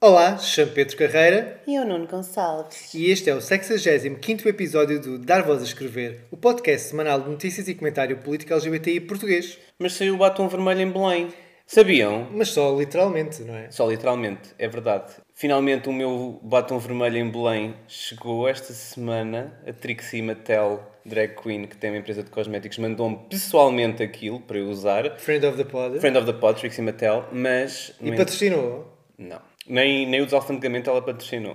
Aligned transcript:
Olá, 0.00 0.38
chamo 0.38 0.70
Pedro 0.70 0.96
Carreira 0.96 1.60
E 1.66 1.76
o 1.76 1.84
Nuno 1.84 2.06
Gonçalves. 2.06 2.94
e 2.94 3.10
este 3.10 3.30
é 3.30 3.34
o 3.34 3.38
65º 3.38 4.46
episódio 4.46 5.00
do 5.00 5.18
Dar 5.18 5.42
Voz 5.42 5.60
a 5.60 5.64
Escrever, 5.64 6.20
o 6.30 6.36
podcast 6.36 6.90
semanal 6.90 7.20
de 7.20 7.28
notícias 7.28 7.66
e 7.66 7.74
comentário 7.74 8.16
político 8.18 8.52
LGBTI 8.52 9.00
português. 9.00 9.58
Mas 9.76 9.94
saiu 9.94 10.14
o 10.14 10.18
batom 10.18 10.46
vermelho 10.46 10.82
em 10.82 10.92
Belém. 10.92 11.34
Sabiam? 11.66 12.28
Mas 12.30 12.50
só 12.50 12.78
literalmente, 12.78 13.42
não 13.42 13.56
é? 13.56 13.72
Só 13.72 13.90
literalmente, 13.90 14.50
é 14.56 14.68
verdade. 14.68 15.14
Finalmente 15.34 15.88
o 15.88 15.92
meu 15.92 16.38
batom 16.44 16.78
vermelho 16.78 17.16
em 17.16 17.28
Belém 17.28 17.74
chegou 17.88 18.48
esta 18.48 18.72
semana. 18.72 19.52
A 19.66 19.72
Trixie 19.72 20.22
Mattel, 20.22 20.80
drag 21.04 21.34
queen, 21.34 21.66
que 21.66 21.76
tem 21.76 21.90
uma 21.90 21.98
empresa 21.98 22.22
de 22.22 22.30
cosméticos, 22.30 22.78
mandou-me 22.78 23.18
pessoalmente 23.28 24.00
aquilo 24.00 24.38
para 24.38 24.58
eu 24.58 24.68
usar. 24.68 25.18
Friend 25.18 25.44
of 25.44 25.56
the 25.56 25.64
Pod. 25.64 25.98
Friend 25.98 26.16
of 26.16 26.24
the 26.24 26.38
pod, 26.38 26.60
Trixie 26.60 26.82
Mattel, 26.82 27.24
mas... 27.32 27.92
E 28.00 28.12
patrocinou. 28.12 28.96
Não. 29.18 29.47
Nem, 29.68 30.06
nem 30.06 30.20
o 30.20 30.24
desalfandegamento 30.24 30.88
ela 30.90 31.02
patrocinou. 31.02 31.54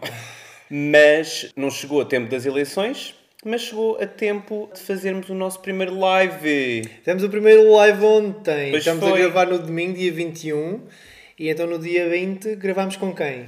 mas 0.70 1.52
não 1.56 1.70
chegou 1.70 2.02
a 2.02 2.06
tempo 2.06 2.30
das 2.30 2.46
eleições, 2.46 3.16
mas 3.46 3.62
chegou 3.62 3.98
a 4.02 4.06
tempo 4.08 4.70
de 4.74 4.80
fazermos 4.82 5.30
o 5.30 5.34
nosso 5.34 5.60
primeiro 5.60 5.98
live. 6.00 6.84
Fizemos 7.00 7.24
o 7.24 7.30
primeiro 7.30 7.72
live 7.74 8.04
ontem. 8.06 8.72
Pois 8.72 8.82
Estamos 8.84 9.04
a 9.04 9.10
foi. 9.10 9.20
gravar 9.20 9.48
no 9.48 9.60
domingo, 9.60 9.98
dia 9.98 10.12
21. 10.12 10.82
E 11.40 11.50
então 11.50 11.68
no 11.68 11.80
dia 11.80 12.08
20 12.10 12.56
gravámos 12.56 12.96
com 12.96 13.14
quem? 13.14 13.46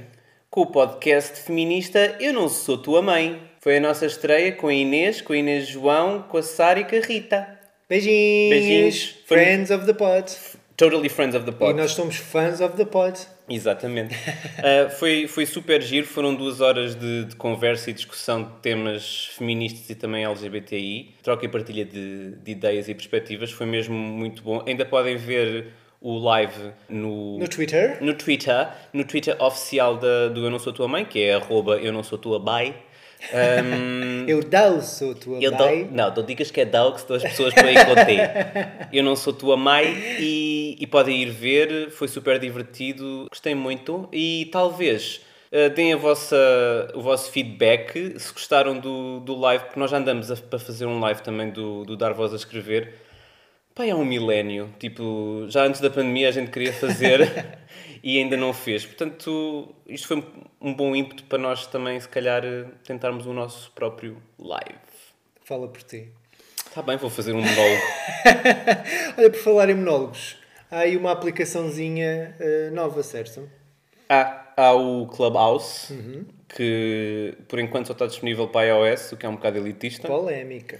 com 0.48 0.62
o 0.62 0.66
podcast 0.66 1.40
feminista 1.42 2.16
Eu 2.18 2.32
Não 2.32 2.48
Sou 2.48 2.78
Tua 2.78 3.02
Mãe. 3.02 3.42
Foi 3.60 3.76
a 3.76 3.80
nossa 3.80 4.06
estreia 4.06 4.52
com 4.52 4.68
a 4.68 4.72
Inês, 4.74 5.20
com 5.20 5.32
a 5.34 5.36
Inês 5.36 5.66
João, 5.66 6.22
com 6.22 6.38
a 6.38 6.42
Sara 6.42 6.80
e 6.80 6.84
com 6.84 6.96
a 6.96 7.00
Rita. 7.00 7.46
Beijinhos! 7.88 8.50
Beijinhos. 8.50 9.14
Foi- 9.26 9.36
Friends 9.38 9.70
of 9.70 9.84
the 9.84 9.92
Pod. 9.92 10.32
Totally 10.76 11.08
Friends 11.08 11.34
of 11.34 11.44
the 11.44 11.52
E 11.52 11.54
Pod. 11.54 11.74
nós 11.74 11.92
somos 11.92 12.16
fãs 12.16 12.60
of 12.60 12.76
the 12.76 12.84
Pod. 12.84 13.18
Exatamente. 13.48 14.14
Uh, 14.14 14.90
foi, 14.98 15.26
foi 15.26 15.46
super 15.46 15.80
giro, 15.80 16.06
foram 16.06 16.34
duas 16.34 16.60
horas 16.60 16.94
de, 16.94 17.24
de 17.26 17.36
conversa 17.36 17.90
e 17.90 17.92
discussão 17.92 18.42
de 18.42 18.50
temas 18.60 19.30
feministas 19.36 19.88
e 19.88 19.94
também 19.94 20.24
LGBTI, 20.24 21.14
troca 21.22 21.44
e 21.46 21.48
partilha 21.48 21.84
de, 21.84 22.32
de 22.32 22.50
ideias 22.50 22.88
e 22.88 22.94
perspectivas, 22.94 23.50
foi 23.50 23.66
mesmo 23.66 23.94
muito 23.94 24.42
bom. 24.42 24.62
Ainda 24.66 24.84
podem 24.84 25.16
ver 25.16 25.68
o 26.00 26.18
live 26.18 26.72
no, 26.88 27.38
No 27.38 27.48
Twitter. 27.48 27.96
no 28.02 28.12
Twitter, 28.14 28.68
no 28.92 29.04
Twitter 29.04 29.36
oficial 29.42 29.96
da, 29.96 30.28
do 30.28 30.44
Eu 30.44 30.50
Não 30.50 30.58
Sou 30.58 30.72
Tua 30.72 30.86
Mãe, 30.88 31.04
que 31.04 31.22
é 31.22 31.34
arroba 31.34 31.76
Eu 31.78 31.92
Não 31.92 32.02
Sou 32.02 32.18
Tua 32.18 32.38
Bai. 32.38 32.74
Um, 33.32 34.24
Eu 34.28 34.42
dou 34.42 34.80
sou 34.82 35.14
tua 35.14 35.38
eu 35.40 35.50
bai. 35.52 35.84
dou, 35.84 35.92
não, 35.92 36.14
não 36.14 36.22
digas 36.24 36.50
que 36.50 36.60
é 36.60 36.64
Dal, 36.64 36.92
que 36.92 37.00
senão 37.00 37.16
as 37.16 37.22
pessoas 37.22 37.54
põem 37.54 37.74
com. 37.74 37.94
Eu 38.92 39.02
não 39.02 39.16
sou 39.16 39.32
tua 39.32 39.56
mãe 39.56 39.86
e, 40.18 40.55
e 40.78 40.86
podem 40.86 41.22
ir 41.22 41.30
ver, 41.30 41.90
foi 41.90 42.08
super 42.08 42.38
divertido, 42.38 43.26
gostei 43.30 43.54
muito 43.54 44.08
e 44.12 44.48
talvez 44.50 45.20
uh, 45.52 45.70
deem 45.74 45.92
a 45.92 45.96
vossa, 45.96 46.36
o 46.94 47.02
vosso 47.02 47.30
feedback 47.30 48.18
se 48.18 48.32
gostaram 48.32 48.78
do, 48.78 49.20
do 49.20 49.38
live, 49.38 49.64
porque 49.64 49.78
nós 49.78 49.90
já 49.90 49.98
andamos 49.98 50.30
a, 50.30 50.36
para 50.36 50.58
fazer 50.58 50.86
um 50.86 50.98
live 50.98 51.22
também 51.22 51.50
do, 51.50 51.84
do 51.84 51.96
Dar 51.96 52.12
Voz 52.12 52.32
a 52.32 52.36
Escrever. 52.36 52.94
Pai, 53.74 53.90
é 53.90 53.94
um 53.94 54.06
milénio, 54.06 54.74
tipo, 54.78 55.44
já 55.48 55.64
antes 55.64 55.82
da 55.82 55.90
pandemia 55.90 56.30
a 56.30 56.32
gente 56.32 56.50
queria 56.50 56.72
fazer 56.72 57.58
e 58.02 58.18
ainda 58.18 58.34
não 58.34 58.54
fez. 58.54 58.86
Portanto, 58.86 59.74
isto 59.86 60.08
foi 60.08 60.24
um 60.60 60.72
bom 60.72 60.96
ímpeto 60.96 61.24
para 61.24 61.36
nós 61.36 61.66
também, 61.66 62.00
se 62.00 62.08
calhar, 62.08 62.42
eh, 62.42 62.64
tentarmos 62.84 63.26
o 63.26 63.34
nosso 63.34 63.70
próprio 63.72 64.16
live. 64.38 64.78
Fala 65.44 65.68
por 65.68 65.82
ti. 65.82 66.08
Tá 66.74 66.82
bem, 66.82 66.96
vou 66.96 67.10
fazer 67.10 67.32
um 67.32 67.40
monólogo. 67.40 67.82
Olha, 69.18 69.30
por 69.30 69.40
falar 69.40 69.70
em 69.70 69.74
monólogos, 69.74 70.36
há 70.76 70.80
aí 70.80 70.96
uma 70.96 71.12
aplicaçãozinha 71.12 72.36
eh, 72.38 72.70
nova, 72.70 73.02
certo? 73.02 73.48
há, 74.08 74.52
há 74.56 74.72
o 74.74 75.06
Clubhouse, 75.06 75.92
que 76.48 77.34
por 77.48 77.58
enquanto 77.58 77.86
só 77.86 77.92
está 77.92 78.06
disponível 78.06 78.46
para 78.48 78.66
iOS, 78.66 79.12
o 79.12 79.16
que 79.16 79.26
é 79.26 79.28
um 79.28 79.34
bocado 79.36 79.58
elitista. 79.58 80.06
Polémica. 80.06 80.76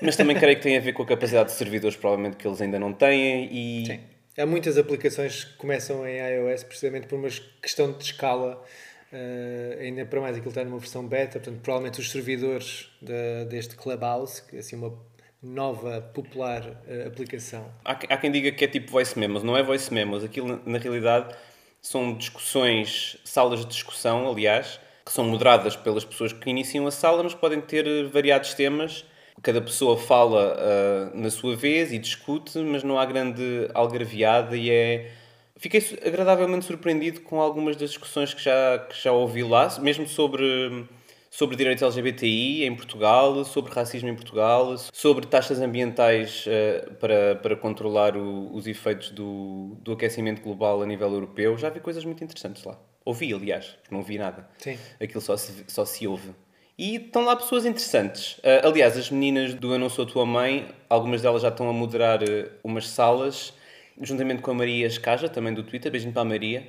Mas 0.00 0.16
também 0.16 0.34
creio 0.36 0.56
que 0.56 0.62
tem 0.62 0.76
a 0.76 0.80
ver 0.80 0.92
com 0.94 1.02
a 1.02 1.06
capacidade 1.06 1.50
de 1.50 1.56
servidores, 1.56 1.96
provavelmente 1.96 2.36
que 2.36 2.46
eles 2.46 2.60
ainda 2.60 2.78
não 2.78 2.92
têm. 2.92 3.48
E 3.52 3.86
Sim. 3.86 4.00
Há 4.38 4.46
muitas 4.46 4.78
aplicações 4.78 5.44
que 5.44 5.56
começam 5.58 6.06
em 6.06 6.16
iOS 6.18 6.62
precisamente 6.64 7.06
por 7.06 7.16
uma 7.16 7.28
questão 7.60 7.92
de 7.92 8.02
escala. 8.04 8.64
eh, 9.12 9.78
ainda 9.80 10.06
para 10.06 10.20
mais 10.20 10.36
aquilo 10.36 10.50
está 10.50 10.62
numa 10.64 10.78
versão 10.78 11.04
beta, 11.04 11.40
portanto, 11.40 11.60
provavelmente 11.60 11.98
os 12.00 12.10
servidores 12.12 12.88
da- 13.02 13.42
deste 13.48 13.74
Clubhouse, 13.74 14.40
que 14.46 14.54
é 14.54 14.60
assim 14.60 14.76
uma 14.76 14.96
nova, 15.42 16.00
popular 16.14 16.62
eh, 16.86 17.06
aplicação. 17.06 17.66
Há, 17.84 17.92
há 17.92 18.16
quem 18.16 18.30
diga 18.30 18.52
que 18.52 18.64
é 18.64 18.68
tipo 18.68 18.90
voice 18.90 19.18
memos, 19.18 19.42
não 19.42 19.56
é 19.56 19.62
voice 19.62 19.92
memos. 19.92 20.22
Aquilo, 20.22 20.60
na- 20.66 20.78
realidade, 20.78 21.34
são 21.80 22.14
discussões, 22.14 23.16
salas 23.24 23.60
de 23.60 23.66
discussão, 23.66 24.30
aliás, 24.30 24.78
que 25.04 25.12
são 25.12 25.24
moderadas 25.24 25.76
pelas 25.76 26.04
pessoas 26.04 26.32
que 26.32 26.50
iniciam 26.50 26.86
a 26.86 26.90
sala, 26.90 27.22
mas 27.22 27.34
podem 27.34 27.60
ter 27.60 27.86
eh, 27.86 28.04
variados 28.04 28.54
temas. 28.54 29.04
Cada 29.42 29.62
pessoa 29.62 29.96
fala 29.96 30.54
ah, 30.58 31.10
na 31.14 31.30
sua 31.30 31.56
vez 31.56 31.92
e 31.92 31.98
discute, 31.98 32.58
mas 32.58 32.82
não 32.82 32.98
há 32.98 33.06
grande 33.06 33.70
algarviada 33.72 34.54
e 34.56 34.70
é... 34.70 35.10
Fiquei 35.56 35.80
agradavelmente 36.04 36.66
surpreendido 36.66 37.20
com 37.22 37.40
algumas 37.40 37.74
das 37.76 37.90
discussões 37.90 38.34
que 38.34 38.42
já, 38.42 38.78
que 38.78 39.02
já 39.02 39.12
ouvi 39.12 39.42
lá, 39.42 39.68
mesmo 39.80 40.06
sobre 40.06 40.86
sobre 41.30 41.54
direitos 41.56 41.82
LGBTI 41.82 42.64
em 42.64 42.74
Portugal, 42.74 43.44
sobre 43.44 43.72
racismo 43.72 44.08
em 44.08 44.14
Portugal, 44.14 44.76
sobre 44.92 45.26
taxas 45.26 45.60
ambientais 45.60 46.44
eh, 46.48 46.88
para, 46.98 47.36
para 47.36 47.54
controlar 47.56 48.16
o- 48.16 48.52
os 48.52 48.66
efeitos 48.66 49.10
do, 49.10 49.76
do 49.80 49.92
aquecimento 49.92 50.42
global 50.42 50.82
a 50.82 50.86
nível 50.86 51.12
europeu. 51.12 51.56
Já 51.56 51.70
vi 51.70 51.78
coisas 51.80 52.04
muito 52.04 52.22
interessantes 52.24 52.64
lá. 52.64 52.76
Ouvi, 53.04 53.32
aliás, 53.32 53.66
porque 53.80 53.94
não 53.94 54.02
vi 54.02 54.18
nada. 54.18 54.48
Sim. 54.58 54.76
Aquilo 55.00 55.20
só 55.20 55.36
se, 55.36 55.64
só 55.68 55.84
se 55.84 56.06
ouve. 56.06 56.30
E 56.76 56.96
estão 56.96 57.24
lá 57.24 57.36
pessoas 57.36 57.64
interessantes. 57.64 58.40
Eh, 58.42 58.62
aliás, 58.64 58.96
as 58.96 59.10
meninas 59.10 59.54
do 59.54 59.72
Eu 59.72 59.78
Não 59.78 59.88
Sou 59.88 60.04
Tua 60.06 60.26
Mãe, 60.26 60.68
algumas 60.88 61.22
delas 61.22 61.42
já 61.42 61.48
estão 61.48 61.68
a 61.68 61.72
moderar 61.72 62.22
eh, 62.22 62.48
umas 62.64 62.88
salas, 62.88 63.52
juntamente 64.00 64.42
com 64.42 64.50
a 64.50 64.54
Maria 64.54 64.86
Escaja, 64.86 65.28
também 65.28 65.54
do 65.54 65.62
Twitter. 65.62 65.92
Beijinho 65.92 66.12
para 66.12 66.22
a 66.22 66.24
Maria. 66.24 66.66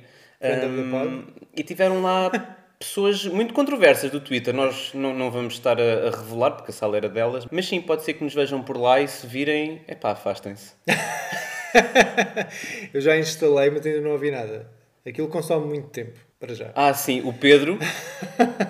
Pod. 0.90 1.24
e 1.56 1.62
tiveram 1.62 2.02
lá 2.02 2.30
pessoas 2.82 3.24
muito 3.26 3.54
controversas 3.54 4.10
do 4.10 4.20
Twitter. 4.20 4.54
Nós 4.54 4.92
não, 4.94 5.14
não 5.14 5.30
vamos 5.30 5.54
estar 5.54 5.80
a, 5.80 6.08
a 6.08 6.10
revelar, 6.10 6.52
porque 6.52 6.70
a 6.70 6.74
sala 6.74 6.96
era 6.96 7.08
delas. 7.08 7.46
Mas 7.50 7.66
sim, 7.66 7.80
pode 7.80 8.04
ser 8.04 8.14
que 8.14 8.24
nos 8.24 8.34
vejam 8.34 8.62
por 8.62 8.76
lá 8.76 9.00
e 9.00 9.08
se 9.08 9.26
virem, 9.26 9.80
epá, 9.88 10.12
afastem-se. 10.12 10.72
Eu 12.92 13.00
já 13.00 13.16
instalei, 13.16 13.70
mas 13.70 13.86
ainda 13.86 14.00
não 14.00 14.12
ouvi 14.12 14.30
nada. 14.30 14.70
Aquilo 15.06 15.28
consome 15.28 15.66
muito 15.66 15.88
tempo, 15.88 16.18
para 16.38 16.54
já. 16.54 16.70
Ah, 16.74 16.92
sim, 16.94 17.22
o 17.24 17.32
Pedro. 17.32 17.78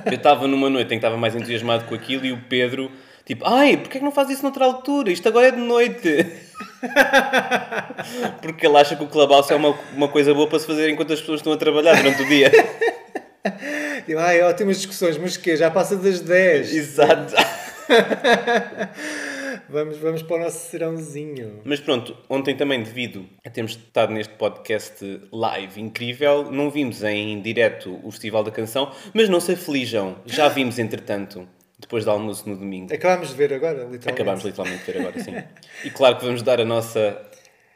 eu 0.07 0.15
estava 0.15 0.47
numa 0.47 0.71
noite 0.71 0.87
em 0.87 0.91
que 0.91 0.97
estava 0.97 1.17
mais 1.17 1.35
entusiasmado 1.35 1.85
com 1.85 1.95
aquilo 1.95 2.25
e 2.25 2.33
o 2.33 2.41
Pedro, 2.49 2.91
tipo, 3.27 3.45
ai, 3.47 3.77
porquê 3.77 3.99
é 3.99 4.01
que 4.01 4.05
não 4.05 4.13
faz 4.13 4.31
isso 4.31 4.43
noutra 4.43 4.65
altura? 4.65 5.11
Isto 5.11 5.29
agora 5.29 5.49
é 5.49 5.51
de 5.51 5.61
noite. 5.61 6.27
Porque 8.41 8.67
ele 8.67 8.77
acha 8.79 8.97
que 8.97 9.05
o 9.05 9.09
Clubhouse 9.09 9.53
é 9.53 9.57
uma, 9.57 9.79
uma 9.95 10.09
coisa 10.09 10.33
boa 10.33 10.49
para 10.49 10.59
se 10.59 10.67
fazer 10.67 10.89
enquanto 10.89 11.13
as 11.13 11.21
pessoas 11.21 11.41
estão 11.41 11.53
a 11.53 11.57
trabalhar 11.57 11.97
durante 11.97 12.23
o 12.23 12.27
dia. 12.27 12.51
Tipo, 14.07 14.19
ai, 14.19 14.41
ótimas 14.43 14.77
discussões, 14.77 15.19
mas 15.19 15.37
que 15.37 15.57
Já 15.57 15.71
passa 15.71 15.97
das 15.97 16.21
10. 16.21 16.75
Exato. 16.75 17.35
Vamos, 19.69 19.97
vamos 19.97 20.23
para 20.23 20.37
o 20.37 20.39
nosso 20.41 20.71
serãozinho. 20.71 21.63
Mas 21.65 21.81
pronto, 21.81 22.15
ontem 22.29 22.55
também, 22.55 22.83
devido 22.83 23.27
a 23.43 23.49
termos 23.49 23.73
estado 23.73 24.13
neste 24.13 24.35
podcast 24.35 25.03
live 25.33 25.81
incrível, 25.81 26.51
não 26.51 26.71
vimos 26.71 27.03
em 27.03 27.41
direto 27.41 27.99
o 28.03 28.11
Festival 28.11 28.45
da 28.45 28.51
Canção, 28.51 28.93
mas 29.15 29.31
não 29.31 29.41
se 29.41 29.53
aflijam, 29.53 30.17
já 30.27 30.49
vimos 30.51 30.79
entretanto, 30.79 31.49
depois 31.79 32.05
do 32.05 32.11
almoço 32.11 32.47
no 32.47 32.57
domingo. 32.57 32.93
Acabámos 32.93 33.31
de 33.31 33.35
ver 33.35 33.55
agora, 33.55 33.85
literalmente. 33.85 34.09
Acabámos 34.11 34.45
literalmente 34.45 34.85
de 34.85 34.93
ver 34.93 35.01
agora, 35.01 35.21
sim. 35.23 35.35
E 35.85 35.91
claro 35.91 36.17
que 36.19 36.27
vamos 36.27 36.43
dar 36.43 36.61
a 36.61 36.67
nossa 36.67 37.19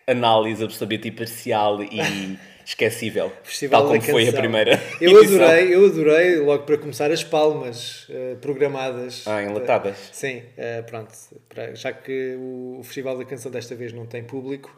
análise 0.06 0.62
absolutamente 0.62 1.08
imparcial 1.08 1.82
e 1.82 2.38
esquecível, 2.66 3.32
Festival 3.44 3.82
tal 3.82 3.90
como 3.90 4.02
foi 4.02 4.28
a 4.28 4.32
primeira 4.32 4.82
Eu 5.00 5.18
adorei, 5.22 5.74
eu 5.74 5.86
adorei, 5.86 6.36
logo 6.40 6.64
para 6.64 6.76
começar, 6.76 7.10
as 7.10 7.22
palmas 7.24 8.06
eh, 8.10 8.34
programadas. 8.42 9.22
Ah, 9.26 9.42
enlatadas. 9.42 9.96
Sim, 10.12 10.42
eh, 10.58 10.82
pronto. 10.82 11.10
para- 11.48 11.74
já 11.74 11.92
que 11.92 12.34
o, 12.38 12.78
o 12.80 12.82
Festival 12.84 13.16
da 13.16 13.24
Canção 13.24 13.50
desta 13.50 13.74
vez 13.74 13.92
não 13.92 14.04
tem 14.04 14.22
público, 14.24 14.76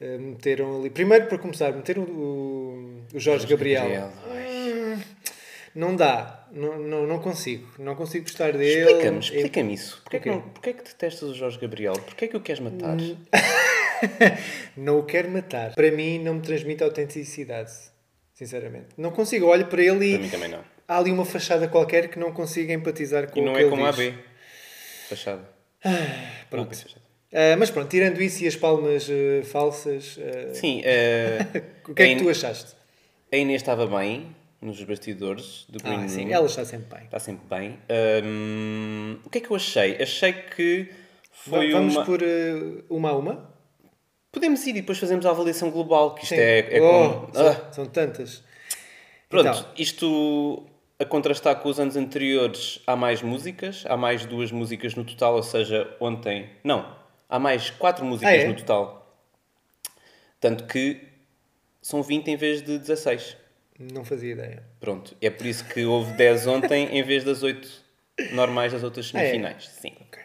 meteram 0.00 0.78
ali. 0.80 0.88
Primeiro, 0.90 1.26
para 1.26 1.38
começar, 1.38 1.72
meteram 1.72 2.02
o, 2.04 3.02
o 3.12 3.18
Jorge, 3.18 3.46
Gabriel. 3.46 3.82
Gabriel, 3.82 4.12
ai. 4.30 4.98
Não 5.74 5.94
dá, 5.94 6.48
não, 6.52 6.78
não, 6.80 7.06
não 7.06 7.18
consigo, 7.20 7.64
não 7.78 7.94
consigo 7.94 8.24
gostar 8.24 8.52
dele. 8.52 8.80
Explica-me, 8.90 9.18
explica-me 9.20 9.74
isso. 9.74 10.00
Porquê, 10.02 10.16
O 10.16 10.20
que 10.20 10.30
não, 10.30 10.40
porquê 10.40 10.72
que 10.72 10.82
detestas 10.82 11.28
o 11.30 11.34
Jorge 11.34 11.58
Gabriel? 11.60 11.92
Porquê 11.92 12.26
que 12.26 12.36
o 12.36 12.40
queres 12.40 12.60
matar? 12.60 12.96
Não 14.76 14.98
o 14.98 15.02
quero 15.04 15.30
matar. 15.30 15.74
Para 15.74 15.90
mim, 15.90 16.18
não 16.18 16.34
me 16.34 16.40
transmite 16.40 16.82
autenticidade, 16.82 17.70
sinceramente. 18.34 18.88
Não 18.96 19.10
consigo, 19.10 19.46
olho 19.46 19.66
para 19.66 19.82
ele 19.82 20.06
e 20.06 20.12
Para 20.12 20.22
mim 20.22 20.28
também 20.30 20.48
não. 20.50 20.64
há 20.88 20.98
ali 20.98 21.10
uma 21.10 21.24
fachada 21.24 21.68
qualquer 21.68 22.08
que 22.08 22.18
não 22.18 22.32
consigo 22.32 22.72
empatizar 22.72 23.30
com 23.30 23.38
E 23.38 23.42
o 23.42 23.46
não 23.46 23.52
que 23.52 23.58
é 23.58 23.62
ele 23.62 23.70
como 23.70 23.84
a. 23.84 23.88
AB. 23.90 24.14
Fachada. 25.08 25.48
Pronto. 26.48 26.66
AB 26.68 26.76
fachada. 26.76 27.00
Ah, 27.32 27.56
mas 27.56 27.70
pronto, 27.70 27.88
tirando 27.88 28.20
isso 28.20 28.42
e 28.42 28.48
as 28.48 28.56
palmas 28.56 29.08
eh, 29.08 29.42
falsas, 29.44 30.18
eh, 30.20 30.52
Sim, 30.52 30.82
eh, 30.84 31.38
o 31.88 31.94
que 31.94 32.02
é 32.02 32.14
que 32.14 32.22
tu 32.22 32.28
achaste? 32.28 32.74
A 33.32 33.36
Inês 33.36 33.62
estava 33.62 33.86
bem 33.86 34.34
nos 34.60 34.82
bastidores 34.82 35.64
do 35.68 35.78
Green 35.80 36.04
Ah, 36.04 36.08
sim, 36.08 36.32
ela 36.32 36.46
está 36.46 36.64
sempre 36.64 36.92
bem. 36.96 37.04
Está 37.04 37.20
sempre 37.20 37.46
bem. 37.48 37.78
Hum, 38.24 39.18
o 39.24 39.30
que 39.30 39.38
é 39.38 39.40
que 39.40 39.48
eu 39.50 39.54
achei? 39.56 40.02
Achei 40.02 40.32
que 40.32 40.90
foi 41.30 41.70
Vamos 41.70 41.94
uma... 41.94 42.04
por 42.04 42.20
uma 42.90 43.10
a 43.10 43.16
uma? 43.16 43.49
Podemos 44.32 44.64
ir 44.66 44.70
e 44.70 44.80
depois 44.80 44.98
fazemos 44.98 45.26
a 45.26 45.30
avaliação 45.30 45.70
global, 45.70 46.14
que 46.14 46.22
isto 46.22 46.34
Sim. 46.34 46.40
é, 46.40 46.76
é 46.76 46.80
Oh, 46.80 47.20
como... 47.20 47.34
são, 47.34 47.46
Ah, 47.48 47.72
são 47.72 47.86
tantas. 47.86 48.42
Pronto, 49.28 49.48
Então, 49.48 49.66
isto 49.76 50.66
a 50.98 51.04
contrastar 51.04 51.56
com 51.60 51.68
os 51.68 51.80
anos 51.80 51.96
anteriores, 51.96 52.80
há 52.86 52.94
mais 52.94 53.22
músicas, 53.22 53.84
há 53.88 53.96
mais 53.96 54.24
duas 54.26 54.52
músicas 54.52 54.94
no 54.94 55.04
total, 55.04 55.34
ou 55.36 55.42
seja, 55.42 55.96
ontem. 56.00 56.48
Não, 56.62 56.96
há 57.28 57.38
mais 57.38 57.70
quatro 57.70 58.04
músicas 58.04 58.32
Ah, 58.32 58.36
é? 58.36 58.46
no 58.46 58.54
total. 58.54 59.18
Tanto 60.38 60.64
que 60.64 61.00
são 61.82 62.02
20 62.02 62.28
em 62.28 62.36
vez 62.36 62.62
de 62.62 62.78
16. 62.78 63.36
não 63.78 64.04
fazia 64.04 64.32
ideia. 64.32 64.62
Pronto, 64.78 65.16
é 65.20 65.30
por 65.30 65.46
isso 65.46 65.64
que 65.64 65.84
houve 65.84 66.12
10 66.12 66.46
ontem 66.46 66.88
em 66.96 67.02
vez 67.02 67.24
das 67.24 67.42
8 67.42 67.68
normais 68.32 68.72
das 68.72 68.82
outras 68.84 69.10
Ah, 69.14 69.18
é? 69.20 69.26
semifinais. 69.30 69.68
Sim. 69.68 69.94
Ok. 70.02 70.22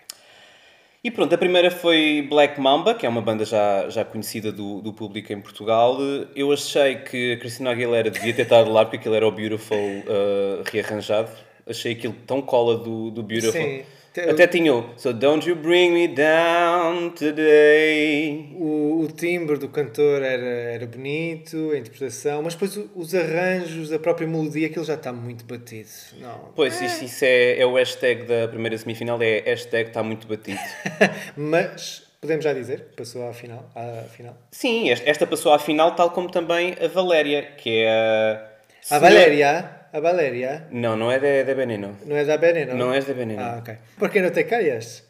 E 1.06 1.12
pronto, 1.12 1.36
a 1.36 1.38
primeira 1.38 1.70
foi 1.70 2.26
Black 2.28 2.60
Mamba, 2.60 2.96
que 2.96 3.06
é 3.06 3.10
uma 3.10 3.22
banda 3.22 3.46
já, 3.46 3.88
já 3.90 4.04
conhecida 4.04 4.52
do, 4.52 4.82
do 4.82 4.92
público 4.92 5.32
em 5.32 5.40
Portugal. 5.40 6.00
Eu 6.36 6.52
achei 6.52 6.96
que 6.96 7.34
a 7.34 7.38
Cristina 7.38 7.70
Aguilera 7.70 8.10
devia 8.10 8.34
ter 8.34 8.42
estado 8.42 8.72
lá, 8.72 8.84
porque 8.84 8.98
aquilo 8.98 9.14
era 9.14 9.28
o 9.28 9.30
Beautiful 9.30 9.78
uh, 9.78 10.64
rearranjado. 10.66 11.30
Achei 11.68 11.92
aquilo 11.92 12.16
tão 12.26 12.42
cola 12.42 12.76
do, 12.80 13.12
do 13.12 13.22
Beautiful. 13.22 13.62
Sim. 13.62 13.84
Até 14.22 14.48
tinha 14.48 14.74
o 14.74 14.94
So 14.98 15.12
Don't 15.12 15.48
You 15.48 15.58
Bring 15.58 15.92
Me 15.92 16.08
Down 16.08 17.10
Today. 17.10 18.56
O, 18.56 19.02
o 19.02 19.08
timbre 19.12 19.58
do 19.58 19.68
cantor 19.68 20.22
era, 20.22 20.46
era 20.46 20.88
bonito, 20.88 21.72
a 21.72 21.78
interpretação, 21.78 22.42
mas 22.42 22.54
depois 22.54 22.80
os 22.96 23.14
arranjos, 23.14 23.92
a 23.92 24.00
própria 24.00 24.26
melodia, 24.26 24.68
aquilo 24.68 24.86
já 24.86 24.94
está 24.94 25.12
muito 25.12 25.44
batido. 25.44 25.90
Não. 26.22 26.52
Pois, 26.56 26.82
isso, 26.82 27.04
isso 27.04 27.26
é, 27.26 27.60
é 27.60 27.66
o 27.66 27.74
hashtag 27.74 28.24
da 28.24 28.48
primeira 28.48 28.78
semifinal, 28.78 29.22
é 29.22 29.42
hashtag 29.42 29.90
está 29.90 30.02
muito 30.02 30.26
batido. 30.28 30.60
mas 31.36 32.04
podemos 32.22 32.44
já 32.44 32.54
dizer 32.54 32.86
que 32.90 32.96
passou 32.96 33.28
à 33.28 33.34
final. 33.34 33.70
À 33.76 34.04
final. 34.16 34.38
Sim, 34.52 34.92
esta, 34.92 35.10
esta 35.10 35.28
passou 35.28 35.52
à 35.54 35.60
final, 35.60 35.94
tal 35.94 36.12
como 36.12 36.32
também 36.32 36.76
a 36.82 36.88
Valéria, 36.88 37.42
que 37.58 37.84
é 37.84 37.90
a... 37.90 38.96
A 38.96 39.00
Valéria, 39.00 39.75
a 39.96 40.00
Valéria, 40.02 40.68
Não, 40.72 40.98
não 40.98 41.10
é 41.10 41.18
da, 41.20 41.44
da 41.48 41.54
Veneno. 41.54 41.98
não 42.06 42.18
é 42.18 42.26
da 42.26 42.36
Veneno? 42.36 42.74
Não 42.76 42.94
és 42.94 43.06
da 43.06 43.14
Veneno. 43.14 43.42
Ah, 43.42 43.58
ok. 43.60 43.78
Por 43.98 44.10
que 44.10 44.22
não 44.22 44.30
te 44.30 44.44
calhas? 44.44 45.08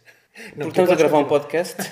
Não, 0.56 0.68
Porque 0.68 0.82
estamos 0.82 0.92
a 0.92 0.96
gravar 0.96 1.18
um 1.18 1.24
continuar. 1.24 1.40
podcast 1.40 1.92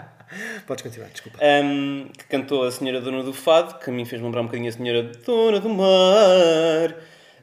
Podes 0.66 0.82
continuar, 0.82 1.08
desculpa. 1.10 1.38
um, 1.42 2.08
que 2.16 2.24
cantou 2.26 2.64
a 2.64 2.70
Senhora 2.70 3.00
Dona 3.00 3.22
do 3.22 3.34
Fado, 3.34 3.78
que 3.78 3.90
a 3.90 3.92
mim 3.92 4.04
fez 4.06 4.22
lembrar 4.22 4.40
um 4.40 4.44
bocadinho 4.46 4.68
a 4.70 4.72
Senhora 4.72 5.02
Dona 5.02 5.60
do 5.60 5.68
Mar. 5.68 6.90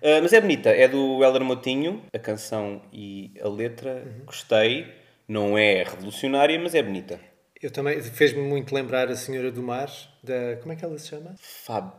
Uh, 0.01 0.21
mas 0.21 0.31
é 0.33 0.41
bonita, 0.41 0.69
é 0.69 0.87
do 0.87 1.23
Helder 1.23 1.43
Motinho, 1.43 2.01
a 2.13 2.17
canção 2.19 2.81
e 2.91 3.33
a 3.43 3.47
letra. 3.49 3.91
Uhum. 4.03 4.25
Gostei. 4.25 4.87
Não 5.27 5.57
é 5.57 5.83
revolucionária, 5.83 6.57
mas 6.57 6.73
é 6.73 6.81
bonita. 6.81 7.19
Eu 7.61 7.69
também, 7.69 8.01
fez-me 8.01 8.41
muito 8.41 8.73
lembrar 8.73 9.09
a 9.09 9.15
Senhora 9.15 9.51
do 9.51 9.61
Mar, 9.61 9.89
da, 10.23 10.55
como 10.61 10.71
é 10.71 10.75
que 10.75 10.85
ela 10.85 10.97
se 10.97 11.09
chama? 11.09 11.35
Fab. 11.39 11.91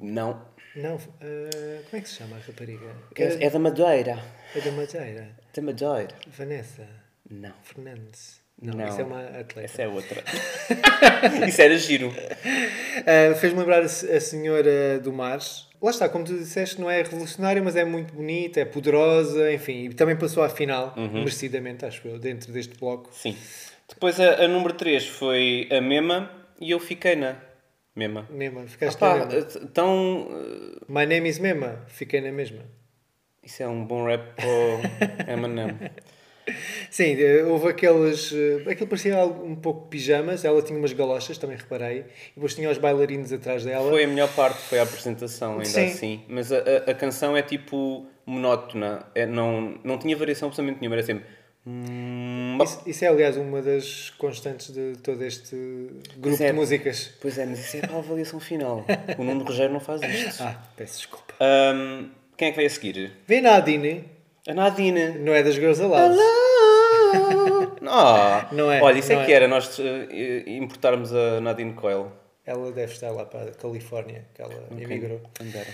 Não. 0.00 0.40
Não, 0.82 0.96
eh, 1.20 1.80
como 1.90 1.98
é 1.98 2.00
que 2.00 2.08
se 2.08 2.16
chama 2.16 2.36
a 2.36 2.40
rapariga? 2.40 2.86
É, 3.16 3.46
é 3.46 3.50
da 3.50 3.58
Madeira. 3.58 4.18
É 4.54 4.60
da 4.60 4.72
Madeira. 4.72 5.28
Da 5.54 5.62
Madeira. 5.62 6.14
Vanessa 6.28 6.86
Não. 7.30 7.52
Fernandes. 7.62 8.40
Não, 8.60 8.74
Não. 8.74 8.88
isso 8.88 9.00
é 9.00 9.04
uma 9.04 9.22
atleta. 9.24 9.60
Essa 9.62 9.82
é 9.82 9.88
outra. 9.88 10.22
Isso 11.46 11.62
era 11.62 11.76
giro. 11.78 12.08
Uh, 12.08 13.34
Fez-me 13.38 13.60
lembrar 13.60 13.82
a, 13.82 13.84
a 13.84 14.20
Senhora 14.20 14.98
do 14.98 15.12
Mar. 15.12 15.38
Lá 15.80 15.90
está, 15.92 16.08
como 16.08 16.24
tu 16.24 16.36
disseste, 16.36 16.80
não 16.80 16.90
é 16.90 17.02
revolucionária, 17.02 17.62
mas 17.62 17.76
é 17.76 17.84
muito 17.84 18.12
bonita, 18.12 18.58
é 18.58 18.64
poderosa, 18.64 19.52
enfim, 19.52 19.84
e 19.84 19.94
também 19.94 20.16
passou 20.16 20.42
à 20.42 20.48
final, 20.48 20.92
Uhum. 20.96 21.20
merecidamente, 21.20 21.84
acho 21.84 22.06
eu, 22.08 22.18
dentro 22.18 22.52
deste 22.52 22.76
bloco. 22.76 23.10
Sim. 23.12 23.36
Depois 23.88 24.18
a, 24.18 24.42
a 24.44 24.48
número 24.48 24.74
3 24.74 25.06
foi 25.06 25.68
a 25.70 25.80
Mema 25.80 26.28
e 26.60 26.72
eu 26.72 26.80
fiquei 26.80 27.14
na 27.14 27.36
Mema. 27.98 28.26
Mema, 28.30 28.66
ficaste 28.66 29.00
na 29.00 29.26
mesma. 29.26 29.48
então. 29.62 30.28
uh, 30.30 30.84
My 30.88 31.04
name 31.04 31.28
is 31.28 31.38
Mema, 31.40 31.84
fiquei 31.88 32.20
na 32.20 32.30
mesma. 32.30 32.62
Isso 33.42 33.62
é 33.62 33.68
um 33.68 33.84
bom 33.84 34.04
rap 34.06 34.22
para 34.36 34.46
o 34.46 34.80
Eminem. 35.32 35.76
Sim, 36.90 37.16
eh, 37.20 37.44
houve 37.44 37.68
aqueles. 37.68 38.32
eh, 38.32 38.70
Aquilo 38.70 38.88
parecia 38.88 39.16
algo, 39.16 39.44
um 39.44 39.54
pouco 39.56 39.88
pijamas, 39.88 40.44
ela 40.44 40.62
tinha 40.62 40.78
umas 40.78 40.92
galochas, 40.94 41.36
também 41.36 41.56
reparei, 41.56 41.98
e 42.30 42.34
depois 42.36 42.54
tinha 42.54 42.70
os 42.70 42.78
bailarinos 42.78 43.30
atrás 43.32 43.64
dela. 43.64 43.90
Foi 43.90 44.04
a 44.04 44.08
melhor 44.08 44.32
parte, 44.34 44.58
foi 44.60 44.78
a 44.78 44.82
apresentação, 44.84 45.52
ainda 45.54 45.64
Sim. 45.66 45.84
assim. 45.86 46.24
Mas 46.28 46.50
a, 46.52 46.56
a, 46.58 46.90
a 46.90 46.94
canção 46.94 47.36
é 47.36 47.42
tipo 47.42 48.06
monótona, 48.24 49.04
é, 49.14 49.26
não, 49.26 49.78
não 49.84 49.98
tinha 49.98 50.16
variação 50.16 50.48
absolutamente 50.48 50.80
nenhuma, 50.80 50.96
era 50.96 51.02
sempre. 51.04 51.24
Hum, 51.68 52.58
Isso, 52.62 52.82
isso 52.86 53.04
é, 53.04 53.08
aliás, 53.08 53.36
uma 53.36 53.60
das 53.62 54.10
constantes 54.18 54.70
de 54.72 54.94
todo 55.02 55.22
este 55.24 55.54
grupo 56.16 56.42
é. 56.42 56.46
de 56.46 56.52
músicas. 56.52 57.12
Pois 57.20 57.38
é, 57.38 57.44
mas 57.46 57.58
isso 57.60 57.76
é 57.76 57.80
para 57.80 57.96
a 57.96 57.98
avaliação 57.98 58.40
final. 58.40 58.84
O 59.18 59.24
Nuno 59.24 59.44
Rogério 59.44 59.72
não 59.72 59.80
faz 59.80 60.02
isto. 60.02 60.42
Ah, 60.42 60.56
peço 60.76 60.98
desculpa. 60.98 61.34
Ahm, 61.40 62.08
quem 62.36 62.48
é 62.48 62.50
que 62.50 62.56
vai 62.56 62.66
a 62.66 62.70
seguir? 62.70 63.12
Vem 63.26 63.40
Nadine, 63.42 64.04
A 64.46 64.54
Nadine. 64.54 65.10
não 65.18 65.34
é 65.34 65.42
das 65.42 65.54
Girls 65.54 65.82
Aloud. 65.82 66.16
Ah, 67.90 68.48
Não 68.52 68.70
é, 68.70 68.82
Olha, 68.82 68.98
isso 68.98 69.12
não 69.12 69.20
é 69.20 69.22
é. 69.22 69.26
que 69.26 69.32
era 69.32 69.48
nós 69.48 69.78
eh, 69.80 70.42
importarmos 70.46 71.12
a 71.14 71.40
Nadine 71.40 71.72
Coyle. 71.72 72.06
Ela 72.44 72.70
deve 72.72 72.92
estar 72.92 73.10
lá 73.10 73.24
para 73.24 73.44
a 73.50 73.52
Califórnia, 73.52 74.24
que 74.34 74.42
ela 74.42 74.52
emigrou. 74.78 75.20
Quem 75.34 75.48
dera. 75.48 75.68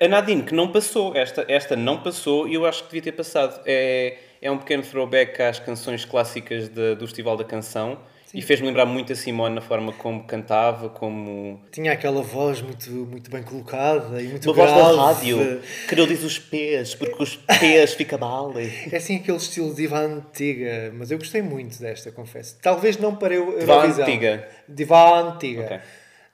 A 0.00 0.08
Nadine, 0.08 0.42
que 0.42 0.54
não 0.54 0.72
passou, 0.72 1.14
esta, 1.14 1.44
esta 1.48 1.76
não 1.76 2.02
passou 2.02 2.48
e 2.48 2.54
eu 2.54 2.64
acho 2.64 2.84
que 2.84 2.88
devia 2.90 3.02
ter 3.02 3.12
passado. 3.12 3.60
É, 3.66 4.16
é 4.40 4.50
um 4.50 4.58
pequeno 4.58 4.82
throwback 4.82 5.40
às 5.42 5.58
canções 5.58 6.04
clássicas 6.04 6.68
de- 6.68 6.94
do 6.94 7.06
Festival 7.06 7.36
da 7.36 7.44
Canção 7.44 7.98
e 8.32 8.40
fez-me 8.40 8.68
lembrar 8.68 8.86
muito 8.86 9.12
a 9.12 9.16
Simone 9.16 9.56
na 9.56 9.60
forma 9.60 9.92
como 9.92 10.22
cantava, 10.24 10.88
como. 10.88 11.60
Tinha 11.72 11.92
aquela 11.92 12.22
voz 12.22 12.62
muito, 12.62 12.88
muito 12.88 13.28
bem 13.28 13.42
colocada 13.42 14.22
e 14.22 14.28
muito 14.28 14.44
Uma 14.48 14.54
voz 14.54 14.70
grave. 14.72 14.96
da 14.96 15.02
rádio 15.02 15.60
que 15.88 15.96
não 15.96 16.06
diz 16.06 16.22
os 16.22 16.38
pés, 16.38 16.94
porque 16.94 17.20
os 17.20 17.34
pés 17.58 17.92
fica 17.94 18.16
mal. 18.16 18.52
É 18.92 18.96
assim 18.96 19.16
aquele 19.16 19.36
estilo 19.36 19.74
diva 19.74 19.98
antiga, 19.98 20.92
mas 20.94 21.10
eu 21.10 21.18
gostei 21.18 21.42
muito 21.42 21.80
desta, 21.80 22.12
confesso. 22.12 22.56
Talvez 22.62 22.96
não 22.98 23.16
para 23.16 23.34
a 23.34 23.36
Eu- 23.36 23.58
Diva 23.58 23.84
antiga. 23.84 24.48
Diva 24.68 25.20
antiga. 25.20 25.62
Ok. 25.64 25.78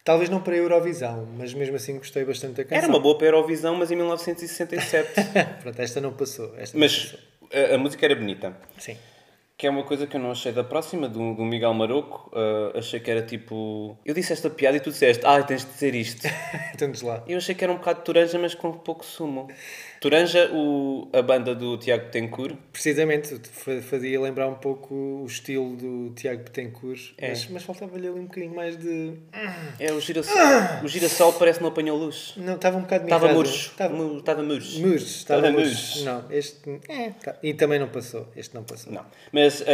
Talvez 0.04 0.30
não 0.30 0.40
para 0.40 0.52
a 0.52 0.56
Eurovisão, 0.58 1.26
mas 1.36 1.52
mesmo 1.52 1.74
assim 1.74 1.96
gostei 1.98 2.24
bastante 2.24 2.54
da 2.58 2.62
canção. 2.64 2.78
Era 2.78 2.86
uma 2.86 3.00
boa 3.00 3.16
para 3.18 3.26
a 3.26 3.30
Eurovisão, 3.30 3.74
mas 3.74 3.90
em 3.90 3.96
1967. 3.96 5.08
Pronto, 5.62 5.80
esta 5.82 6.00
não 6.00 6.12
passou. 6.12 6.54
Esta 6.58 6.76
não 6.76 6.80
mas 6.84 6.94
passou. 6.96 7.18
A, 7.52 7.74
a 7.74 7.78
música 7.78 8.04
era 8.04 8.14
bonita. 8.14 8.56
Sim. 8.78 8.96
Que 9.58 9.66
é 9.66 9.70
uma 9.70 9.84
coisa 9.84 10.06
que 10.06 10.14
eu 10.14 10.20
não 10.20 10.30
achei 10.30 10.52
da 10.52 10.62
próxima, 10.62 11.08
do, 11.08 11.34
do 11.34 11.42
Miguel 11.42 11.72
Maroco. 11.72 12.30
Uh, 12.30 12.76
achei 12.78 13.00
que 13.00 13.10
era 13.10 13.22
tipo. 13.22 13.98
Eu 14.04 14.12
disse 14.12 14.32
esta 14.32 14.50
piada 14.50 14.76
e 14.76 14.80
tu 14.80 14.90
disseste, 14.90 15.24
ah, 15.24 15.42
tens 15.42 15.64
de 15.64 15.72
dizer 15.72 15.94
isto. 15.94 16.28
Então 16.74 16.90
diz 16.90 17.00
lá. 17.00 17.24
Eu 17.26 17.38
achei 17.38 17.54
que 17.54 17.64
era 17.64 17.72
um 17.72 17.76
bocado 17.76 18.00
de 18.00 18.04
Toranja, 18.04 18.38
mas 18.38 18.54
com 18.54 18.70
pouco 18.70 19.02
sumo. 19.02 19.48
Toranja, 20.00 20.50
o, 20.52 21.08
a 21.12 21.22
banda 21.22 21.54
do 21.54 21.76
Tiago 21.78 22.10
Tencourt. 22.10 22.54
Precisamente, 22.72 23.34
fa- 23.50 23.80
fazia 23.82 24.20
lembrar 24.20 24.46
um 24.48 24.54
pouco 24.54 24.94
o 24.94 25.26
estilo 25.26 25.74
do 25.76 26.10
Tiago 26.14 26.42
Betancourt, 26.44 27.12
É. 27.18 27.30
mas, 27.30 27.48
mas 27.48 27.62
faltava-lhe 27.62 28.06
ali 28.06 28.18
um 28.18 28.24
bocadinho 28.24 28.54
mais 28.54 28.76
de... 28.76 29.14
É, 29.78 29.92
o 29.92 30.00
girassol, 30.00 30.34
o 30.84 30.88
girassol 30.88 31.32
parece 31.32 31.58
que 31.58 31.62
não 31.64 31.70
apanhou 31.70 31.98
luz. 31.98 32.34
Não, 32.36 32.54
estava 32.56 32.76
um 32.76 32.82
bocado 32.82 33.04
Estava 33.04 33.32
murcho. 33.32 33.70
Estava 33.70 33.94
Mu- 33.94 34.18
Estava 34.18 34.42
murcho. 34.42 34.80
murcho. 34.80 35.04
Estava 35.04 35.50
murcho. 35.50 36.04
Não, 36.04 36.24
este... 36.30 36.80
É, 36.88 37.10
tá. 37.10 37.36
E 37.42 37.54
também 37.54 37.78
não 37.78 37.88
passou. 37.88 38.28
Este 38.36 38.54
não 38.54 38.62
passou. 38.64 38.92
Não. 38.92 39.04
Mas 39.32 39.60
uh, 39.60 39.64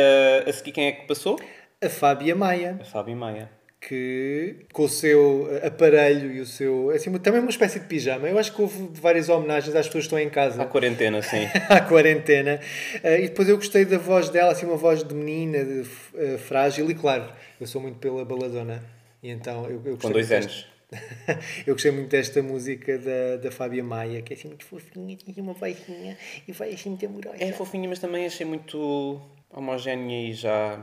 a 0.49 0.53
seguir 0.53 0.73
quem 0.73 0.87
é 0.87 0.93
que 0.93 1.07
passou? 1.07 1.39
A 1.85 1.89
Fábia 1.89 2.35
Maia. 2.37 2.79
A 2.81 2.85
Fábio 2.85 3.17
Maia. 3.17 3.51
Que 3.89 4.65
com 4.73 4.85
o 4.85 4.89
seu 4.89 5.49
eh, 5.51 5.67
aparelho 5.67 6.33
e 6.33 6.41
o 6.41 6.47
seu. 6.47 6.91
Assim, 6.91 7.13
também 7.19 7.41
uma 7.41 7.51
espécie 7.51 7.81
de 7.81 7.87
pijama. 7.87 8.29
Eu 8.29 8.39
acho 8.39 8.55
que 8.55 8.63
houve 8.63 8.89
várias 8.93 9.29
homenagens 9.29 9.75
às 9.75 9.87
pessoas 9.87 10.05
que 10.05 10.15
estão 10.15 10.19
em 10.21 10.29
À 10.29 10.31
casa 10.31 10.65
quarentena, 10.67 11.21
sim. 11.21 11.49
à 11.69 11.81
quarentena. 11.81 12.61
Eh, 13.03 13.25
e 13.25 13.29
depois 13.29 13.49
eu 13.49 13.57
gostei 13.57 13.85
da 13.85 13.99
voz 13.99 14.29
dela, 14.29 14.53
assim, 14.53 14.67
uma 14.67 14.77
voz 14.77 15.03
de 15.03 15.13
menina, 15.13 15.65
de, 15.65 15.85
eh, 16.15 16.39
frágil. 16.39 16.89
E 16.91 16.95
claro, 16.95 17.25
eu 17.61 17.67
sou 17.67 17.81
muito 17.81 17.99
pela 17.99 18.25
baladona. 18.25 18.85
E 19.21 19.31
então 19.31 19.69
eu, 19.69 19.83
eu 19.85 19.97
Com 19.97 20.11
dois 20.11 20.31
anos. 20.31 20.71
Eu 21.67 21.73
gostei 21.75 21.91
muito 21.91 22.11
desta 22.11 22.43
música 22.43 22.99
da, 22.99 23.37
da 23.43 23.51
Fábia 23.51 23.83
Maia, 23.83 24.21
que 24.21 24.35
é 24.35 24.37
assim 24.37 24.49
muito 24.49 24.67
fofinha, 24.67 25.17
tem 25.17 25.43
uma 25.43 25.55
vozinha 25.55 26.19
e 26.47 26.53
vai 26.53 26.75
assim 26.75 26.91
muito 26.91 27.07
amorosa. 27.07 27.37
É 27.41 27.51
fofinha, 27.51 27.89
mas 27.89 27.99
também 27.99 28.27
achei 28.27 28.45
muito 28.45 29.19
homogénea 29.51 30.29
e 30.29 30.35
já 30.35 30.79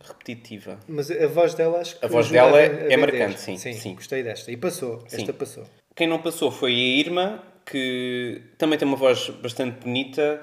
repetitiva. 0.00 0.78
Mas 0.88 1.10
a 1.10 1.26
voz 1.26 1.54
dela 1.54 1.78
acho 1.80 1.98
que 1.98 2.04
A 2.04 2.08
voz 2.08 2.28
dela 2.30 2.56
a 2.56 2.60
é- 2.60 2.68
ven- 2.68 2.86
a 2.88 2.92
é 2.92 2.96
marcante, 2.96 3.40
sim, 3.40 3.56
sim. 3.56 3.72
sim. 3.72 3.94
Gostei 3.94 4.22
desta. 4.22 4.50
E 4.50 4.56
passou. 4.56 5.04
Sim. 5.08 5.18
Esta 5.22 5.32
passou. 5.32 5.64
Quem 5.94 6.06
não 6.06 6.20
passou 6.20 6.50
foi 6.50 6.72
a 6.72 6.74
Irma, 6.74 7.42
que 7.66 8.42
também 8.58 8.78
tem 8.78 8.86
uma 8.86 8.96
voz 8.96 9.28
bastante 9.30 9.80
bonita, 9.84 10.40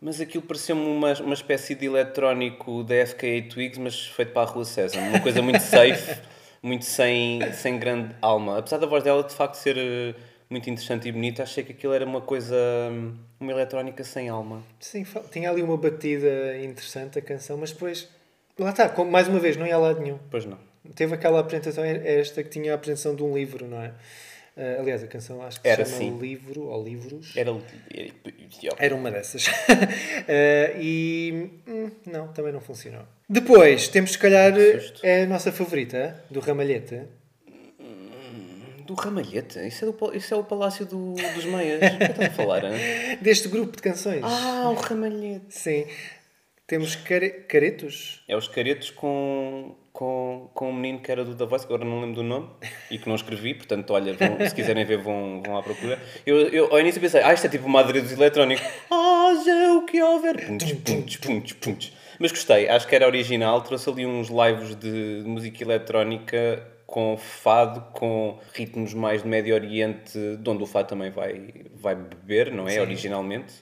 mas 0.00 0.20
aquilo 0.20 0.42
pareceu-me 0.44 0.84
uma, 0.84 1.12
uma 1.20 1.34
espécie 1.34 1.74
de 1.74 1.86
eletrónico 1.86 2.82
da 2.84 2.94
FKA 3.06 3.42
Twigs, 3.48 3.78
mas 3.78 4.06
feito 4.06 4.32
para 4.32 4.42
a 4.42 4.50
Rua 4.50 4.64
César. 4.64 4.98
Uma 5.00 5.20
coisa 5.20 5.40
muito 5.42 5.60
safe, 5.60 6.20
muito 6.62 6.84
sem, 6.84 7.40
sem 7.52 7.78
grande 7.78 8.14
alma. 8.20 8.58
Apesar 8.58 8.78
da 8.78 8.86
voz 8.86 9.02
dela 9.04 9.22
de 9.22 9.34
facto 9.34 9.54
ser 9.54 9.76
eh, 9.78 10.14
muito 10.50 10.68
interessante 10.68 11.08
e 11.08 11.12
bonita, 11.12 11.42
achei 11.42 11.62
que 11.64 11.72
aquilo 11.72 11.92
era 11.92 12.04
uma 12.04 12.20
coisa, 12.20 12.56
hum, 12.90 13.14
uma 13.40 13.52
eletrónica 13.52 14.02
sem 14.04 14.28
alma. 14.28 14.62
Sim, 14.80 15.04
tinha 15.30 15.50
ali 15.50 15.62
uma 15.62 15.76
batida 15.76 16.56
interessante 16.58 17.18
a 17.18 17.22
canção, 17.22 17.56
mas 17.56 17.72
depois. 17.72 18.08
Lá 18.58 18.70
está, 18.70 18.88
como, 18.88 19.10
mais 19.10 19.28
uma 19.28 19.38
vez, 19.40 19.56
não 19.56 19.66
ia 19.66 19.74
a 19.74 19.78
lado 19.78 20.00
nenhum. 20.00 20.18
Pois 20.30 20.44
não. 20.44 20.58
Teve 20.94 21.14
aquela 21.14 21.40
apresentação, 21.40 21.84
é 21.84 22.20
esta 22.20 22.42
que 22.42 22.50
tinha 22.50 22.72
a 22.72 22.74
apresentação 22.74 23.14
de 23.14 23.22
um 23.22 23.34
livro, 23.34 23.66
não 23.66 23.80
é? 23.80 23.92
Ah, 24.56 24.76
aliás, 24.80 25.02
a 25.02 25.06
canção 25.06 25.40
acho 25.42 25.60
que 25.62 25.68
Era, 25.68 25.84
se 25.84 25.92
chama 25.92 26.04
sim. 26.12 26.18
Livro 26.18 26.64
ou 26.64 26.84
Livros. 26.84 27.32
Era. 27.36 27.50
Era 28.78 28.94
uma 28.94 29.10
dessas. 29.10 29.46
Ah, 30.28 30.72
e. 30.78 31.50
hum, 31.66 31.90
não, 32.06 32.28
também 32.28 32.52
não 32.52 32.60
funcionou. 32.60 33.02
Depois, 33.28 33.88
temos 33.88 34.12
se 34.12 34.18
calhar. 34.18 34.52
É 35.02 35.22
a 35.22 35.26
nossa 35.26 35.50
favorita, 35.50 36.22
do 36.30 36.40
Ramalhete. 36.40 37.00
Do 38.86 38.94
Ramalhete? 38.94 39.58
Isso 39.66 39.84
é, 39.84 39.90
do, 39.92 40.16
isso 40.16 40.34
é 40.34 40.36
o 40.36 40.44
Palácio 40.44 40.84
do- 40.84 41.14
dos 41.14 41.44
Meias. 41.44 41.76
O 41.76 41.80
que 41.80 41.86
é 41.86 41.96
que 41.96 42.04
estás 42.12 42.28
a 42.28 42.34
falar? 42.34 42.64
hein? 42.64 43.16
Deste 43.22 43.48
grupo 43.48 43.76
de 43.76 43.82
canções. 43.82 44.22
Ah, 44.24 44.68
o 44.70 44.74
Ramalhete. 44.74 45.46
Sim. 45.50 45.86
Temos 46.72 46.96
care... 46.96 47.44
caretos. 47.46 48.22
É 48.26 48.34
os 48.34 48.48
caretos 48.48 48.90
com, 48.90 49.76
com, 49.92 50.48
com 50.54 50.70
um 50.70 50.72
menino 50.72 51.00
que 51.00 51.12
era 51.12 51.22
do 51.22 51.34
The 51.34 51.44
Voice, 51.44 51.66
que 51.66 51.72
agora 51.74 51.86
não 51.86 52.00
lembro 52.00 52.14
do 52.16 52.22
nome, 52.22 52.48
e 52.90 52.96
que 52.98 53.06
não 53.06 53.14
escrevi, 53.14 53.52
portanto, 53.52 53.90
olha, 53.92 54.14
vão- 54.14 54.38
se 54.48 54.54
quiserem 54.54 54.82
ver, 54.86 54.96
vão, 54.96 55.42
vão 55.44 55.58
à 55.58 55.62
procura. 55.62 55.98
Eu, 56.24 56.48
eu 56.48 56.72
ao 56.72 56.80
início 56.80 56.98
pensei, 56.98 57.20
ah, 57.22 57.34
isto 57.34 57.46
é 57.46 57.50
tipo 57.50 57.66
uma 57.66 57.80
adereço 57.80 58.14
eletrónico. 58.14 58.62
Haja 58.90 59.74
o 59.74 59.84
que 59.84 60.02
houver. 60.02 60.46
Puntos, 60.46 60.72
puntos, 60.72 61.16
puntos, 61.18 61.52
puntos. 61.52 61.92
Mas 62.18 62.32
gostei, 62.32 62.66
acho 62.70 62.88
que 62.88 62.94
era 62.94 63.06
original, 63.06 63.60
trouxe 63.60 63.90
ali 63.90 64.06
uns 64.06 64.28
lives 64.30 64.74
de 64.76 65.22
música 65.26 65.62
eletrónica 65.62 66.66
com 66.92 67.16
fado, 67.16 67.80
com 67.94 68.38
ritmos 68.52 68.92
mais 68.92 69.22
de 69.22 69.28
Médio 69.28 69.54
Oriente, 69.54 70.18
de 70.36 70.50
onde 70.50 70.62
o 70.62 70.66
fado 70.66 70.88
também 70.88 71.10
vai, 71.10 71.50
vai 71.74 71.94
beber, 71.94 72.52
não 72.52 72.68
é? 72.68 72.78
Originalmente. 72.82 73.54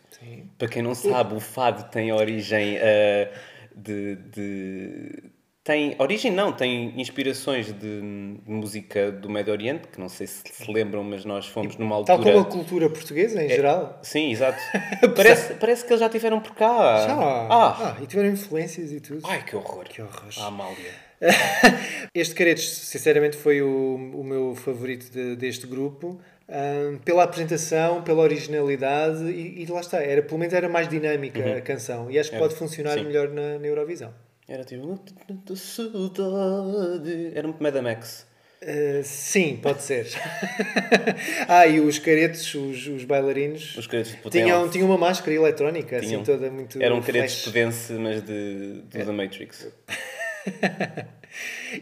Para 0.58 0.66
quem 0.66 0.82
não 0.82 0.96
sabe, 0.96 1.34
o 1.37 1.38
fado 1.40 1.84
tem 1.92 2.10
origem 2.12 2.76
ah, 2.78 3.30
de, 3.76 4.16
de- 4.16 5.22
Tem 5.62 5.94
origem, 6.00 6.32
não, 6.32 6.52
tem 6.52 7.00
inspirações 7.00 7.66
de, 7.66 7.72
de 7.72 8.50
música 8.50 9.12
do 9.12 9.30
Médio 9.30 9.52
Oriente, 9.52 9.87
que 9.87 10.00
não 10.00 10.08
sei 10.08 10.26
se 10.26 10.42
se 10.50 10.72
lembram, 10.72 11.04
mas 11.04 11.25
nós 11.25 11.46
fomos 11.46 11.76
numa 11.76 11.94
altura. 11.94 12.16
Tal 12.18 12.25
como 12.25 12.38
a 12.40 12.44
cultura 12.44 12.90
portuguesa, 12.90 13.44
em 13.44 13.49
geral. 13.49 14.00
Sim, 14.02 14.32
exato. 14.32 14.58
parece, 15.14 15.54
parece 15.54 15.84
que 15.84 15.92
eles 15.92 16.00
já 16.00 16.06
estiveram 16.06 16.40
por 16.40 16.52
cá. 16.56 17.06
Já. 17.06 17.14
Ah. 17.14 17.94
Ah, 17.96 17.96
e 18.02 18.06
tiveram 18.08 18.30
influências 18.30 18.90
e 18.90 18.99
tudo. 19.00 19.20
Ai, 19.25 19.44
que 19.44 19.54
horror. 19.54 19.84
Que 19.84 20.02
horror. 20.02 20.30
Ah, 20.38 20.46
Amália. 20.49 21.09
Este 22.14 22.34
Caretos, 22.34 22.66
sinceramente, 22.68 23.36
foi 23.36 23.62
o, 23.62 23.94
o 24.14 24.24
meu 24.24 24.54
favorito 24.54 25.10
de- 25.10 25.36
deste 25.36 25.66
grupo. 25.66 26.20
Ahm, 26.48 26.98
pela 27.04 27.22
apresentação, 27.22 28.02
pela 28.02 28.22
originalidade 28.22 29.22
e, 29.30 29.62
e 29.62 29.66
lá 29.66 29.80
está, 29.80 30.02
era, 30.02 30.20
pelo 30.20 30.38
menos 30.40 30.52
era 30.52 30.68
mais 30.68 30.88
dinâmica 30.88 31.58
a 31.58 31.60
canção 31.60 32.10
e 32.10 32.18
acho 32.18 32.28
que 32.30 32.34
Era. 32.34 32.44
pode 32.44 32.58
funcionar 32.58 32.94
Sim. 32.94 33.04
melhor 33.04 33.28
na, 33.28 33.56
na 33.60 33.66
Eurovisão. 33.68 34.12
Era 34.48 34.64
tipo. 34.64 34.98
Era 37.34 37.46
muito 37.46 37.62
Mad 37.62 37.76
Max. 37.76 38.26
Uh, 38.62 39.02
sim, 39.04 39.58
pode 39.62 39.80
ser. 39.82 40.06
ah, 41.48 41.66
e 41.66 41.80
os 41.80 41.98
caretos, 41.98 42.52
os, 42.54 42.86
os 42.88 43.04
bailarinos, 43.04 43.76
Os 43.76 43.86
caretos 43.86 44.12
de 44.12 44.28
tinham, 44.28 44.68
tinham 44.68 44.86
uma 44.86 44.98
máscara 44.98 45.34
eletrónica, 45.34 45.98
Tinham. 46.00 46.20
assim, 46.20 46.32
toda 46.32 46.50
muito. 46.50 46.82
Era 46.82 46.94
um 46.94 47.00
caretos 47.00 47.38
estudense, 47.38 47.92
mas 47.94 48.22
de, 48.22 48.82
de 48.82 49.04
The 49.04 49.12
Matrix. 49.12 49.68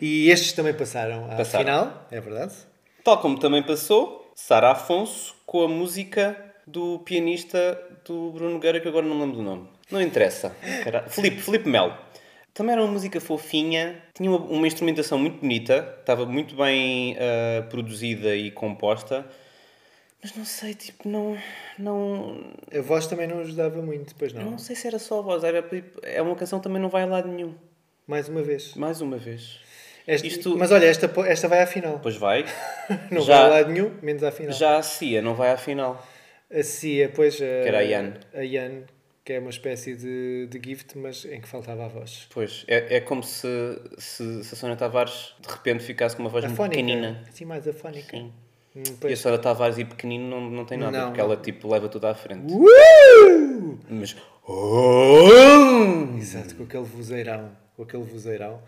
E 0.00 0.30
estes 0.30 0.52
também 0.52 0.74
passaram 0.74 1.24
à 1.30 1.36
Passaram. 1.36 1.64
final, 1.64 2.06
é 2.10 2.20
verdade? 2.20 2.54
Tal 3.02 3.18
como 3.20 3.38
também 3.38 3.62
passou 3.62 4.30
Sara 4.34 4.72
Afonso 4.72 5.34
com 5.46 5.62
a 5.62 5.68
música 5.68 6.36
do 6.66 6.98
pianista 7.00 7.80
do 8.04 8.30
Bruno 8.30 8.52
Nogueira, 8.54 8.80
que 8.80 8.88
agora 8.88 9.06
não 9.06 9.18
lembro 9.18 9.38
do 9.38 9.42
nome. 9.42 9.68
Não 9.90 10.02
interessa. 10.02 10.54
Cara... 10.84 11.08
Filipe, 11.08 11.40
Filipe 11.40 11.68
Melo. 11.68 11.96
Também 12.52 12.72
era 12.72 12.82
uma 12.82 12.92
música 12.92 13.20
fofinha, 13.20 14.02
tinha 14.12 14.30
uma, 14.30 14.38
uma 14.38 14.66
instrumentação 14.66 15.18
muito 15.18 15.40
bonita, 15.40 15.96
estava 16.00 16.26
muito 16.26 16.56
bem 16.56 17.16
ah, 17.18 17.62
produzida 17.70 18.34
e 18.34 18.50
composta, 18.50 19.24
mas 20.20 20.34
não 20.34 20.44
sei, 20.44 20.74
tipo, 20.74 21.08
não, 21.08 21.38
não, 21.78 22.40
A 22.76 22.80
voz 22.80 23.06
também 23.06 23.28
não 23.28 23.38
ajudava 23.38 23.80
muito, 23.80 24.16
pois 24.16 24.32
eu 24.32 24.40
não. 24.40 24.52
não 24.52 24.58
sei 24.58 24.74
se 24.74 24.88
era 24.88 24.98
só 24.98 25.20
a 25.20 25.22
voz, 25.22 25.44
era, 25.44 25.62
tipo, 25.62 26.00
é 26.02 26.20
uma 26.20 26.34
canção 26.34 26.58
que 26.58 26.64
também 26.64 26.82
não 26.82 26.88
vai 26.88 27.04
a 27.04 27.06
lado 27.06 27.28
nenhum. 27.28 27.54
Mais 28.08 28.28
uma 28.28 28.42
vez. 28.42 28.74
Mais 28.74 29.00
uma 29.00 29.16
vez. 29.18 29.60
Este- 30.06 30.26
Isto- 30.28 30.56
Mas 30.56 30.72
olha, 30.72 30.86
esta, 30.86 31.08
esta 31.26 31.46
vai 31.48 31.60
à 31.62 31.66
final. 31.66 32.00
Pois 32.02 32.16
vai. 32.16 32.44
Não 33.12 33.20
já- 33.20 33.36
vai 33.36 33.44
a 33.46 33.48
lado 33.60 33.70
nenhum, 33.72 33.92
menos 34.02 34.22
à 34.24 34.32
final. 34.32 34.52
Já 34.52 34.78
a 34.78 34.82
Cia 34.82 35.20
não 35.22 35.34
vai 35.34 35.50
à 35.52 35.56
final. 35.58 36.04
A 36.50 36.62
Cia, 36.62 37.10
pois. 37.14 37.40
A, 37.42 37.44
era 37.44 37.78
a 37.78 37.82
Yan. 37.82 38.14
A 38.32 38.40
Yan, 38.40 38.84
que 39.22 39.34
é 39.34 39.38
uma 39.38 39.50
espécie 39.50 39.94
de, 39.94 40.46
de 40.46 40.58
gift, 40.66 40.96
mas 40.96 41.26
em 41.26 41.38
que 41.42 41.46
faltava 41.46 41.84
a 41.84 41.88
voz. 41.88 42.26
Pois, 42.32 42.64
é, 42.66 42.96
é 42.96 43.00
como 43.02 43.22
se, 43.22 43.46
se, 43.98 44.42
se 44.42 44.54
a 44.54 44.56
Sónia 44.56 44.76
Tavares 44.76 45.34
de 45.40 45.48
repente 45.52 45.84
ficasse 45.84 46.16
com 46.16 46.22
uma 46.22 46.30
voz 46.30 46.42
muito 46.46 46.54
Afónica. 46.54 46.80
pequenina. 46.80 47.22
Assim, 47.28 47.44
mais 47.44 47.68
afónica. 47.68 48.16
Sim. 48.16 48.32
Hum, 48.74 48.82
E 48.86 48.90
a 48.90 48.94
pois. 48.98 49.18
Sónia 49.18 49.38
Tavares 49.38 49.76
e 49.76 49.84
pequenino 49.84 50.24
não, 50.30 50.40
não 50.50 50.64
tem 50.64 50.78
nada, 50.78 50.96
Não, 50.96 51.06
porque 51.08 51.20
não. 51.20 51.26
ela 51.26 51.36
tipo 51.36 51.68
leva 51.70 51.86
tudo 51.90 52.06
à 52.06 52.14
frente. 52.14 52.50
Uh! 52.50 53.78
Mas. 53.90 54.16
Exato, 56.18 56.54
com 56.56 56.62
aquele 56.62 56.84
vozeirão. 56.84 57.50
Com 57.78 57.84
aquele 57.84 58.02
vozeirão. 58.02 58.60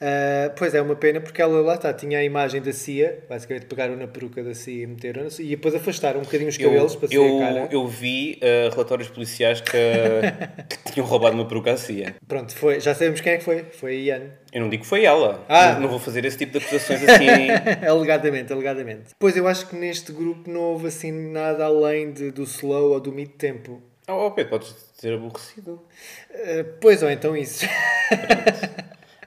Ah, 0.00 0.50
pois 0.56 0.74
é, 0.74 0.82
uma 0.82 0.96
pena 0.96 1.20
porque 1.20 1.40
ela 1.40 1.60
lá 1.60 1.76
está, 1.76 1.92
tinha 1.92 2.18
a 2.18 2.24
imagem 2.24 2.60
da 2.60 2.72
Cia, 2.72 3.20
basicamente 3.28 3.66
pegaram 3.66 3.96
na 3.96 4.08
peruca 4.08 4.42
da 4.42 4.54
Cia 4.54 4.82
e 4.82 4.86
meteram 4.88 5.28
e 5.38 5.50
depois 5.50 5.72
afastaram 5.72 6.18
um 6.18 6.24
bocadinho 6.24 6.48
os 6.48 6.58
Eu, 6.58 6.70
cabelos 6.70 6.96
para 6.96 7.06
ser 7.06 7.14
eu, 7.14 7.36
a 7.36 7.40
cara. 7.40 7.68
eu 7.70 7.86
vi 7.86 8.40
uh, 8.42 8.70
relatórios 8.72 9.08
policiais 9.08 9.60
que, 9.60 9.70
que 10.84 10.92
tinham 10.94 11.06
roubado 11.06 11.36
uma 11.36 11.46
peruca 11.46 11.70
à 11.70 11.76
CIA. 11.76 12.16
Pronto, 12.26 12.56
foi, 12.56 12.80
já 12.80 12.92
sabemos 12.92 13.20
quem 13.20 13.34
é 13.34 13.36
que 13.36 13.44
foi. 13.44 13.62
Foi 13.70 13.92
a 13.92 14.16
Ian. 14.16 14.22
Eu 14.52 14.62
não 14.62 14.68
digo 14.68 14.82
que 14.82 14.88
foi 14.88 15.04
ela. 15.04 15.44
Ah. 15.48 15.74
Não, 15.74 15.82
não 15.82 15.88
vou 15.88 16.00
fazer 16.00 16.24
esse 16.24 16.36
tipo 16.36 16.58
de 16.58 16.58
acusações 16.58 17.08
assim. 17.08 17.48
alegadamente, 17.88 18.52
alegadamente. 18.52 19.14
Pois 19.16 19.36
eu 19.36 19.46
acho 19.46 19.68
que 19.68 19.76
neste 19.76 20.10
grupo 20.10 20.50
não 20.50 20.62
houve 20.62 20.88
assim 20.88 21.12
nada 21.12 21.66
além 21.66 22.10
de, 22.10 22.32
do 22.32 22.42
slow 22.42 22.94
ou 22.94 22.98
do 22.98 23.12
mid-tempo. 23.12 23.80
Oh, 24.08 24.26
oh, 24.26 24.30
Pedro, 24.30 24.50
podes 24.50 24.74
ter 25.00 25.14
aborrecido. 25.14 25.82
Ah, 26.32 26.64
pois 26.80 27.02
ou 27.02 27.10
então 27.10 27.36
isso. 27.36 27.64
Uh, 27.64 27.68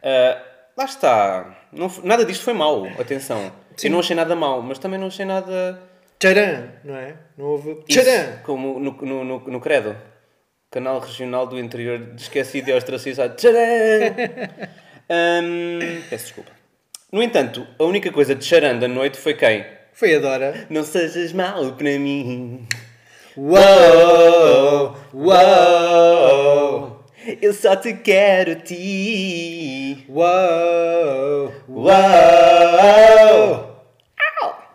lá 0.78 0.86
está. 0.86 1.58
Não, 1.72 1.92
nada 2.04 2.26
disto 2.26 2.44
foi 2.44 2.54
mau, 2.54 2.86
atenção. 3.00 3.52
Eu 3.84 3.92
não 3.92 4.00
achei 4.00 4.16
nada 4.16 4.36
mau, 4.36 4.62
mas 4.62 4.80
também 4.80 5.00
não 5.00 5.08
achei 5.08 5.26
nada. 5.26 5.82
Tcharam, 6.20 6.70
não 6.84 6.96
é? 6.96 7.16
Não 7.38 7.46
houve. 7.46 7.76
Tcharam! 7.88 8.40
como 8.44 8.80
no, 8.80 8.92
no, 8.92 9.24
no, 9.24 9.40
no 9.40 9.60
Credo. 9.62 9.96
Canal 10.72 11.00
Regional 11.00 11.48
do 11.48 11.58
Interior 11.58 11.98
de 11.98 12.22
Esquecido 12.22 12.70
e 12.70 12.74
Ostracizado. 12.74 13.36
Tcharam! 13.36 14.80
Hum, 15.12 15.80
peço 16.08 16.26
desculpa. 16.26 16.52
No 17.12 17.24
entanto, 17.24 17.66
a 17.80 17.84
única 17.84 18.12
coisa 18.12 18.36
de 18.36 18.46
charan 18.46 18.78
da 18.78 18.88
noite 18.88 19.18
foi 19.18 19.34
quem? 19.34 19.66
Foi 19.92 20.14
a 20.14 20.20
Dora. 20.20 20.68
Não 20.70 20.84
sejas 20.84 21.34
mau 21.34 21.74
para 21.74 21.98
mim. 21.98 22.68
Uou! 23.41 24.96
Uou! 25.13 27.00
Eu 27.41 27.53
só 27.53 27.74
te 27.77 27.93
quero 27.93 28.55
ti. 28.55 30.03
Uou! 30.10 31.53
Uau! 31.69 31.96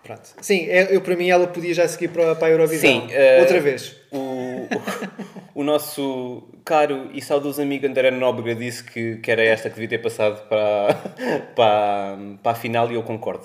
Pronto. 0.02 0.22
Sim, 0.40 0.66
é- 0.70 0.94
eu 0.96 1.02
para 1.02 1.14
mim 1.14 1.28
ela 1.28 1.46
podia 1.46 1.74
já 1.74 1.86
seguir 1.86 2.08
para, 2.08 2.34
para 2.34 2.48
a 2.48 2.50
Eurovisão. 2.52 2.88
Sim, 2.90 3.06
eh, 3.10 3.40
Outra 3.40 3.60
vez. 3.60 3.96
O, 4.10 4.16
o, 4.16 4.68
o 5.56 5.62
nosso 5.64 6.48
caro 6.64 7.10
e 7.12 7.20
saudoso 7.20 7.60
amigo 7.60 7.86
André 7.86 8.10
Nóbrega 8.10 8.54
disse 8.54 8.82
que, 8.84 9.16
que 9.16 9.30
era 9.30 9.42
esta 9.44 9.68
que 9.68 9.74
devia 9.74 9.90
ter 9.98 9.98
passado 10.02 10.48
para, 10.48 10.94
para, 11.54 12.16
para 12.42 12.52
a 12.52 12.54
final 12.54 12.90
e 12.90 12.94
eu 12.94 13.02
concordo. 13.02 13.44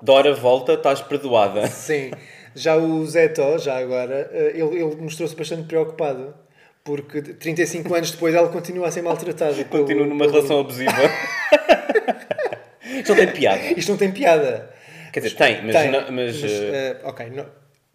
Dora, 0.00 0.32
volta, 0.34 0.74
estás 0.74 1.00
perdoada. 1.00 1.66
Sim. 1.66 2.12
Já 2.54 2.76
o 2.76 3.04
Zé 3.06 3.28
Tó, 3.28 3.56
já 3.58 3.78
agora, 3.78 4.30
eh, 4.32 4.50
ele, 4.54 4.82
ele 4.82 4.96
mostrou-se 4.96 5.34
bastante 5.34 5.64
preocupado. 5.64 6.34
Porque 6.84 7.22
35 7.22 7.94
anos 7.94 8.10
depois 8.10 8.34
ela 8.34 8.48
continua 8.48 8.88
a 8.88 8.90
ser 8.90 9.00
maltratada. 9.00 9.64
Continuo 9.64 10.04
numa 10.04 10.26
pelo- 10.26 10.32
relação 10.36 10.60
abusiva. 10.60 10.92
Isto 12.98 13.08
não 13.08 13.16
tem 13.16 13.26
piada. 13.28 13.60
Isto 13.76 13.90
não 13.92 13.98
tem 13.98 14.12
piada. 14.12 14.70
Quer 15.12 15.20
dizer, 15.20 15.36
tem, 15.36 15.62
mas. 15.64 15.74
Tem, 15.76 15.90
não- 15.90 16.12
mas, 16.12 16.44
eh, 16.44 16.70
eh, 16.72 16.96
ok, 17.04 17.30
não- 17.30 17.46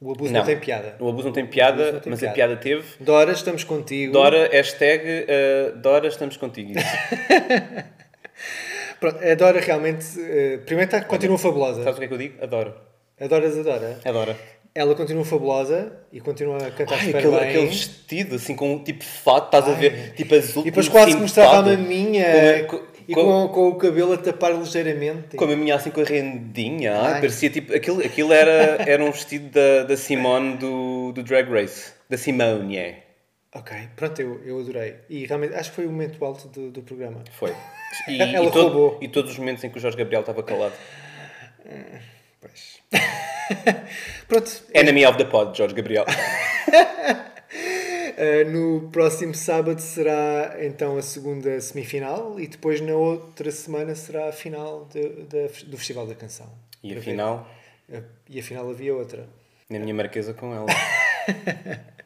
o 0.02 0.12
abuso 0.12 0.34
não. 0.34 0.44
tem 0.44 0.58
piada. 0.60 0.96
O 1.00 1.10
abuso 1.10 1.28
não 1.28 1.34
tem 1.34 1.46
piada, 1.46 1.92
não 1.92 2.00
tem 2.00 2.10
mas 2.10 2.20
piada. 2.20 2.32
a 2.32 2.36
piada 2.36 2.56
teve. 2.58 2.84
Dora, 3.00 3.32
estamos 3.32 3.64
contigo. 3.64 4.14
Dora, 4.14 4.50
hashtag 4.52 5.04
eh, 5.06 5.72
Dora, 5.76 6.08
estamos 6.08 6.36
contigo. 6.38 6.74
Pronto, 9.00 9.20
a 9.24 9.36
Dora 9.36 9.60
realmente. 9.60 10.06
eh, 10.20 10.60
primeiro 10.66 10.90
está, 10.94 11.02
continua 11.06 11.38
fabulosa. 11.38 11.84
Sabes 11.84 11.98
o 11.98 12.00
que 12.00 12.06
é 12.06 12.08
que 12.08 12.14
eu 12.14 12.18
digo? 12.18 12.44
Adoro. 12.44 12.74
Adoras 13.20 13.58
a 13.58 13.64
Dora. 13.64 14.00
Adoro. 14.06 14.36
Ela 14.76 14.94
continua 14.96 15.26
fabulosa 15.26 15.92
e 16.14 16.22
continua 16.22 16.58
a 16.58 16.72
cantar 16.72 16.94
Ai, 16.96 17.06
super 17.08 17.18
aquele, 17.18 17.38
bem. 17.40 17.50
aquele 17.50 17.66
vestido, 17.68 18.36
assim, 18.36 18.56
com 18.56 18.74
um 18.74 18.84
tipo 18.84 19.04
fato, 19.04 19.46
estás 19.46 19.68
a 19.68 19.74
ver? 19.78 20.14
Tipo 20.14 20.36
azul. 20.36 20.62
E 20.62 20.66
depois 20.66 20.88
quase 20.88 21.14
que 21.16 21.22
mostrava 21.22 21.58
a 21.58 21.62
maminha 21.78 22.26
Com, 22.68 22.76
a- 22.78 22.82
e 23.08 23.14
com- 23.14 23.24
com, 23.24 23.48
com 23.50 23.68
o 23.70 23.76
cabelo 23.76 24.14
a 24.14 24.18
tapar 24.18 24.54
ligeiramente. 24.54 25.36
com 25.36 25.44
a 25.44 25.48
maminha 25.48 25.76
assim 25.76 25.90
com 25.90 26.02
a 26.02 26.04
rendinha. 26.04 26.96
Ai. 27.02 27.14
parecia 27.20 27.50
tipo. 27.50 27.74
Aquilo, 27.76 28.00
aquilo 28.06 28.32
era, 28.32 28.84
era 28.90 29.04
um 29.04 29.12
vestido 29.12 29.50
da, 29.50 29.84
da 29.86 29.98
Simone 29.98 30.58
do, 30.58 31.12
do 31.14 31.24
Drag 31.24 31.50
Race. 31.52 31.92
Da 32.08 32.16
Simone, 32.18 32.78
é. 32.78 33.04
Ok, 33.56 33.76
pronto, 33.96 34.22
eu, 34.22 34.40
eu 34.46 34.60
adorei. 34.60 34.96
E 35.10 35.26
realmente 35.26 35.56
acho 35.56 35.72
que 35.72 35.76
foi 35.78 35.88
o 35.88 35.92
momento 35.92 36.24
alto 36.24 36.48
do, 36.48 36.70
do 36.70 36.82
programa. 36.84 37.24
Foi. 37.32 37.54
E, 38.08 38.22
Ela 38.22 38.46
e, 38.46 38.52
todo- 38.52 38.62
roubou. 38.68 39.00
e 39.02 39.08
todos 39.08 39.32
os 39.32 39.40
momentos 39.40 39.64
em 39.64 39.70
que 39.72 39.80
o 39.80 39.82
Jorge 39.82 39.98
Gabriel 39.98 40.22
estava 40.22 40.44
calado. 40.44 40.76
Pois. 42.40 42.79
pronto, 44.28 44.52
Enemy 44.74 45.06
of 45.06 45.18
the 45.18 45.26
pod, 45.26 45.58
Jorge 45.58 45.76
Gabriel. 45.76 46.06
eh, 48.18 48.44
no 48.46 48.90
próximo 48.92 49.34
sábado 49.34 49.80
será 49.82 50.58
então 50.62 50.98
a 50.98 51.02
segunda 51.02 51.60
semifinal 51.62 52.40
e 52.40 52.48
depois 52.48 52.82
na 52.82 52.94
outra 52.94 53.52
semana 53.52 53.96
será 53.96 54.30
a 54.30 54.32
final 54.32 54.88
de- 54.94 55.10
da- 55.24 55.48
do 55.68 55.78
Festival 55.78 56.06
da 56.08 56.16
Canção. 56.16 56.50
E 56.84 56.96
afinal, 56.98 57.48
ver. 57.88 57.98
Eh, 58.00 58.04
E 58.30 58.40
afinal 58.40 58.70
havia 58.70 58.94
outra. 58.96 59.28
na 59.70 59.80
minha 59.80 59.94
marquesa 59.94 60.34
com 60.34 60.54
ela. 60.54 60.68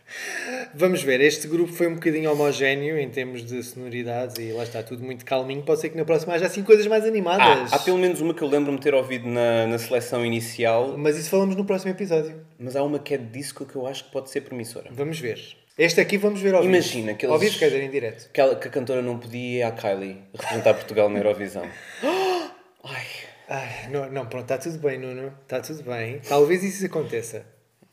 Vamos 0.74 1.02
ver, 1.04 1.22
este 1.22 1.48
grupo 1.48 1.72
foi 1.72 1.88
um 1.88 1.96
bocadinho 1.96 2.32
homogéneo 2.32 2.98
em 3.00 3.10
termos 3.10 3.44
de 3.46 3.62
sonoridades 3.64 4.38
e 4.38 4.52
lá 4.52 4.64
está 4.64 4.82
tudo 4.84 5.04
muito 5.04 5.24
calminho. 5.26 5.62
Pode 5.64 5.82
ser 5.82 5.90
que 5.90 5.98
na 5.98 6.06
próxima 6.06 6.34
haja 6.34 6.46
assim 6.48 6.64
coisas 6.64 6.86
mais 6.88 7.04
Ah, 7.04 7.08
animadas. 7.08 7.74
há 7.74 7.80
pelo 7.80 7.98
menos 7.98 8.22
uma 8.22 8.34
que 8.34 8.42
eu 8.42 8.48
lembro-me 8.48 8.80
ter 8.80 8.94
ouvido 8.94 9.28
na, 9.28 9.68
na 9.68 9.78
seleção 9.78 10.26
inicial, 10.26 10.96
Mas 10.98 11.18
isso 11.18 11.30
falamos 11.30 11.56
no 11.56 11.66
próximo 11.66 11.92
episódio. 11.92 12.46
mas 12.60 12.76
há 12.76 12.84
uma 12.84 13.00
que 13.00 13.14
é 13.14 13.18
de 13.18 13.26
disco 13.26 13.66
que 13.66 13.76
eu 13.76 13.86
acho 13.88 14.06
que 14.06 14.12
pode 14.12 14.30
ser 14.30 14.42
promissora. 14.42 14.90
Vamos 14.92 15.20
ver. 15.20 15.40
Este 15.78 16.00
aqui 16.02 16.18
vamos 16.18 16.40
ver 16.40 16.54
ao 16.54 16.62
vivo. 16.62 16.74
Imagina 16.74 17.14
que 17.16 17.26
eles- 17.26 17.34
Ao 17.34 17.40
vivo, 17.40 17.58
quer 17.58 17.66
dizer, 17.66 17.82
em 17.84 17.90
direto. 17.90 18.28
Aquela 18.30 18.56
que 18.56 18.68
a 18.68 18.72
cantora 18.72 19.02
não 19.02 19.18
podia 19.18 19.60
ir 19.60 19.64
à 19.64 19.72
Kylie 19.72 20.22
representar 20.34 20.74
Portugal 20.76 21.10
na 21.10 21.20
Eurovisão. 21.20 21.68
Ai, 22.84 23.06
Ai, 23.50 23.90
não, 23.92 24.10
não, 24.12 24.26
pronto, 24.26 24.44
está 24.44 24.58
tudo 24.58 24.78
bem, 24.80 24.98
Nuno. 24.98 25.34
Está 25.44 25.60
tudo 25.60 25.84
bem. 25.84 26.20
Talvez 26.28 26.64
isso 26.64 26.86
aconteça. 26.86 27.46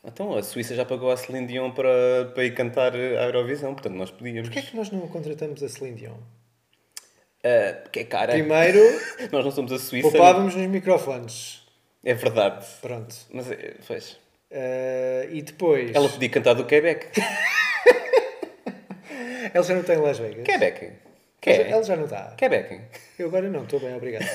Então 0.03 0.35
a 0.37 0.41
Suíça 0.43 0.73
já 0.75 0.83
pagou 0.85 1.11
a 1.11 1.17
Celine 1.17 1.47
Dion 1.47 1.71
para, 1.71 2.31
para 2.33 2.43
ir 2.43 2.53
cantar 2.53 2.93
a 2.95 2.97
Eurovisão, 3.25 3.73
portanto 3.73 3.93
nós 3.95 4.11
podíamos. 4.11 4.43
Porquê 4.49 4.59
é 4.59 4.61
que 4.63 4.75
nós 4.75 4.89
não 4.91 5.07
contratamos 5.07 5.61
a 5.63 5.69
Celine 5.69 5.97
Dion? 5.97 6.17
Ah, 7.43 7.79
porque 7.83 7.99
é 8.01 8.03
cara. 8.03 8.33
Primeiro, 8.33 8.79
Nós 9.31 9.43
não 9.45 9.51
somos 9.51 9.71
a 9.71 9.79
Suíça. 9.79 10.09
poupávamos 10.11 10.55
nos 10.55 10.67
microfones. 10.67 11.61
É 12.03 12.13
verdade. 12.13 12.65
Pronto. 12.81 13.15
Mas 13.31 13.49
é, 13.51 13.75
fez. 13.81 14.17
Eh, 14.51 15.27
e 15.31 15.41
depois... 15.41 15.95
Ela 15.95 16.09
podia 16.09 16.29
cantar 16.29 16.53
do 16.55 16.65
Quebec. 16.65 17.07
Ela 19.53 19.63
já 19.63 19.73
não 19.73 19.81
está 19.81 19.93
em 19.95 19.97
Las 19.97 20.17
Vegas. 20.19 20.43
Quebec. 20.45 20.85
Ela 20.85 20.93
Que? 21.41 21.53
já- 21.55 21.63
Ela 21.63 21.83
já 21.83 21.95
não 21.95 22.05
está. 22.05 22.33
Quebec. 22.37 22.81
Eu 23.19 23.27
agora 23.27 23.49
não, 23.49 23.63
estou 23.63 23.79
bem, 23.79 23.95
obrigado. 23.95 24.25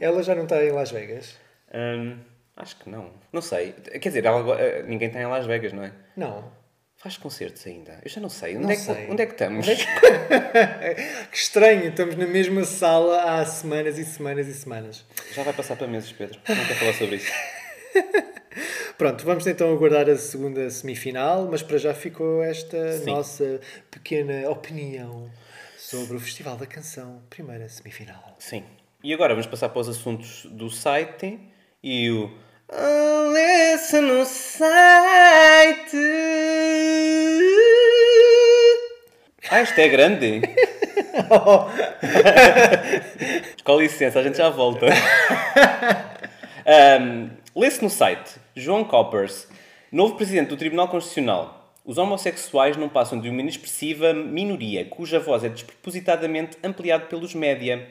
Ela 0.00 0.22
já 0.22 0.34
não 0.34 0.44
está 0.44 0.62
em 0.64 0.70
Las 0.72 0.90
Vegas? 0.90 1.36
Hum, 1.74 2.18
acho 2.58 2.76
que 2.76 2.90
não. 2.90 3.10
Não 3.32 3.40
sei. 3.40 3.72
Quer 3.72 4.08
dizer, 4.08 4.24
ela 4.24 4.38
agora- 4.40 4.82
ninguém 4.82 5.08
está 5.08 5.20
em 5.20 5.26
Las 5.26 5.46
Vegas, 5.46 5.72
não 5.72 5.84
é? 5.84 5.92
Não. 6.16 6.50
Faz 6.96 7.16
concertos 7.16 7.64
ainda. 7.66 8.00
Eu 8.04 8.10
já 8.10 8.20
não 8.20 8.28
sei. 8.28 8.56
Onde, 8.56 8.64
Não 8.64 8.70
é, 8.72 8.74
que, 8.74 8.80
sei. 8.82 9.08
onde 9.08 9.22
é 9.22 9.26
que 9.26 9.32
estamos? 9.32 9.66
Que 11.30 11.36
estranho, 11.36 11.88
estamos 11.90 12.16
na 12.16 12.26
mesma 12.26 12.64
sala 12.64 13.22
há 13.40 13.46
semanas 13.46 13.98
e 13.98 14.04
semanas 14.04 14.48
e 14.48 14.54
semanas. 14.54 15.04
Já 15.32 15.42
vai 15.44 15.52
passar 15.52 15.76
para 15.76 15.86
meses, 15.86 16.10
Pedro. 16.10 16.40
Não 16.48 16.56
quero 16.66 16.74
falar 16.78 16.92
sobre 16.94 17.16
isso. 17.16 17.32
Pronto, 18.98 19.24
vamos 19.24 19.46
então 19.46 19.72
aguardar 19.72 20.08
a 20.10 20.16
segunda 20.16 20.68
semifinal, 20.70 21.46
mas 21.48 21.62
para 21.62 21.78
já 21.78 21.94
ficou 21.94 22.42
esta 22.42 22.94
Sim. 22.98 23.06
nossa 23.06 23.60
pequena 23.90 24.50
opinião 24.50 25.30
sobre 25.78 26.16
o 26.16 26.20
Festival 26.20 26.56
da 26.56 26.66
Canção, 26.66 27.22
primeira 27.30 27.68
semifinal. 27.68 28.34
Sim. 28.40 28.64
E 29.04 29.14
agora 29.14 29.34
vamos 29.34 29.46
passar 29.46 29.68
para 29.68 29.80
os 29.80 29.88
assuntos 29.88 30.46
do 30.46 30.68
site 30.68 31.38
e 31.82 32.10
o. 32.10 32.36
Listen 32.70 34.02
no 34.02 34.26
site. 34.26 35.96
Ah, 39.50 39.62
isto 39.62 39.78
é 39.78 39.88
grande. 39.88 40.42
Com 43.64 43.80
licença, 43.80 44.18
a 44.18 44.22
gente 44.22 44.36
já 44.36 44.50
volta. 44.50 44.86
Um, 46.70 47.30
Lê-se 47.56 47.82
no 47.82 47.88
site 47.88 48.34
João 48.54 48.84
Coppers, 48.84 49.48
novo 49.90 50.16
presidente 50.16 50.48
do 50.48 50.56
Tribunal 50.58 50.88
Constitucional. 50.88 51.72
Os 51.82 51.96
homossexuais 51.96 52.76
não 52.76 52.90
passam 52.90 53.18
de 53.18 53.30
uma 53.30 53.40
inexpressiva 53.40 54.12
minoria, 54.12 54.84
cuja 54.84 55.18
voz 55.18 55.44
é 55.44 55.48
despropositadamente 55.48 56.58
ampliada 56.62 57.06
pelos 57.06 57.34
média. 57.34 57.88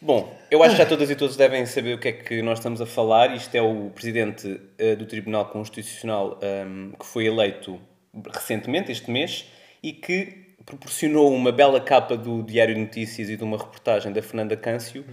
Bom, 0.00 0.36
eu 0.50 0.62
acho 0.62 0.72
que 0.76 0.82
já 0.82 0.86
todas 0.86 1.10
e 1.10 1.16
todos 1.16 1.36
devem 1.36 1.64
saber 1.64 1.94
o 1.94 1.98
que 1.98 2.08
é 2.08 2.12
que 2.12 2.42
nós 2.42 2.58
estamos 2.58 2.80
a 2.80 2.86
falar. 2.86 3.34
Isto 3.34 3.54
é 3.54 3.62
o 3.62 3.90
presidente 3.90 4.60
eh, 4.78 4.94
do 4.94 5.06
Tribunal 5.06 5.46
Constitucional 5.46 6.38
ehm, 6.42 6.92
que 6.98 7.06
foi 7.06 7.26
eleito 7.26 7.80
recentemente, 8.32 8.92
este 8.92 9.10
mês, 9.10 9.46
e 9.82 9.92
que 9.92 10.46
proporcionou 10.66 11.32
uma 11.32 11.52
bela 11.52 11.80
capa 11.80 12.16
do 12.16 12.42
Diário 12.42 12.74
de 12.74 12.80
Notícias 12.80 13.30
e 13.30 13.36
de 13.36 13.44
uma 13.44 13.56
reportagem 13.56 14.12
da 14.12 14.20
Fernanda 14.20 14.56
Câncio, 14.56 15.04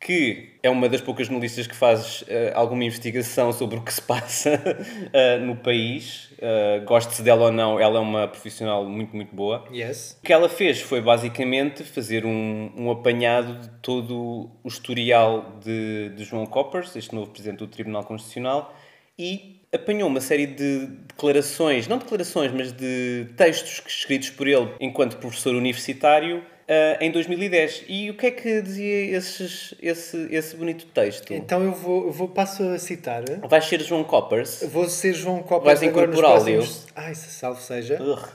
que 0.00 0.54
é 0.62 0.70
uma 0.70 0.88
das 0.88 1.00
poucas 1.00 1.26
jornalistas 1.26 1.66
que 1.66 1.74
faz 1.74 2.22
eh, 2.28 2.52
alguma 2.54 2.84
investigação 2.84 3.52
sobre 3.52 3.78
o 3.78 3.82
que 3.82 3.92
se 3.92 4.00
passa 4.00 4.60
eh, 5.12 5.38
no 5.38 5.56
país. 5.56 6.30
Uh, 6.38 6.84
Goste-se 6.84 7.20
dela 7.20 7.46
ou 7.46 7.52
não, 7.52 7.80
ela 7.80 7.98
é 7.98 8.00
uma 8.00 8.28
profissional 8.28 8.84
muito, 8.84 9.14
muito 9.16 9.34
boa. 9.34 9.64
Yes. 9.72 10.16
O 10.22 10.24
que 10.24 10.32
ela 10.32 10.48
fez 10.48 10.80
foi 10.80 11.00
basicamente 11.00 11.82
fazer 11.82 12.24
um, 12.24 12.72
um 12.76 12.90
apanhado 12.92 13.60
de 13.60 13.68
todo 13.82 14.48
o 14.62 14.68
historial 14.68 15.58
de, 15.60 16.10
de 16.10 16.24
João 16.24 16.46
Coppers, 16.46 16.94
este 16.94 17.12
novo 17.12 17.30
presidente 17.30 17.58
do 17.58 17.66
Tribunal 17.66 18.04
Constitucional, 18.04 18.72
e 19.18 19.60
apanhou 19.74 20.08
uma 20.08 20.20
série 20.20 20.46
de 20.46 20.86
declarações, 21.08 21.88
não 21.88 21.98
declarações, 21.98 22.52
mas 22.52 22.72
de 22.72 23.26
textos 23.36 23.82
escritos 23.84 24.30
por 24.30 24.46
ele 24.46 24.68
enquanto 24.80 25.16
professor 25.16 25.56
universitário 25.56 26.44
ah, 26.68 26.98
em 27.00 27.10
2010. 27.10 27.84
E 27.88 28.10
o 28.10 28.14
que 28.14 28.26
é 28.26 28.30
que 28.30 28.60
dizia 28.60 29.16
esses, 29.16 29.74
esse, 29.80 30.28
esse 30.30 30.54
bonito 30.54 30.84
texto? 30.86 31.32
Então 31.32 31.62
eu 31.62 31.72
vou, 31.72 32.06
eu 32.06 32.12
vou 32.12 32.28
passo 32.28 32.62
a 32.62 32.78
citar. 32.78 33.24
Vais 33.48 33.64
ser 33.64 33.80
João 33.80 34.04
Coppers? 34.04 34.64
Vou 34.64 34.88
ser 34.88 35.14
João 35.14 35.42
Copas 35.42 35.64
Vais 35.64 35.82
incorporar 35.82 36.32
próximos... 36.32 36.86
Ai, 36.94 37.14
se 37.14 37.30
salvo 37.30 37.60
seja. 37.60 38.02
Ugh. 38.02 38.28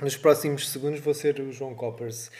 Nos 0.00 0.16
próximos 0.16 0.68
segundos 0.68 1.00
vou 1.00 1.12
ser 1.12 1.40
o 1.40 1.52
João 1.52 1.74
Coppers. 1.74 2.30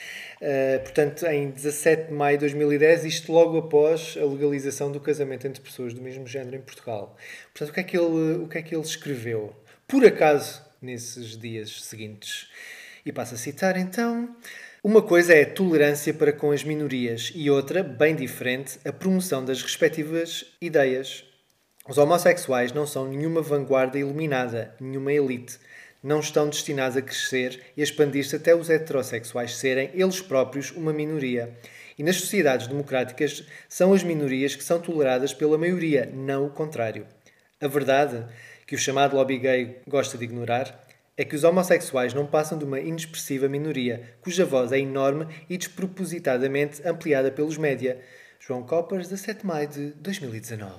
Uh, 0.41 0.81
portanto, 0.81 1.27
em 1.27 1.51
17 1.51 2.07
de 2.07 2.13
maio 2.15 2.39
de 2.39 2.43
2010, 2.43 3.05
isto 3.05 3.33
logo 3.33 3.59
após 3.59 4.17
a 4.17 4.25
legalização 4.25 4.93
do 4.93 5.01
casamento 5.01 5.47
entre 5.47 5.61
pessoas 5.61 5.93
do 5.93 6.01
mesmo 6.01 6.25
género 6.25 6.57
em 6.57 6.61
Portugal. 6.61 7.17
Portanto, 7.53 7.71
o 7.71 7.75
que 7.75 7.81
é 7.81 7.83
que 7.83 7.99
ele, 7.99 8.45
o 8.45 8.49
que 8.49 8.59
é 8.59 8.63
que 8.63 8.75
ele 8.75 8.85
escreveu? 8.85 9.53
Por 9.89 10.07
acaso, 10.07 10.63
nesses 10.81 11.37
dias 11.37 11.83
seguintes. 11.83 12.49
E 13.05 13.11
passo 13.11 13.35
a 13.35 13.39
citar 13.39 13.77
então. 13.77 14.37
Uma 14.89 15.03
coisa 15.03 15.35
é 15.35 15.43
a 15.43 15.47
tolerância 15.47 16.15
para 16.15 16.33
com 16.33 16.51
as 16.51 16.65
minorias 16.65 17.31
e 17.35 17.51
outra, 17.51 17.83
bem 17.83 18.17
diferente, 18.17 18.79
a 18.87 18.91
promoção 18.91 19.45
das 19.45 19.61
respectivas 19.61 20.47
ideias. 20.63 21.25
Os 21.87 21.99
homossexuais 21.99 22.73
não 22.73 22.87
são 22.87 23.07
nenhuma 23.07 23.43
vanguarda 23.43 23.99
iluminada, 23.99 24.75
nenhuma 24.81 25.13
elite. 25.13 25.59
Não 26.03 26.21
estão 26.21 26.49
destinados 26.49 26.97
a 26.97 27.03
crescer 27.03 27.61
e 27.77 27.83
a 27.83 27.85
expandir-se 27.85 28.35
até 28.35 28.55
os 28.55 28.71
heterossexuais 28.71 29.57
serem, 29.57 29.91
eles 29.93 30.23
próprios, 30.23 30.71
uma 30.71 30.91
minoria. 30.91 31.53
E 31.99 32.03
nas 32.03 32.17
sociedades 32.17 32.67
democráticas 32.67 33.45
são 33.69 33.93
as 33.93 34.03
minorias 34.03 34.57
que 34.57 34.65
são 34.65 34.81
toleradas 34.81 35.35
pela 35.35 35.59
maioria, 35.59 36.11
não 36.11 36.47
o 36.47 36.51
contrário. 36.51 37.07
A 37.61 37.69
verdade, 37.69 38.25
que 38.67 38.75
o 38.75 38.79
chamado 38.79 39.17
lobby 39.17 39.37
gay 39.37 39.83
gosta 39.87 40.17
de 40.17 40.25
ignorar, 40.25 40.88
é 41.19 41.25
que 41.25 41.35
os 41.35 41.43
homossexuais 41.43 42.15
não 42.15 42.25
passam 42.25 42.57
de 42.57 42.65
uma 42.65 42.79
inexpressiva 42.79 43.49
minoria, 43.49 44.15
cuja 44.21 44.47
voz 44.47 44.71
é 44.71 44.79
enorme 44.79 45.27
e 45.51 45.59
despropositadamente 45.59 46.81
ampliada 46.87 47.33
pelos 47.33 47.59
média. 47.59 48.01
João 48.39 48.63
Coppers, 48.63 49.09
17 49.09 49.41
de 49.41 49.47
maio 49.47 49.69
de 49.69 49.91
2019. 49.95 50.73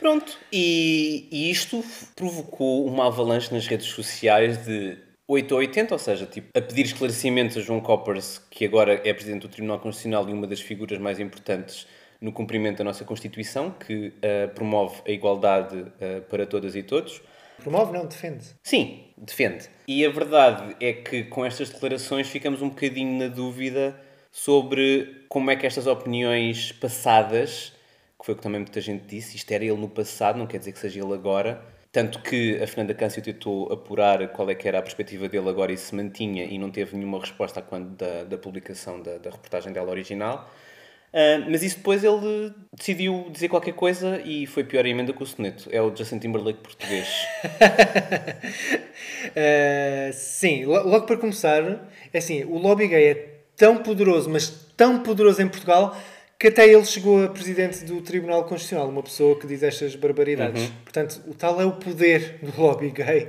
Pronto, 0.00 0.36
e, 0.52 1.28
e 1.30 1.48
isto 1.48 1.82
provocou 2.16 2.86
uma 2.86 3.06
avalanche 3.06 3.54
nas 3.54 3.66
redes 3.68 3.86
sociais 3.86 4.66
de 4.66 4.98
8 5.28 5.54
a 5.54 5.58
80, 5.58 5.94
ou 5.94 5.98
seja, 5.98 6.26
tipo, 6.26 6.48
a 6.58 6.60
pedir 6.60 6.84
esclarecimentos 6.84 7.56
a 7.56 7.60
João 7.60 7.80
Coppers, 7.80 8.38
que 8.50 8.64
agora 8.64 9.00
é 9.04 9.14
presidente 9.14 9.42
do 9.42 9.48
Tribunal 9.48 9.78
Constitucional 9.78 10.28
e 10.28 10.32
uma 10.32 10.46
das 10.46 10.60
figuras 10.60 10.98
mais 10.98 11.20
importantes 11.20 11.86
no 12.20 12.32
cumprimento 12.32 12.78
da 12.78 12.84
nossa 12.84 13.04
Constituição, 13.04 13.70
que 13.70 14.08
uh, 14.08 14.54
promove 14.54 15.02
a 15.06 15.10
igualdade 15.10 15.76
uh, 15.76 16.22
para 16.28 16.44
todas 16.46 16.74
e 16.74 16.82
todos. 16.82 17.22
Promove, 17.58 17.92
não, 17.92 18.06
defende. 18.06 18.44
Sim, 18.62 19.04
defende. 19.16 19.68
E 19.88 20.04
a 20.04 20.10
verdade 20.10 20.76
é 20.80 20.92
que 20.92 21.24
com 21.24 21.44
estas 21.44 21.70
declarações 21.70 22.28
ficamos 22.28 22.62
um 22.62 22.68
bocadinho 22.68 23.18
na 23.18 23.28
dúvida 23.28 23.98
sobre 24.30 25.24
como 25.28 25.50
é 25.50 25.56
que 25.56 25.66
estas 25.66 25.86
opiniões 25.86 26.72
passadas, 26.72 27.72
que 28.18 28.26
foi 28.26 28.34
o 28.34 28.36
que 28.36 28.42
também 28.42 28.60
muita 28.60 28.80
gente 28.80 29.04
disse, 29.06 29.36
isto 29.36 29.50
era 29.50 29.64
ele 29.64 29.76
no 29.76 29.88
passado, 29.88 30.38
não 30.38 30.46
quer 30.46 30.58
dizer 30.58 30.72
que 30.72 30.78
seja 30.78 31.02
ele 31.02 31.14
agora, 31.14 31.62
tanto 31.90 32.20
que 32.20 32.62
a 32.62 32.66
Fernanda 32.66 32.92
Câncio 32.92 33.22
tentou 33.22 33.72
apurar 33.72 34.28
qual 34.28 34.50
é 34.50 34.54
que 34.54 34.68
era 34.68 34.78
a 34.78 34.82
perspectiva 34.82 35.28
dele 35.30 35.48
agora 35.48 35.72
e 35.72 35.78
se 35.78 35.94
mantinha 35.94 36.44
e 36.44 36.58
não 36.58 36.70
teve 36.70 36.94
nenhuma 36.94 37.18
resposta 37.18 37.62
quando 37.62 37.96
da, 37.96 38.24
da 38.24 38.36
publicação 38.36 39.00
da, 39.00 39.16
da 39.16 39.30
reportagem 39.30 39.72
dela 39.72 39.90
original. 39.90 40.46
Uh, 41.16 41.50
mas 41.50 41.62
isso 41.62 41.78
depois 41.78 42.04
ele 42.04 42.52
decidiu 42.76 43.30
dizer 43.32 43.48
qualquer 43.48 43.72
coisa 43.72 44.20
e 44.22 44.46
foi 44.46 44.62
pior 44.62 44.84
a 44.84 44.88
emenda 44.88 45.14
que 45.14 45.22
o 45.22 45.26
soneto. 45.26 45.66
É 45.72 45.80
o 45.80 45.88
Justin 45.96 46.18
Timberlake 46.18 46.60
português. 46.60 47.08
uh, 49.30 50.12
sim, 50.12 50.66
logo 50.66 51.06
para 51.06 51.16
começar, 51.16 51.88
é 52.12 52.18
assim, 52.18 52.44
o 52.44 52.58
lobby 52.58 52.88
gay 52.88 53.04
é 53.08 53.14
tão 53.56 53.78
poderoso, 53.78 54.28
mas 54.28 54.50
tão 54.76 55.02
poderoso 55.02 55.40
em 55.40 55.48
Portugal 55.48 55.96
que 56.38 56.48
até 56.48 56.68
ele 56.68 56.84
chegou 56.84 57.24
a 57.24 57.28
presidente 57.30 57.82
do 57.86 58.02
Tribunal 58.02 58.44
Constitucional, 58.44 58.90
uma 58.90 59.02
pessoa 59.02 59.40
que 59.40 59.46
diz 59.46 59.62
estas 59.62 59.96
barbaridades. 59.96 60.64
Uhum. 60.64 60.70
Portanto, 60.84 61.22
o 61.26 61.32
tal 61.32 61.58
é 61.58 61.64
o 61.64 61.72
poder 61.72 62.40
do 62.42 62.60
lobby 62.60 62.90
gay 62.90 63.28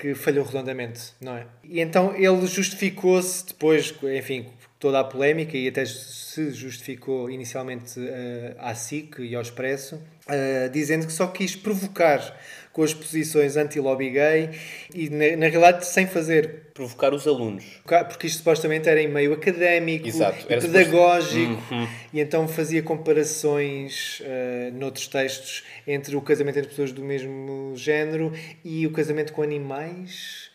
que 0.00 0.14
falhou 0.14 0.44
redondamente, 0.44 1.14
não 1.20 1.36
é? 1.36 1.46
E 1.64 1.80
então 1.80 2.14
ele 2.14 2.46
justificou-se 2.46 3.44
depois, 3.48 3.92
enfim, 4.16 4.46
toda 4.78 5.00
a 5.00 5.04
polémica 5.04 5.56
e 5.56 5.68
até 5.68 5.84
se 5.84 6.52
justificou 6.52 7.28
inicialmente 7.28 7.98
uh, 7.98 8.54
à 8.58 8.74
SIC 8.74 9.18
e 9.18 9.34
ao 9.34 9.42
Expresso, 9.42 9.96
uh, 9.96 10.70
dizendo 10.70 11.06
que 11.06 11.12
só 11.12 11.26
quis 11.26 11.56
provocar 11.56 12.36
com 12.72 12.84
as 12.84 12.94
posições 12.94 13.56
anti-lobby 13.56 14.10
gay 14.10 14.50
e, 14.94 15.10
na, 15.10 15.36
na, 15.36 15.48
realidade, 15.48 15.84
sem 15.84 16.06
fazer. 16.06 16.68
Provocar 16.72 17.12
os 17.12 17.26
alunos. 17.26 17.64
Porque 18.08 18.28
isto 18.28 18.38
supostamente 18.38 18.88
era 18.88 19.02
em 19.02 19.08
meio 19.08 19.32
académico 19.32 20.06
Exato, 20.06 20.46
pedagógico, 20.46 21.54
suposto... 21.54 21.74
uhum. 21.74 21.88
e 22.14 22.20
então 22.20 22.46
fazia 22.46 22.80
comparações 22.80 24.20
uh, 24.20 24.72
noutros 24.78 25.08
textos 25.08 25.64
entre 25.88 26.14
o 26.14 26.20
casamento 26.20 26.60
entre 26.60 26.70
pessoas 26.70 26.92
do 26.92 27.02
mesmo 27.02 27.72
género 27.74 28.32
e 28.64 28.86
o 28.86 28.92
casamento 28.92 29.32
com 29.32 29.42
animais. 29.42 30.50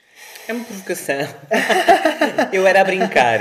É 0.47 0.53
uma 0.53 0.63
provocação. 0.63 1.17
Eu 2.53 2.65
era 2.65 2.81
a 2.81 2.83
brincar. 2.85 3.39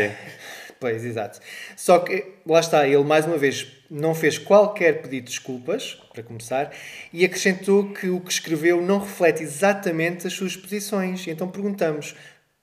Pois, 0.83 1.05
exato. 1.05 1.39
Só 1.77 2.01
que, 2.01 2.27
lá 2.45 2.59
está, 2.59 2.89
ele 2.89 3.05
mais 3.05 3.25
uma 3.25 3.39
vez 3.39 3.69
não 3.89 4.17
fez 4.17 4.37
qualquer 4.37 5.01
pedido 5.01 5.27
de 5.27 5.31
desculpas, 5.31 5.95
para 6.13 6.25
começar, 6.25 6.73
e 7.13 7.25
acrescentou 7.25 7.93
que 7.93 8.09
o 8.09 8.19
que 8.19 8.33
escreveu 8.33 8.83
não 8.83 8.99
reflete 8.99 9.45
exatamente 9.45 10.27
as 10.27 10.33
suas 10.33 10.57
posições. 10.57 11.25
Então 11.29 11.49
perguntamos 11.49 12.17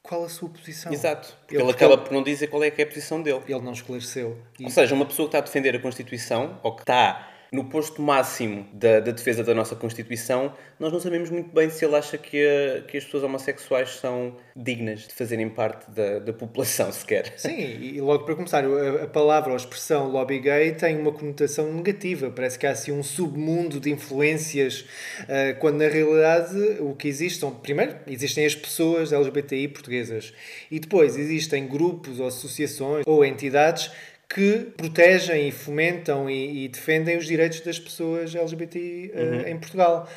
qual 0.04 0.26
a 0.26 0.28
sua 0.28 0.50
posição. 0.50 0.92
Exato, 0.92 1.34
porque 1.40 1.56
ele, 1.56 1.64
ele 1.64 1.72
acaba 1.72 1.98
por 1.98 2.12
não 2.12 2.22
dizer 2.22 2.48
qual 2.48 2.62
é 2.62 2.70
que 2.70 2.82
é 2.82 2.84
a 2.84 2.88
posição 2.88 3.22
dele. 3.22 3.42
Ele 3.48 3.62
não 3.62 3.72
esclareceu. 3.72 4.38
Ou 4.62 4.70
seja, 4.70 4.94
uma 4.94 5.06
pessoa 5.06 5.30
que 5.30 5.30
está 5.30 5.38
a 5.38 5.42
defender 5.42 5.74
a 5.74 5.80
Constituição, 5.80 6.60
ou 6.62 6.76
que 6.76 6.82
está 6.82 7.26
no 7.52 7.66
posto 7.66 8.02
máximo 8.02 8.68
da, 8.72 9.00
da, 9.00 9.12
defesa 9.12 9.44
da 9.44 9.56
nossa 9.56 9.76
Constituição, 9.76 10.54
nós 10.80 10.94
não 10.94 11.00
sabemos 11.00 11.30
muito 11.30 11.54
bem 11.54 11.70
se 11.70 11.84
ele 11.84 11.96
acha 11.96 12.18
que, 12.18 12.38
a, 12.38 12.82
que 12.82 12.98
as 12.98 13.04
pessoas 13.04 13.24
homossexuais 13.24 13.90
são 13.96 14.36
dignas 14.56 15.08
de 15.08 15.14
fazerem 15.14 15.50
parte 15.50 15.90
da, 15.90 16.20
da 16.20 16.34
população 16.34 16.92
sequer. 16.94 17.34
Sim, 17.38 17.58
e 17.58 18.00
logo 18.00 18.24
para 18.24 18.36
começar, 18.36 18.64
a, 18.64 19.04
a, 19.04 19.08
palavra 19.08 19.50
ou 19.50 19.56
a 19.56 19.58
expressão 19.58 20.08
lobby 20.10 20.40
gay 20.40 20.74
tem 20.74 20.98
uma 21.00 21.12
conotação 21.12 21.74
negativa. 21.74 22.30
Parece 22.30 22.60
que 22.60 22.68
há 22.68 22.72
assim 22.72 22.92
um 22.92 23.02
submundo 23.02 23.80
de 23.80 23.92
influências, 23.92 24.82
uh, 25.22 25.60
quando 25.60 25.78
na 25.78 25.88
realidade 25.88 26.56
o 26.80 26.94
que 26.96 27.08
existe 27.08 27.40
são, 27.40 27.52
primeiro, 27.52 27.96
existem 28.06 28.46
as 28.46 28.56
pessoas 28.56 29.12
LGBTI 29.12 29.68
portuguesas 29.70 30.34
e 30.70 30.80
depois 30.80 31.18
existem 31.18 31.68
grupos 31.68 32.20
ou 32.20 32.28
associações 32.28 33.04
ou 33.08 33.26
entidades 33.26 33.92
que 34.30 34.68
protegem 34.78 35.48
e 35.48 35.52
fomentam 35.52 36.30
e, 36.30 36.66
e, 36.66 36.68
defendem 36.68 37.18
os 37.18 37.26
direitos 37.26 37.62
das 37.62 37.80
pessoas 37.80 38.36
LGBTI 38.36 39.12
uh, 39.14 39.20
uhum. 39.20 39.48
em 39.48 39.58
Portugal. 39.58 40.08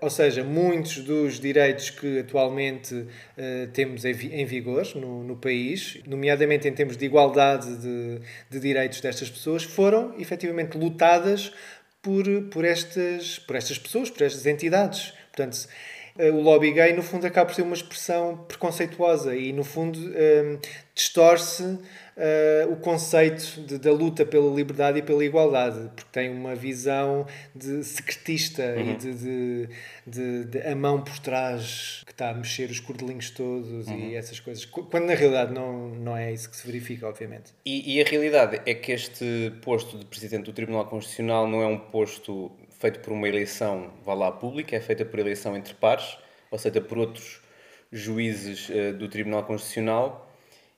Ou 0.00 0.10
seja, 0.10 0.42
muitos 0.42 0.98
dos 0.98 1.38
direitos 1.38 1.90
que 1.90 2.20
atualmente 2.20 2.94
uh, 2.94 3.68
temos 3.72 4.04
em, 4.04 4.12
em 4.32 4.44
vigor 4.44 4.84
no, 4.96 5.22
no, 5.22 5.36
país, 5.36 6.00
nomeadamente 6.06 6.66
em 6.66 6.72
termos 6.72 6.96
de 6.96 7.04
igualdade 7.04 7.76
de, 7.76 8.20
de 8.48 8.58
direitos 8.58 9.00
destas 9.00 9.30
pessoas, 9.30 9.62
foram 9.62 10.14
efetivamente 10.18 10.76
lutadas 10.76 11.52
por, 12.02 12.24
por, 12.50 12.64
estas, 12.64 13.38
por 13.38 13.54
estas 13.54 13.78
pessoas, 13.78 14.10
por 14.10 14.24
estas 14.24 14.46
entidades. 14.46 15.12
Portanto, 15.30 15.68
uh, 16.18 16.34
o 16.34 16.40
lobby 16.40 16.72
gay, 16.72 16.92
no 16.92 17.02
fundo, 17.02 17.24
acaba 17.24 17.46
por 17.46 17.54
ser 17.54 17.62
uma 17.62 17.76
expressão 17.76 18.38
preconceituosa 18.48 19.36
e, 19.36 19.52
no 19.52 19.62
fundo, 19.62 20.00
distorce 20.94 21.78
uh, 22.20 22.72
o 22.72 22.76
conceito 22.76 23.62
de, 23.62 23.78
da 23.78 23.90
luta 23.90 24.24
pela 24.26 24.54
liberdade 24.54 24.98
e 24.98 25.02
pela 25.02 25.24
igualdade, 25.24 25.90
porque 25.96 26.10
tem 26.12 26.30
uma 26.30 26.54
visão 26.54 27.26
de 27.54 27.82
secretista 27.82 28.62
uhum. 28.62 28.90
e 28.90 28.96
de, 28.96 29.14
de, 29.14 29.68
de, 30.06 30.44
de, 30.44 30.58
a 30.62 30.76
mão 30.76 31.02
por 31.02 31.18
trás 31.18 32.02
que 32.04 32.12
está 32.12 32.30
a 32.30 32.34
mexer 32.34 32.70
os 32.70 32.78
cordelinhos 32.78 33.30
todos 33.30 33.88
uhum. 33.88 33.98
e 33.98 34.14
essas 34.14 34.38
coisas, 34.38 34.64
quando 34.64 35.06
na 35.06 35.14
realidade 35.14 35.52
não, 35.52 35.88
não 35.88 36.16
é 36.16 36.32
isso 36.32 36.50
que 36.50 36.56
se 36.56 36.66
verifica, 36.66 37.08
obviamente. 37.08 37.52
E, 37.64 37.96
e 37.96 38.00
a 38.00 38.04
realidade 38.04 38.60
é 38.66 38.74
que 38.74 38.92
este 38.92 39.52
posto 39.62 39.98
de 39.98 40.04
Presidente 40.04 40.44
do 40.44 40.52
Tribunal 40.52 40.86
Constitucional 40.86 41.48
não 41.48 41.62
é 41.62 41.66
um 41.66 41.78
posto 41.78 42.52
feito 42.78 43.00
por 43.00 43.12
uma 43.12 43.28
eleição, 43.28 43.92
vá 44.04 44.14
lá, 44.14 44.32
pública, 44.32 44.76
é 44.76 44.80
feita 44.80 45.04
por 45.04 45.18
eleição 45.18 45.56
entre 45.56 45.74
pares, 45.74 46.16
ou 46.50 46.58
seja, 46.58 46.80
por 46.80 46.98
outros 46.98 47.40
juízes 47.92 48.68
uh, 48.68 48.92
do 48.96 49.08
Tribunal 49.08 49.44
Constitucional 49.44 50.29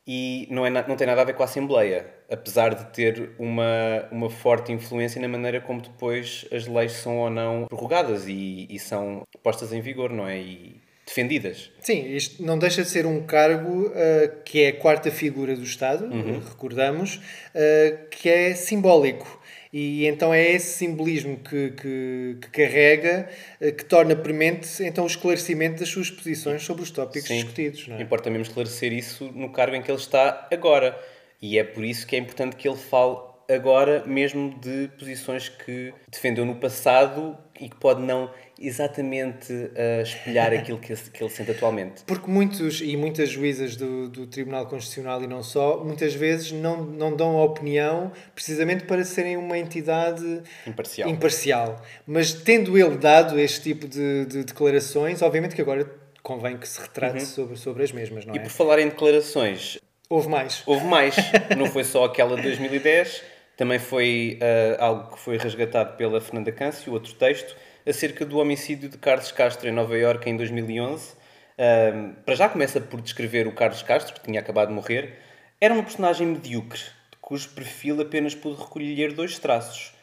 e 0.06 0.48
não, 0.50 0.66
é, 0.66 0.70
não 0.70 0.96
tem 0.96 1.06
nada 1.06 1.22
a 1.22 1.24
ver 1.24 1.34
com 1.34 1.42
a 1.42 1.46
Assembleia, 1.46 2.06
apesar 2.30 2.74
de 2.74 2.84
ter 2.92 3.32
uma, 3.38 4.08
uma 4.10 4.30
forte 4.30 4.72
influência 4.72 5.20
na 5.20 5.28
maneira 5.28 5.60
como 5.60 5.80
depois 5.80 6.46
as 6.52 6.66
leis 6.66 6.92
são 6.92 7.18
ou 7.18 7.30
não 7.30 7.66
prorrogadas 7.66 8.26
e, 8.26 8.66
e 8.68 8.78
são 8.78 9.22
postas 9.42 9.72
em 9.72 9.80
vigor, 9.80 10.10
não 10.10 10.26
é? 10.26 10.38
E 10.38 10.80
defendidas. 11.06 11.70
Sim, 11.80 12.14
isto 12.14 12.42
não 12.42 12.58
deixa 12.58 12.82
de 12.82 12.88
ser 12.88 13.06
um 13.06 13.22
cargo 13.24 13.88
uh, 13.88 14.42
que 14.44 14.62
é 14.62 14.68
a 14.68 14.72
quarta 14.76 15.10
figura 15.10 15.54
do 15.54 15.62
Estado, 15.62 16.04
uhum. 16.06 16.40
recordamos, 16.40 17.16
uh, 17.16 18.08
que 18.10 18.28
é 18.28 18.54
simbólico. 18.54 19.40
E 19.72 20.06
então 20.06 20.34
é 20.34 20.52
esse 20.52 20.76
simbolismo 20.76 21.38
que, 21.38 21.70
que, 21.70 22.36
que, 22.42 22.50
carrega 22.50 23.28
eh, 23.58 23.72
que 23.72 23.84
torna 23.84 24.14
premente 24.14 24.68
então, 24.84 25.04
o 25.04 25.06
esclarecimento 25.06 25.80
das 25.80 25.88
suas 25.88 26.10
posições 26.10 26.62
sobre 26.62 26.82
os 26.82 26.90
tópicos 26.90 27.28
Sim. 27.28 27.36
discutidos. 27.36 27.88
Não 27.88 27.96
é? 27.96 28.02
Importa 28.02 28.28
mesmo 28.28 28.42
esclarecer 28.42 28.92
isso 28.92 29.32
no 29.34 29.50
cargo 29.50 29.74
em 29.74 29.80
que 29.80 29.90
ele 29.90 29.98
está 29.98 30.46
agora. 30.52 30.98
E 31.40 31.58
é 31.58 31.64
por 31.64 31.84
isso 31.84 32.06
que 32.06 32.14
é 32.14 32.18
importante 32.18 32.54
que 32.54 32.68
ele 32.68 32.76
fale 32.76 33.16
agora 33.48 34.04
mesmo 34.06 34.58
de 34.60 34.88
posições 34.98 35.48
que 35.48 35.92
defendeu 36.08 36.44
no 36.44 36.56
passado 36.56 37.36
e 37.60 37.68
que 37.68 37.76
pode 37.76 38.02
não 38.02 38.30
exatamente 38.62 39.52
uh, 39.52 40.02
espelhar 40.02 40.52
aquilo 40.54 40.78
que, 40.78 40.94
que 40.94 41.22
ele 41.22 41.30
sente 41.30 41.50
atualmente. 41.50 42.02
Porque 42.06 42.30
muitos 42.30 42.80
e 42.80 42.96
muitas 42.96 43.28
juízas 43.28 43.76
do, 43.76 44.08
do 44.08 44.26
Tribunal 44.26 44.66
Constitucional 44.66 45.22
e 45.22 45.26
não 45.26 45.42
só, 45.42 45.82
muitas 45.84 46.14
vezes 46.14 46.52
não, 46.52 46.84
não 46.84 47.14
dão 47.14 47.38
a 47.38 47.44
opinião 47.44 48.12
precisamente 48.34 48.84
para 48.84 49.04
serem 49.04 49.36
uma 49.36 49.58
entidade 49.58 50.42
imparcial. 50.66 51.08
imparcial. 51.08 51.82
Mas 52.06 52.32
tendo 52.32 52.78
ele 52.78 52.96
dado 52.96 53.38
este 53.38 53.62
tipo 53.62 53.88
de, 53.88 54.26
de 54.26 54.44
declarações, 54.44 55.20
obviamente 55.22 55.54
que 55.54 55.60
agora 55.60 55.90
convém 56.22 56.56
que 56.56 56.68
se 56.68 56.80
retrate 56.80 57.20
uhum. 57.20 57.26
sobre, 57.26 57.56
sobre 57.56 57.82
as 57.82 57.92
mesmas, 57.92 58.24
não 58.24 58.34
e 58.34 58.38
é? 58.38 58.40
E 58.40 58.44
por 58.44 58.50
falar 58.50 58.78
em 58.78 58.88
declarações... 58.88 59.78
Houve 60.08 60.28
mais. 60.28 60.62
Houve 60.66 60.84
mais. 60.84 61.16
não 61.56 61.66
foi 61.66 61.84
só 61.84 62.04
aquela 62.04 62.36
de 62.36 62.42
2010, 62.42 63.22
também 63.56 63.78
foi 63.78 64.38
uh, 64.42 64.82
algo 64.82 65.12
que 65.12 65.18
foi 65.18 65.38
resgatado 65.38 65.96
pela 65.96 66.20
Fernanda 66.20 66.52
Câncio, 66.52 66.92
outro 66.92 67.14
texto, 67.14 67.56
acerca 67.86 68.24
do 68.24 68.38
homicídio 68.38 68.88
de 68.88 68.98
Carlos 68.98 69.32
Castro 69.32 69.68
em 69.68 69.72
Nova 69.72 69.96
Iorque 69.96 70.30
em 70.30 70.36
2011. 70.36 71.14
Um, 71.58 72.14
para 72.24 72.34
já 72.34 72.48
começa 72.48 72.80
por 72.80 73.00
descrever 73.00 73.46
o 73.46 73.52
Carlos 73.52 73.82
Castro, 73.82 74.14
que 74.14 74.22
tinha 74.22 74.40
acabado 74.40 74.68
de 74.68 74.74
morrer. 74.74 75.18
Era 75.60 75.74
uma 75.74 75.82
personagem 75.82 76.26
medíocre, 76.26 76.80
de 76.80 77.16
cujo 77.20 77.50
perfil 77.50 78.00
apenas 78.00 78.34
pude 78.34 78.60
recolher 78.60 79.12
dois 79.12 79.38
traços, 79.38 79.94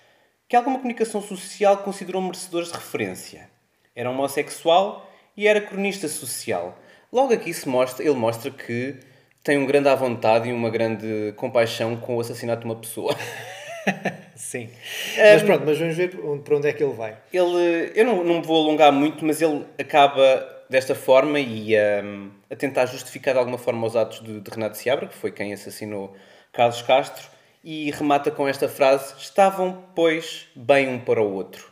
que 0.47 0.55
alguma 0.55 0.77
comunicação 0.77 1.21
social 1.21 1.77
considerou 1.77 2.21
merecedores 2.21 2.69
de 2.69 2.75
referência. 2.75 3.49
Era 3.95 4.09
homossexual 4.09 5.11
e 5.35 5.47
era 5.47 5.59
cronista 5.59 6.07
social. 6.07 6.77
Logo 7.11 7.33
aqui 7.33 7.53
se 7.53 7.67
mostra, 7.67 8.05
ele 8.05 8.15
mostra 8.15 8.51
que 8.51 8.97
tem 9.43 9.57
um 9.57 9.65
grande 9.65 9.89
à 9.89 9.95
vontade 9.95 10.49
e 10.49 10.53
uma 10.53 10.69
grande 10.69 11.33
compaixão 11.35 11.97
com 11.97 12.17
o 12.17 12.19
assassinato 12.19 12.61
de 12.61 12.65
uma 12.65 12.75
pessoa. 12.75 13.15
Sim. 14.39 14.69
Mas 15.17 15.43
pronto, 15.43 15.65
mas 15.65 15.77
vamos 15.77 15.97
ver 15.97 16.15
para 16.15 16.55
onde 16.55 16.69
é 16.69 16.71
que 16.71 16.81
ele 16.81 16.93
vai. 16.93 17.17
Ele, 17.31 17.91
eu 17.93 18.05
não, 18.05 18.23
não 18.23 18.35
me 18.35 18.41
vou 18.41 18.65
alongar 18.65 18.89
muito, 18.91 19.25
mas 19.25 19.41
ele 19.41 19.65
acaba 19.77 20.63
desta 20.69 20.95
forma 20.95 21.41
e 21.41 21.75
um, 21.75 22.31
a 22.49 22.55
tentar 22.55 22.85
justificar 22.85 23.33
de 23.33 23.39
alguma 23.39 23.57
forma 23.57 23.85
os 23.85 23.97
atos 23.97 24.23
de, 24.23 24.39
de 24.39 24.49
Renato 24.49 24.77
Seabra, 24.77 25.07
que 25.07 25.13
foi 25.15 25.29
quem 25.29 25.51
assassinou 25.51 26.15
Carlos 26.53 26.81
Castro, 26.81 27.27
e 27.65 27.91
remata 27.91 28.31
com 28.31 28.47
esta 28.47 28.69
frase: 28.69 29.13
Estavam, 29.19 29.83
pois, 29.93 30.47
bem 30.55 30.87
um 30.87 30.99
para 30.99 31.21
o 31.21 31.33
outro. 31.33 31.69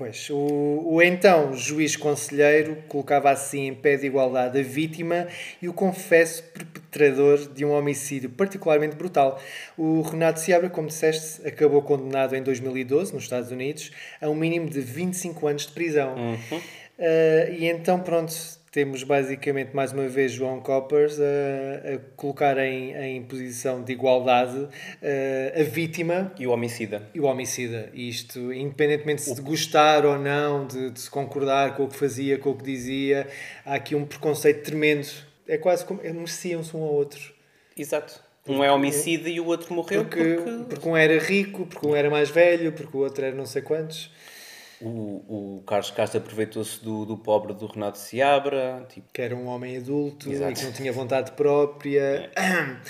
Pois, 0.00 0.30
o, 0.30 0.94
o 0.94 1.02
então 1.02 1.52
juiz 1.52 1.94
conselheiro 1.94 2.82
colocava 2.88 3.30
assim 3.30 3.66
em 3.66 3.74
pé 3.74 3.98
de 3.98 4.06
igualdade 4.06 4.58
a 4.58 4.62
vítima 4.62 5.28
e 5.60 5.68
o 5.68 5.74
confesso 5.74 6.42
perpetrador 6.54 7.52
de 7.52 7.66
um 7.66 7.72
homicídio 7.72 8.30
particularmente 8.30 8.96
brutal. 8.96 9.38
O 9.76 10.00
Renato 10.00 10.40
Seabra, 10.40 10.70
como 10.70 10.88
disseste, 10.88 11.46
acabou 11.46 11.82
condenado 11.82 12.34
em 12.34 12.42
2012, 12.42 13.12
nos 13.12 13.24
Estados 13.24 13.50
Unidos, 13.50 13.90
a 14.22 14.30
um 14.30 14.34
mínimo 14.34 14.70
de 14.70 14.80
25 14.80 15.46
anos 15.46 15.66
de 15.66 15.72
prisão. 15.72 16.14
Uhum. 16.14 16.56
Uh, 16.56 17.52
e 17.58 17.66
então, 17.66 18.00
pronto, 18.00 18.32
temos 18.70 19.02
basicamente 19.02 19.74
mais 19.74 19.92
uma 19.92 20.06
vez 20.06 20.32
João 20.32 20.60
Coppers 20.60 21.18
a, 21.18 21.94
a 21.94 21.98
colocar 22.16 22.56
em, 22.58 22.94
em 22.94 23.22
posição 23.22 23.82
de 23.82 23.92
igualdade 23.92 24.58
uh, 24.58 25.60
a 25.60 25.62
vítima 25.64 26.32
E 26.38 26.46
o 26.46 26.50
homicida. 26.50 27.02
e 27.12 27.20
o 27.20 27.24
homicida. 27.24 27.90
Isto, 27.92 28.52
independentemente 28.52 29.24
de 29.24 29.34
se 29.34 29.42
gostar 29.42 30.06
ou 30.06 30.18
não, 30.18 30.66
de, 30.66 30.90
de 30.90 31.00
se 31.00 31.10
concordar 31.10 31.76
com 31.76 31.84
o 31.84 31.88
que 31.88 31.96
fazia, 31.96 32.38
com 32.38 32.50
o 32.50 32.54
que 32.56 32.64
dizia, 32.64 33.26
há 33.64 33.74
aqui 33.74 33.94
um 33.94 34.04
preconceito 34.04 34.62
tremendo. 34.64 35.08
É 35.48 35.58
quase 35.58 35.84
como. 35.84 36.00
Mereciam-se 36.02 36.76
um 36.76 36.82
ao 36.82 36.94
outro. 36.94 37.34
Exato. 37.76 38.22
Um 38.46 38.64
é 38.64 38.72
homicida 38.72 39.28
e 39.28 39.38
o 39.38 39.46
outro 39.46 39.72
morreu 39.74 40.04
Porque, 40.04 40.34
porque, 40.34 40.64
porque 40.68 40.88
um 40.88 40.96
era 40.96 41.18
rico, 41.18 41.66
porque 41.66 41.86
um 41.86 41.94
era 41.94 42.08
mais 42.08 42.30
velho, 42.30 42.72
porque 42.72 42.96
o 42.96 43.00
outro 43.00 43.24
era 43.24 43.34
não 43.34 43.46
sei 43.46 43.62
quantos. 43.62 44.10
O, 44.82 45.58
o 45.58 45.62
Carlos 45.66 45.90
Castro 45.90 46.18
aproveitou-se 46.20 46.82
do, 46.84 47.04
do 47.04 47.16
pobre 47.16 47.52
do 47.54 47.66
Renato 47.66 47.98
Seabra. 47.98 48.86
Tipo, 48.88 49.06
que 49.12 49.20
era 49.22 49.34
um 49.36 49.46
homem 49.46 49.76
adulto 49.76 50.30
Exato. 50.30 50.52
e 50.52 50.54
que 50.54 50.64
não 50.64 50.72
tinha 50.72 50.92
vontade 50.92 51.32
própria. 51.32 52.30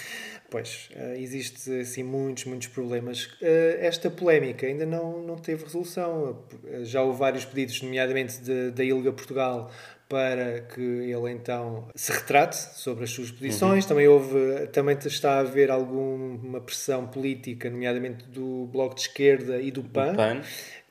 Pois, 0.53 0.89
eh, 0.97 1.15
existe 1.21 1.71
assim 1.81 2.03
muitos, 2.03 2.45
muitos 2.45 2.67
problemas. 2.67 3.29
Eh, 3.41 3.79
Esta 3.83 4.11
polémica 4.11 4.67
ainda 4.67 4.85
não, 4.85 5.23
não 5.23 5.37
teve 5.37 5.63
resolução. 5.63 6.43
Eh, 6.67 6.83
Já 6.85 7.03
houve 7.05 7.21
vários 7.21 7.45
pedidos, 7.45 7.81
nomeadamente 7.83 8.41
de- 8.41 8.73
da 8.73 8.83
ILGA 8.83 9.13
Portugal, 9.13 9.71
para 10.09 10.63
que 10.63 10.81
ele 10.81 11.31
então 11.31 11.87
se 11.95 12.11
retrate 12.11 12.57
sobre 12.57 13.05
as 13.05 13.11
suas 13.11 13.31
posições. 13.31 13.87
Também 13.87 14.09
houve, 14.09 14.67
também 14.73 14.99
está 14.99 15.35
a 15.35 15.39
haver 15.39 15.71
alguma 15.71 16.61
pressão 16.61 17.07
política, 17.07 17.71
nomeadamente 17.71 18.25
do 18.25 18.67
Bloco 18.73 18.97
de 18.97 19.03
Esquerda 19.03 19.63
e 19.63 19.71
do 19.71 19.85
PAN, 19.85 20.17
PAN. 20.17 20.43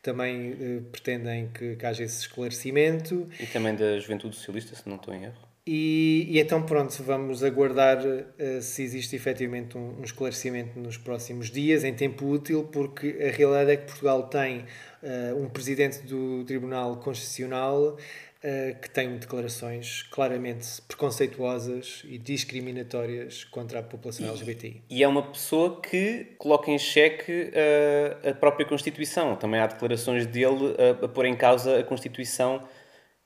Também 0.01 0.51
eh, 0.59 0.81
pretendem 0.91 1.49
que, 1.53 1.75
que 1.75 1.85
haja 1.85 2.03
esse 2.03 2.21
esclarecimento. 2.21 3.27
E 3.39 3.45
também 3.45 3.75
da 3.75 3.99
Juventude 3.99 4.35
Socialista, 4.35 4.75
se 4.75 4.87
não 4.87 4.95
estou 4.95 5.13
em 5.13 5.25
erro. 5.25 5.49
E, 5.71 6.25
e 6.29 6.39
então, 6.39 6.63
pronto, 6.63 6.91
vamos 7.03 7.43
aguardar 7.43 7.99
eh, 8.39 8.59
se 8.61 8.81
existe 8.81 9.15
efetivamente 9.15 9.77
um, 9.77 9.99
um 9.99 10.03
esclarecimento 10.03 10.79
nos 10.79 10.97
próximos 10.97 11.51
dias, 11.51 11.83
em 11.83 11.93
tempo 11.93 12.25
útil, 12.25 12.63
porque 12.71 13.17
a 13.21 13.35
realidade 13.35 13.71
é 13.71 13.77
que 13.77 13.85
Portugal 13.85 14.23
tem 14.29 14.65
eh, 15.03 15.33
um 15.37 15.47
presidente 15.47 15.99
do 16.07 16.43
Tribunal 16.45 16.97
Constitucional 16.97 17.97
eh, 18.41 18.75
que 18.81 18.89
tem 18.89 19.17
declarações 19.17 20.03
claramente 20.03 20.81
preconceituosas 20.87 22.03
e 22.05 22.17
discriminatórias 22.17 23.43
contra 23.43 23.79
a 23.79 23.83
população 23.83 24.27
LGBTI. 24.27 24.81
E 24.89 25.03
é 25.03 25.07
uma 25.07 25.23
pessoa 25.23 25.81
que 25.81 26.35
coloca 26.37 26.71
em 26.71 26.79
xeque 26.79 27.51
uh, 27.51 28.29
a 28.29 28.33
própria 28.33 28.65
Constituição. 28.65 29.35
Também 29.35 29.59
há 29.59 29.67
declarações 29.67 30.25
dele 30.25 30.73
a, 31.01 31.05
a 31.05 31.07
pôr 31.09 31.25
em 31.25 31.35
causa 31.35 31.79
a 31.79 31.83
Constituição 31.83 32.63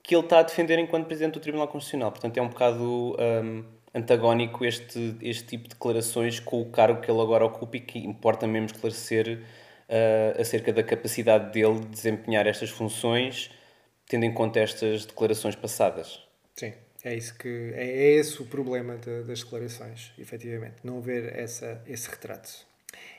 que 0.01 0.15
ele 0.15 0.23
está 0.23 0.39
a 0.39 0.43
defender 0.43 0.77
enquanto 0.79 1.05
Presidente 1.05 1.35
do 1.35 1.39
Tribunal 1.39 1.67
Constitucional. 1.67 2.11
Portanto, 2.11 2.37
é 2.37 2.41
um 2.41 2.49
bocado 2.49 3.15
um, 3.15 3.63
antagónico 3.93 4.65
este, 4.65 5.15
este 5.21 5.45
tipo 5.45 5.63
de 5.65 5.75
declarações 5.75 6.39
com 6.39 6.59
o 6.59 6.65
cargo 6.65 6.99
que 6.99 7.09
ele 7.09 7.21
agora 7.21 7.45
ocupa 7.45 7.77
e 7.77 7.79
que 7.79 7.99
importa 7.99 8.45
mesmo 8.47 8.65
esclarecer 8.65 9.39
uh, 9.87 10.41
acerca 10.41 10.73
da 10.73 10.83
capacidade 10.83 11.53
dele 11.53 11.79
de 11.81 11.87
desempenhar 11.87 12.47
estas 12.47 12.71
funções, 12.71 13.51
tendo 14.07 14.25
em 14.25 14.33
conta 14.33 14.59
estas 14.59 15.05
declarações 15.05 15.55
passadas. 15.55 16.19
Sim, 16.55 16.73
é, 17.03 17.15
isso 17.15 17.35
que, 17.37 17.71
é, 17.75 17.87
é 17.87 18.11
esse 18.15 18.41
o 18.41 18.45
problema 18.45 18.97
de- 18.97 19.23
das 19.23 19.43
declarações, 19.43 20.11
efetivamente, 20.17 20.75
não 20.83 20.97
haver 20.99 21.35
essa, 21.37 21.81
esse 21.87 22.09
retrato. 22.09 22.49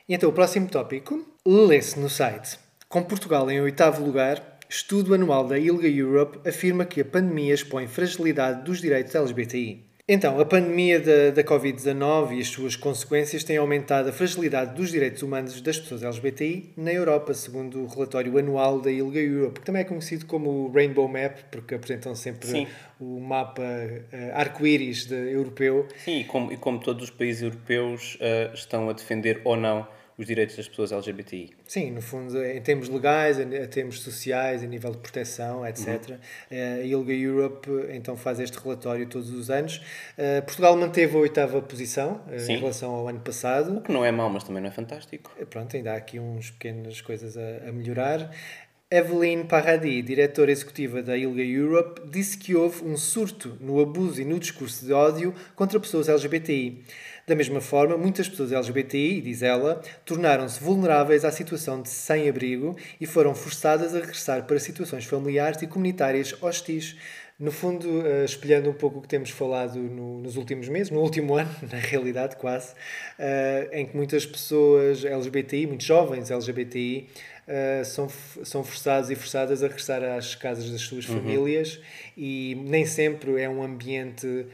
E 0.07 0.13
então, 0.13 0.29
o 0.29 0.33
próximo 0.33 0.67
tópico, 0.69 1.25
lê-se 1.45 1.99
no 1.99 2.09
site. 2.09 2.57
Com 2.87 3.03
Portugal 3.03 3.49
em 3.51 3.59
oitavo 3.59 4.05
lugar, 4.05 4.59
estudo 4.69 5.13
anual 5.13 5.47
da 5.47 5.57
ILGA 5.59 5.87
Europe 5.87 6.47
afirma 6.47 6.85
que 6.85 7.01
a 7.01 7.05
pandemia 7.05 7.53
expõe 7.53 7.87
fragilidade 7.87 8.63
dos 8.63 8.79
direitos 8.79 9.13
LGBTI. 9.15 9.84
Então, 10.07 10.39
a 10.39 10.45
pandemia 10.45 10.99
da, 10.99 11.31
da 11.31 11.43
Covid-19 11.43 12.37
e 12.37 12.39
as 12.39 12.49
suas 12.49 12.75
consequências 12.75 13.43
têm 13.43 13.57
aumentado 13.57 14.07
a 14.07 14.11
fragilidade 14.11 14.75
dos 14.75 14.91
direitos 14.91 15.23
humanos 15.23 15.59
das 15.61 15.79
pessoas 15.79 16.03
LGBTI 16.03 16.73
na 16.77 16.93
Europa, 16.93 17.33
segundo 17.33 17.81
o 17.81 17.87
relatório 17.87 18.37
anual 18.37 18.79
da 18.79 18.91
ILGA 18.91 19.19
Europe, 19.19 19.61
que 19.61 19.65
também 19.65 19.81
é 19.81 19.83
conhecido 19.83 20.27
como 20.27 20.47
o 20.51 20.71
Rainbow 20.71 21.07
Map, 21.07 21.39
porque 21.49 21.73
apresentam 21.73 22.13
sempre 22.13 22.47
Sim. 22.47 22.67
o 22.99 23.19
mapa 23.19 23.63
eh, 23.63 24.31
arco-íris 24.35 25.09
europeu. 25.09 25.87
Sim, 25.97 26.19
e 26.19 26.23
como, 26.23 26.51
e 26.51 26.57
como 26.57 26.79
todos 26.79 27.05
os 27.05 27.09
países 27.09 27.41
europeus 27.41 28.15
uh, 28.21 28.53
estão 28.53 28.87
a 28.87 28.93
defender 28.93 29.41
ou 29.43 29.57
não 29.57 29.87
os 30.17 30.25
direitos 30.25 30.55
das 30.55 30.67
pessoas 30.67 30.91
LGBTI. 30.91 31.51
Sim, 31.67 31.91
no 31.91 32.01
fundo, 32.01 32.41
em 32.43 32.61
termos 32.61 32.87
legais, 32.87 33.39
em 33.39 33.49
termos 33.67 34.01
sociais, 34.01 34.63
em 34.63 34.67
nível 34.67 34.91
de 34.91 34.97
proteção, 34.99 35.65
etc. 35.67 36.17
Eh, 36.49 36.79
A 36.81 36.85
ILGA 36.85 37.13
Europe 37.13 37.69
então 37.89 38.15
faz 38.15 38.39
este 38.39 38.57
relatório 38.57 39.05
todos 39.07 39.29
os 39.31 39.49
anos. 39.49 39.81
Eh, 40.17 40.41
Portugal 40.41 40.75
manteve 40.77 41.15
a 41.15 41.19
oitava 41.19 41.61
posição 41.61 42.21
eh, 42.31 42.39
Sim. 42.39 42.53
em 42.53 42.57
relação 42.59 42.91
ao 42.91 43.07
ano 43.07 43.19
passado. 43.19 43.77
O 43.77 43.81
que 43.81 43.91
não 43.91 44.05
é 44.05 44.11
mau, 44.11 44.29
mas 44.29 44.43
também 44.43 44.61
não 44.61 44.69
é 44.69 44.71
fantástico. 44.71 45.31
Pronto, 45.49 45.75
ainda 45.75 45.93
há 45.93 45.97
aqui 45.97 46.19
uns 46.19 46.51
pequenas 46.51 47.01
coisas 47.01 47.35
a, 47.37 47.69
a 47.69 47.71
melhorar. 47.71 48.31
Evelyn 48.89 49.45
Paradis, 49.45 50.05
diretora 50.05 50.51
executiva 50.51 51.01
da 51.01 51.17
ILGA 51.17 51.41
Europe, 51.43 52.01
disse 52.07 52.37
que 52.37 52.55
houve 52.55 52.85
um 52.85 52.95
surto 52.95 53.57
no 53.59 53.79
abuso 53.81 54.21
e 54.21 54.25
no 54.25 54.37
discurso 54.39 54.85
de 54.85 54.93
ódio 54.93 55.33
contra 55.55 55.79
pessoas 55.79 56.07
LGBTI. 56.07 56.83
Da 57.27 57.35
mesma 57.35 57.59
forma, 57.59 57.97
muitas 57.97 58.29
pessoas 58.29 58.51
LGBTI, 58.51 59.19
diz 59.19 59.41
ela, 59.41 59.81
tornaram-se 60.05 60.63
vulneráveis 60.63 61.25
à 61.25 61.31
situação 61.31 61.81
de 61.81 61.89
sem-abrigo 61.89 62.75
e 63.01 63.07
foram 63.07 63.33
forçadas 63.33 63.95
a 63.95 63.99
regressar 63.99 64.43
para 64.45 64.59
situações 64.59 65.05
familiares 65.05 65.59
e 65.63 65.65
comunitárias 65.67 66.35
hostis. 66.41 66.95
No 67.37 67.51
fundo, 67.51 68.05
eh, 68.07 68.23
espelhando 68.23 68.69
um 68.69 68.73
pouco 68.73 68.99
o 68.99 69.01
que 69.01 69.07
temos 69.09 69.29
falado 69.31 69.77
no- 69.77 70.19
nos 70.21 70.37
últimos 70.37 70.69
meses, 70.69 70.89
no 70.91 71.01
último 71.01 71.35
ano, 71.35 71.49
na 71.69 71.79
realidade, 71.79 72.35
quase, 72.37 72.73
eh, 73.19 73.69
em 73.73 73.85
que 73.87 73.97
muitas 73.97 74.25
pessoas 74.25 75.03
LGBTI, 75.03 75.65
muitos 75.67 75.85
jovens 75.85 76.29
LGBTI, 76.31 77.09
eh, 77.47 77.83
são, 77.83 78.09
são 78.43 78.63
forçados 78.63 79.11
e 79.11 79.15
forçadas 79.15 79.61
a 79.61 79.67
regressar 79.67 80.03
às 80.03 80.33
casas 80.33 80.69
das 80.71 80.81
suas 80.81 81.05
famílias 81.05 81.79
e 82.17 82.55
nem 82.65 82.85
sempre 82.85 83.39
é 83.39 83.47
um 83.47 83.61
ambiente 83.61 84.47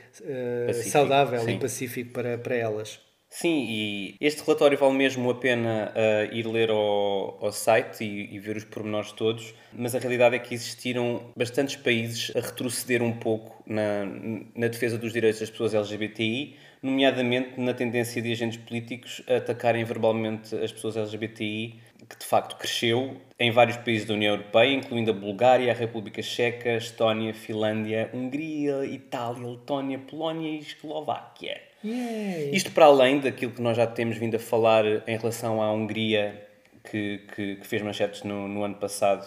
Pacífico, 0.67 0.89
saudável 0.89 1.39
sim. 1.41 1.51
e 1.51 1.59
pacífico 1.59 2.11
para, 2.11 2.37
para 2.37 2.55
elas. 2.55 2.99
Sim, 3.33 3.65
e 3.69 4.17
este 4.19 4.43
relatório 4.43 4.77
vale 4.77 4.93
mesmo 4.93 5.29
a 5.29 5.35
pena 5.35 5.93
uh, 5.95 6.35
ir 6.35 6.45
ler 6.45 6.69
ao, 6.69 7.37
ao 7.41 7.49
site 7.53 8.03
e, 8.03 8.35
e 8.35 8.39
ver 8.39 8.57
os 8.57 8.65
pormenores 8.65 9.13
todos, 9.13 9.53
mas 9.71 9.95
a 9.95 9.99
realidade 9.99 10.35
é 10.35 10.39
que 10.39 10.53
existiram 10.53 11.31
bastantes 11.33 11.77
países 11.77 12.35
a 12.35 12.41
retroceder 12.41 13.01
um 13.01 13.13
pouco 13.13 13.63
na, 13.65 14.05
na 14.53 14.67
defesa 14.67 14.97
dos 14.97 15.13
direitos 15.13 15.39
das 15.39 15.49
pessoas 15.49 15.73
LGBTI, 15.73 16.57
nomeadamente 16.83 17.57
na 17.57 17.73
tendência 17.73 18.21
de 18.21 18.33
agentes 18.33 18.57
políticos 18.57 19.21
a 19.29 19.37
atacarem 19.37 19.85
verbalmente 19.85 20.53
as 20.53 20.73
pessoas 20.73 20.97
LGBTI, 20.97 21.79
que 22.11 22.19
de 22.19 22.25
facto 22.25 22.57
cresceu 22.57 23.15
em 23.39 23.51
vários 23.51 23.77
países 23.77 24.05
da 24.05 24.13
União 24.13 24.33
Europeia, 24.35 24.73
incluindo 24.73 25.11
a 25.11 25.13
Bulgária, 25.13 25.71
a 25.71 25.75
República 25.75 26.21
Checa, 26.21 26.75
Estónia, 26.75 27.33
Finlândia, 27.33 28.09
Hungria, 28.13 28.85
Itália, 28.85 29.47
Letónia, 29.47 29.97
Polónia 29.97 30.49
e 30.49 30.59
Eslováquia. 30.59 31.61
Isto 32.51 32.71
para 32.71 32.85
além 32.85 33.21
daquilo 33.21 33.53
que 33.53 33.61
nós 33.61 33.77
já 33.77 33.87
temos 33.87 34.17
vindo 34.17 34.35
a 34.35 34.39
falar 34.39 34.85
em 35.07 35.17
relação 35.17 35.61
à 35.61 35.71
Hungria, 35.71 36.45
que, 36.83 37.19
que, 37.33 37.55
que 37.55 37.65
fez 37.65 37.81
manchetes 37.81 38.23
no, 38.23 38.45
no 38.45 38.63
ano 38.63 38.75
passado, 38.75 39.25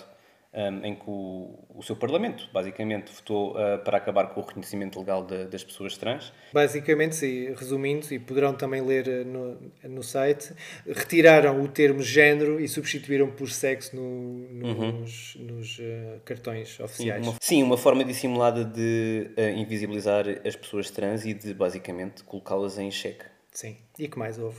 um, 0.54 0.84
em 0.84 0.94
que 0.94 1.02
o, 1.08 1.58
o 1.74 1.82
seu 1.82 1.96
Parlamento, 1.96 2.48
basicamente, 2.52 3.12
votou 3.12 3.52
uh, 3.56 3.78
para 3.84 3.96
acabar 3.98 4.28
com 4.28 4.40
o 4.40 4.44
reconhecimento 4.44 4.98
legal 4.98 5.24
de- 5.24 5.46
das 5.46 5.64
pessoas 5.64 5.96
trans. 5.96 6.32
Basicamente, 6.52 7.16
sim, 7.16 7.52
resumindo, 7.54 8.06
e 8.14 8.18
poderão 8.18 8.54
também 8.54 8.80
ler 8.80 9.08
eh, 9.08 9.24
no, 9.24 9.58
no 9.82 10.02
site, 10.02 10.54
retiraram 10.86 11.60
o 11.62 11.66
termo 11.68 12.00
género 12.02 12.60
e 12.60 12.68
substituíram 12.68 13.30
por 13.30 13.50
sexo 13.50 13.96
no- 13.96 14.92
nos, 14.92 15.36
nos, 15.40 15.78
eh, 15.80 16.20
cartões 16.24 16.76
Sim, 16.76 16.82
oficiais. 16.84 17.26
uma, 17.26 17.36
sim, 17.40 17.62
uma 17.62 17.76
forma 17.76 18.04
dissimulada 18.04 18.64
de 18.64 19.30
uh, 19.36 19.58
invisibilizar 19.58 20.24
as 20.46 20.54
pessoas 20.54 20.90
trans 20.90 21.24
e 21.24 21.34
de, 21.34 21.52
basicamente, 21.52 22.22
colocá-las 22.24 22.78
em 22.78 22.90
xeque. 22.90 23.24
Sim. 23.50 23.76
E 23.98 24.06
que 24.08 24.18
mais 24.18 24.38
houve? 24.38 24.58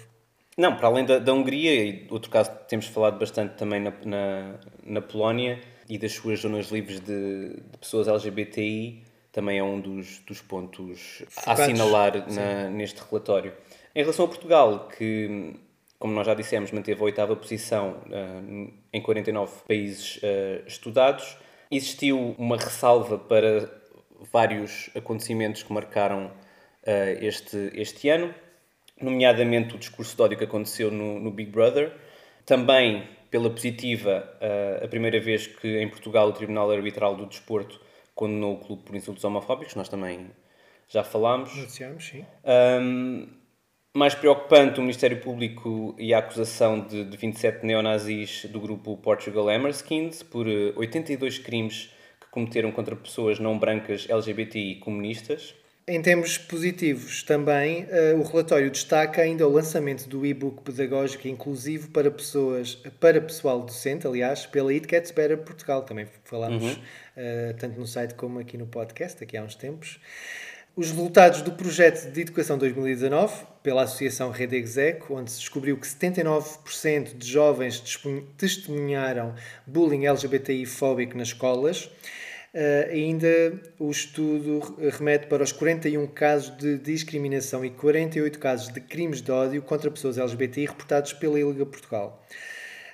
Não, 0.57 0.75
para 0.77 0.87
além 0.87 1.05
da, 1.05 1.19
da 1.19 1.33
Hungria, 1.33 1.73
e 1.83 2.07
outro 2.09 2.29
caso 2.31 2.49
que 2.51 2.69
temos 2.69 2.85
falado 2.87 3.19
bastante 3.19 3.55
também 3.55 3.79
na, 3.81 3.91
na, 4.05 4.55
na 4.85 5.01
Polónia 5.01 5.59
e 5.87 5.97
das 5.97 6.13
suas 6.13 6.39
zonas 6.39 6.67
livres 6.71 6.99
de, 6.99 7.49
de 7.71 7.77
pessoas 7.79 8.07
LGBTI, 8.07 9.03
também 9.31 9.59
é 9.59 9.63
um 9.63 9.79
dos, 9.79 10.19
dos 10.19 10.41
pontos 10.41 11.23
a 11.45 11.51
assinalar 11.53 12.31
na- 12.31 12.69
neste 12.69 13.01
relatório. 13.09 13.53
Em 13.93 14.01
relação 14.01 14.25
a 14.25 14.27
Portugal, 14.27 14.87
que, 14.87 15.53
como 15.99 16.13
nós 16.13 16.25
já 16.25 16.33
dissemos, 16.33 16.71
manteve 16.71 17.01
a 17.01 17.03
oitava 17.03 17.35
posição 17.35 17.97
ah, 18.11 18.71
em 18.93 19.01
49 19.01 19.51
países 19.67 20.19
ah, 20.23 20.63
estudados, 20.67 21.37
existiu 21.69 22.35
uma 22.37 22.57
ressalva 22.57 23.17
para 23.17 23.69
vários 24.31 24.89
acontecimentos 24.95 25.63
que 25.63 25.71
marcaram 25.73 26.31
ah, 26.87 27.11
este, 27.21 27.71
este 27.73 28.09
ano, 28.09 28.33
nomeadamente 29.01 29.75
o 29.75 29.77
discurso 29.77 30.15
de 30.15 30.21
ódio 30.21 30.37
que 30.37 30.43
aconteceu 30.45 30.89
no, 30.89 31.19
no 31.19 31.29
Big 31.31 31.51
Brother, 31.51 31.91
também 32.45 33.07
pela 33.35 33.49
positiva, 33.49 34.33
ah, 34.39 34.85
a 34.85 34.87
primeira 34.87 35.19
vez 35.19 35.45
que 35.45 35.77
em 35.77 35.89
Portugal 35.89 36.29
o 36.29 36.31
Tribunal 36.31 36.71
Arbitral 36.71 37.17
do 37.17 37.25
Desporto 37.25 37.81
condenou 38.13 38.53
o 38.53 38.57
clube 38.59 38.83
por 38.83 38.95
insultos 38.95 39.25
homofóbicos, 39.25 39.75
nós 39.75 39.89
também 39.89 40.31
já 40.87 41.03
falámos. 41.03 41.53
Noticiamos, 41.53 42.05
sim. 42.05 42.25
Um, 42.45 43.27
mais 43.93 44.15
preocupante, 44.15 44.79
o 44.79 44.81
Ministério 44.81 45.19
Público 45.19 45.93
e 45.99 46.13
a 46.13 46.19
acusação 46.19 46.79
de, 46.79 47.03
de 47.03 47.17
27 47.17 47.65
neonazis 47.65 48.45
do 48.45 48.61
grupo 48.61 48.95
Portugal 48.95 49.49
Hammerskins 49.49 50.23
por 50.23 50.47
eh, 50.47 50.71
82 50.77 51.37
crimes 51.39 51.89
que 52.21 52.29
cometeram 52.31 52.71
contra 52.71 52.95
pessoas 52.95 53.37
não 53.37 53.59
brancas 53.59 54.07
LGBTI 54.09 54.75
comunistas. 54.75 55.53
Em 55.87 56.01
termos 56.01 56.35
positivos, 56.35 57.21
também 57.21 57.85
eh, 57.91 58.15
o 58.15 58.23
relatório 58.23 58.71
destaca 58.71 59.21
ainda 59.21 59.47
o 59.47 59.51
lançamento 59.51 60.09
do 60.09 60.25
e-book 60.25 60.63
pedagógico 60.63 61.27
inclusivo 61.27 61.91
para 61.91 62.09
pessoas, 62.09 62.73
para 62.99 63.21
pessoal 63.21 63.61
docente, 63.61 64.07
aliás, 64.07 64.47
pela 64.47 64.71
It 64.71 64.87
Gets 64.89 65.11
Better 65.11 65.37
Portugal. 65.37 65.83
Também 65.83 66.07
falámos 66.23 66.79
eh, 67.15 67.53
tanto 67.59 67.79
no 67.79 67.85
site 67.85 68.15
como 68.15 68.39
aqui 68.39 68.57
no 68.57 68.65
podcast, 68.65 69.23
aqui 69.23 69.37
há 69.37 69.43
uns 69.43 69.53
tempos. 69.53 69.99
Os 70.75 70.89
resultados 70.89 71.43
do 71.43 71.51
projeto 71.51 72.11
de 72.11 72.21
Educação 72.21 72.57
2019, 72.57 73.45
pela 73.61 73.83
Associação 73.83 74.31
Rede 74.31 74.55
Execo, 74.55 75.13
onde 75.13 75.29
se 75.31 75.39
descobriu 75.39 75.77
que 75.77 75.85
79% 75.87 77.15
de 77.15 77.31
jovens 77.31 77.79
testemun- 77.79 78.23
testemunharam 78.35 79.35
bullying 79.67 80.07
LGBTI-fóbico 80.07 81.15
nas 81.15 81.27
escolas. 81.27 81.91
Uh, 82.55 82.89
ainda 82.89 83.59
o 83.77 83.91
estudo 83.91 84.77
remete 84.97 85.27
para 85.27 85.43
os 85.43 85.51
41 85.51 86.07
casos 86.07 86.55
de 86.55 86.77
discriminação 86.77 87.65
e 87.65 87.69
48 87.69 88.39
casos 88.39 88.73
de 88.73 88.79
crimes 88.79 89.21
de 89.21 89.29
ódio 89.29 89.61
contra 89.61 89.91
pessoas 89.91 90.17
LGBTI 90.17 90.67
reportados 90.67 91.11
pela 91.11 91.37
Liga 91.37 91.65
Portugal. 91.65 92.23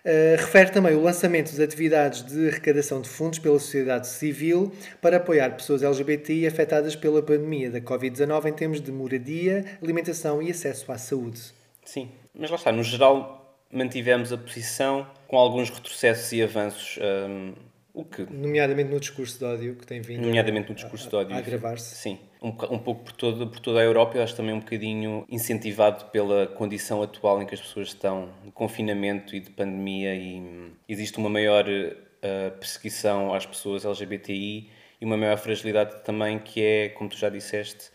Uh, 0.03 0.35
refere 0.35 0.71
também 0.71 0.95
o 0.95 1.03
lançamento 1.03 1.53
de 1.53 1.61
atividades 1.61 2.23
de 2.23 2.47
arrecadação 2.47 3.01
de 3.01 3.07
fundos 3.09 3.37
pela 3.37 3.59
sociedade 3.59 4.07
civil 4.07 4.71
para 4.99 5.17
apoiar 5.17 5.51
pessoas 5.51 5.83
LGBTI 5.83 6.47
afetadas 6.47 6.95
pela 6.95 7.21
pandemia 7.21 7.69
da 7.69 7.79
Covid-19 7.79 8.47
em 8.47 8.53
termos 8.53 8.81
de 8.81 8.91
moradia, 8.91 9.63
alimentação 9.79 10.41
e 10.41 10.49
acesso 10.49 10.91
à 10.91 10.97
saúde. 10.97 11.39
Sim, 11.85 12.09
mas 12.33 12.49
lá 12.49 12.55
está, 12.55 12.71
no 12.71 12.81
geral 12.81 13.55
mantivemos 13.71 14.33
a 14.33 14.37
posição 14.39 15.05
com 15.27 15.37
alguns 15.37 15.69
retrocessos 15.69 16.31
e 16.31 16.41
avanços, 16.41 16.97
um, 16.99 17.53
o 17.93 18.05
que 18.05 18.23
Nomeadamente 18.23 18.89
no 18.89 18.99
discurso 18.99 19.37
de 19.37 19.45
ódio 19.45 19.75
que 19.75 19.85
tem 19.85 20.01
vindo 20.01 20.21
nomeadamente 20.21 20.69
no 20.69 20.75
discurso 20.75 21.09
de 21.09 21.15
ódio. 21.15 21.35
a 21.35 21.39
agravar-se. 21.39 21.95
Sim, 21.95 22.19
um, 22.41 22.49
um 22.49 22.79
pouco 22.79 23.03
por, 23.03 23.11
todo, 23.13 23.47
por 23.47 23.59
toda 23.59 23.79
a 23.79 23.83
Europa, 23.83 24.17
eu 24.17 24.23
acho 24.23 24.35
também 24.35 24.53
um 24.53 24.59
bocadinho 24.59 25.25
incentivado 25.29 26.05
pela 26.05 26.47
condição 26.47 27.01
atual 27.01 27.41
em 27.41 27.45
que 27.45 27.53
as 27.53 27.61
pessoas 27.61 27.89
estão 27.89 28.29
de 28.43 28.51
confinamento 28.51 29.35
e 29.35 29.39
de 29.39 29.49
pandemia 29.49 30.15
e 30.15 30.39
hum, 30.39 30.71
existe 30.87 31.17
uma 31.17 31.29
maior 31.29 31.65
eh, 31.67 32.49
perseguição 32.51 33.33
às 33.33 33.45
pessoas 33.45 33.83
LGBTI 33.83 34.69
e 35.01 35.05
uma 35.05 35.17
maior 35.17 35.37
fragilidade 35.37 36.03
também 36.03 36.39
que 36.39 36.63
é, 36.63 36.89
como 36.89 37.09
tu 37.09 37.17
já 37.17 37.29
disseste, 37.29 37.89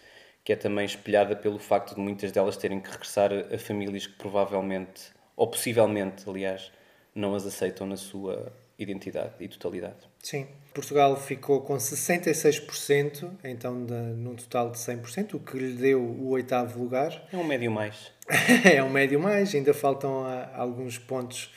que 0.45 0.53
é 0.53 0.57
também 0.57 0.85
espelhada 0.85 1.35
pelo 1.35 1.59
facto 1.59 1.95
de 1.95 2.01
muitas 2.01 2.33
delas 2.33 2.57
terem 2.57 2.81
que 2.81 2.91
regressar 2.91 3.31
a 3.33 3.55
a 3.55 3.59
famílias 3.59 4.07
que 4.07 4.15
provavelmente, 4.15 5.11
ou 5.37 5.49
possivelmente, 5.49 6.29
aliás, 6.29 6.71
não 7.15 7.35
as 7.35 7.47
aceitam 7.47 7.87
na 7.87 7.97
sua 7.97 8.53
identidade 8.79 9.33
e 9.41 9.49
totalidade. 9.49 9.97
Sim. 10.23 10.47
Portugal 10.75 11.17
ficou 11.17 11.63
com 11.63 11.77
66%, 11.77 13.31
então 13.45 13.85
de, 13.85 13.93
num 13.95 14.35
total 14.35 14.71
de 14.71 14.79
100%, 14.79 15.35
o 15.35 15.41
que 15.41 15.57
lhe 15.59 15.73
deu 15.73 16.01
o 16.03 16.29
oitavo 16.29 16.79
lugar. 16.83 17.27
É 17.33 17.37
um 17.37 17.45
médio 17.45 17.71
mais. 17.71 18.13
é 18.65 18.83
um 18.83 18.91
médio 18.91 19.19
mais, 19.19 19.55
ainda 19.55 19.73
faltam 19.73 20.25
ah, 20.25 20.51
alguns 20.55 20.99
pontos, 20.99 21.51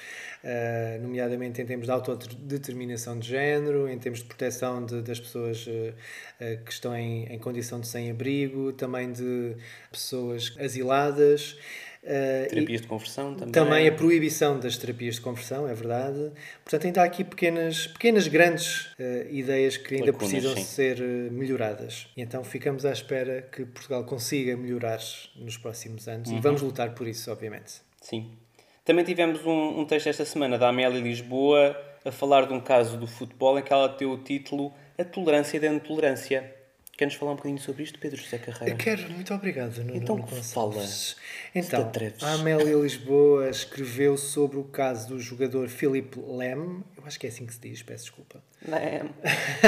ah, 0.44 0.98
nomeadamente 1.02 1.62
em 1.62 1.66
termos 1.66 1.88
de 1.88 1.92
autodeterminação 1.92 3.20
de 3.20 3.28
género, 3.28 3.90
em 3.90 3.98
termos 3.98 4.20
de 4.20 4.26
proteção 4.26 4.86
de- 4.86 5.02
das 5.02 5.20
pessoas 5.20 5.66
ah, 5.68 5.94
ah, 6.40 6.56
que 6.64 6.72
estão 6.72 6.96
em, 6.96 7.26
em 7.26 7.40
condição 7.40 7.82
de 7.82 7.88
sem-abrigo, 7.88 8.72
também 8.74 9.12
de 9.12 9.58
pessoas 9.92 10.56
asiladas. 10.58 11.58
Ah, 12.06 12.46
e- 12.46 12.50
Terapias 12.50 12.82
de 12.82 12.88
conversão 12.88 13.36
também. 13.36 13.52
também 13.52 13.88
a 13.88 13.92
proibição 13.92 14.60
das 14.60 14.78
terapias 14.78 15.16
de 15.16 15.22
conversão, 15.22 15.68
é 15.68 15.74
verdade. 15.74 16.32
Portanto, 16.64 16.86
ainda 16.86 17.02
há 17.02 17.06
aqui 17.06 17.24
pequenas, 17.24 17.88
pequenas 17.88 18.28
grandes 18.28 18.90
eh, 19.00 19.28
ideias 19.32 19.78
que 19.78 19.96
ainda 19.96 20.08
Lacunas, 20.12 20.32
precisam 20.32 20.56
sim. 20.56 20.64
ser 20.64 21.00
eh, 21.02 21.04
melhoradas. 21.32 22.08
E 22.16 22.22
então 22.22 22.44
ficamos 22.44 22.86
à 22.86 22.92
espera 22.92 23.42
que 23.52 23.66
Portugal 23.66 24.04
consiga 24.06 24.56
melhorar 24.56 25.00
nos 25.36 25.58
próximos 25.58 26.08
anos 26.08 26.30
Uhum. 26.30 26.38
e 26.38 26.42
vamos 26.42 26.62
lutar 26.62 26.94
por 26.96 27.08
isso, 27.08 27.32
obviamente. 27.32 27.82
Sim. 28.02 28.32
Também 28.86 29.04
tivemos 29.06 29.46
um, 29.46 29.80
um 29.82 29.86
texto 29.86 30.08
esta 30.08 30.26
semana 30.26 30.58
da 30.58 30.70
Amélia 30.70 31.00
Lisboa 31.00 31.76
a 32.04 32.12
falar 32.12 32.48
de 32.48 32.54
um 32.54 32.60
caso 32.62 32.98
do 32.98 33.06
futebol 33.06 33.60
em 33.60 33.62
que 33.62 33.72
ela 33.74 33.88
deu 33.90 34.12
o 34.12 34.18
título 34.18 34.74
A 34.98 35.04
Tolerância 35.04 35.60
da 35.60 35.68
Intolerância. 35.68 36.56
Queres 37.00 37.14
falar 37.14 37.32
um 37.32 37.36
bocadinho 37.38 37.62
sobre 37.62 37.84
isto, 37.84 37.98
Pedro 37.98 38.22
José 38.22 38.38
Carreira? 38.38 38.74
Eu 38.74 38.78
quero, 38.78 39.10
muito 39.14 39.34
obrigado, 39.34 39.78
Nuno 39.78 39.96
Então, 39.96 40.18
Nuno 40.18 40.44
fala. 40.44 40.84
Então, 41.56 41.90
a 42.22 42.34
Amélia 42.34 42.76
Lisboa 42.76 43.50
escreveu 43.50 44.18
sobre 44.18 44.58
o 44.58 44.66
caso 44.66 45.08
do 45.08 45.18
jogador 45.18 45.70
Philip 45.70 46.20
Lem, 46.20 46.84
eu 46.98 47.06
acho 47.06 47.18
que 47.18 47.26
é 47.26 47.30
assim 47.30 47.46
que 47.46 47.54
se 47.54 47.62
diz, 47.62 47.82
peço 47.82 48.04
desculpa, 48.04 48.44
Não. 48.68 48.78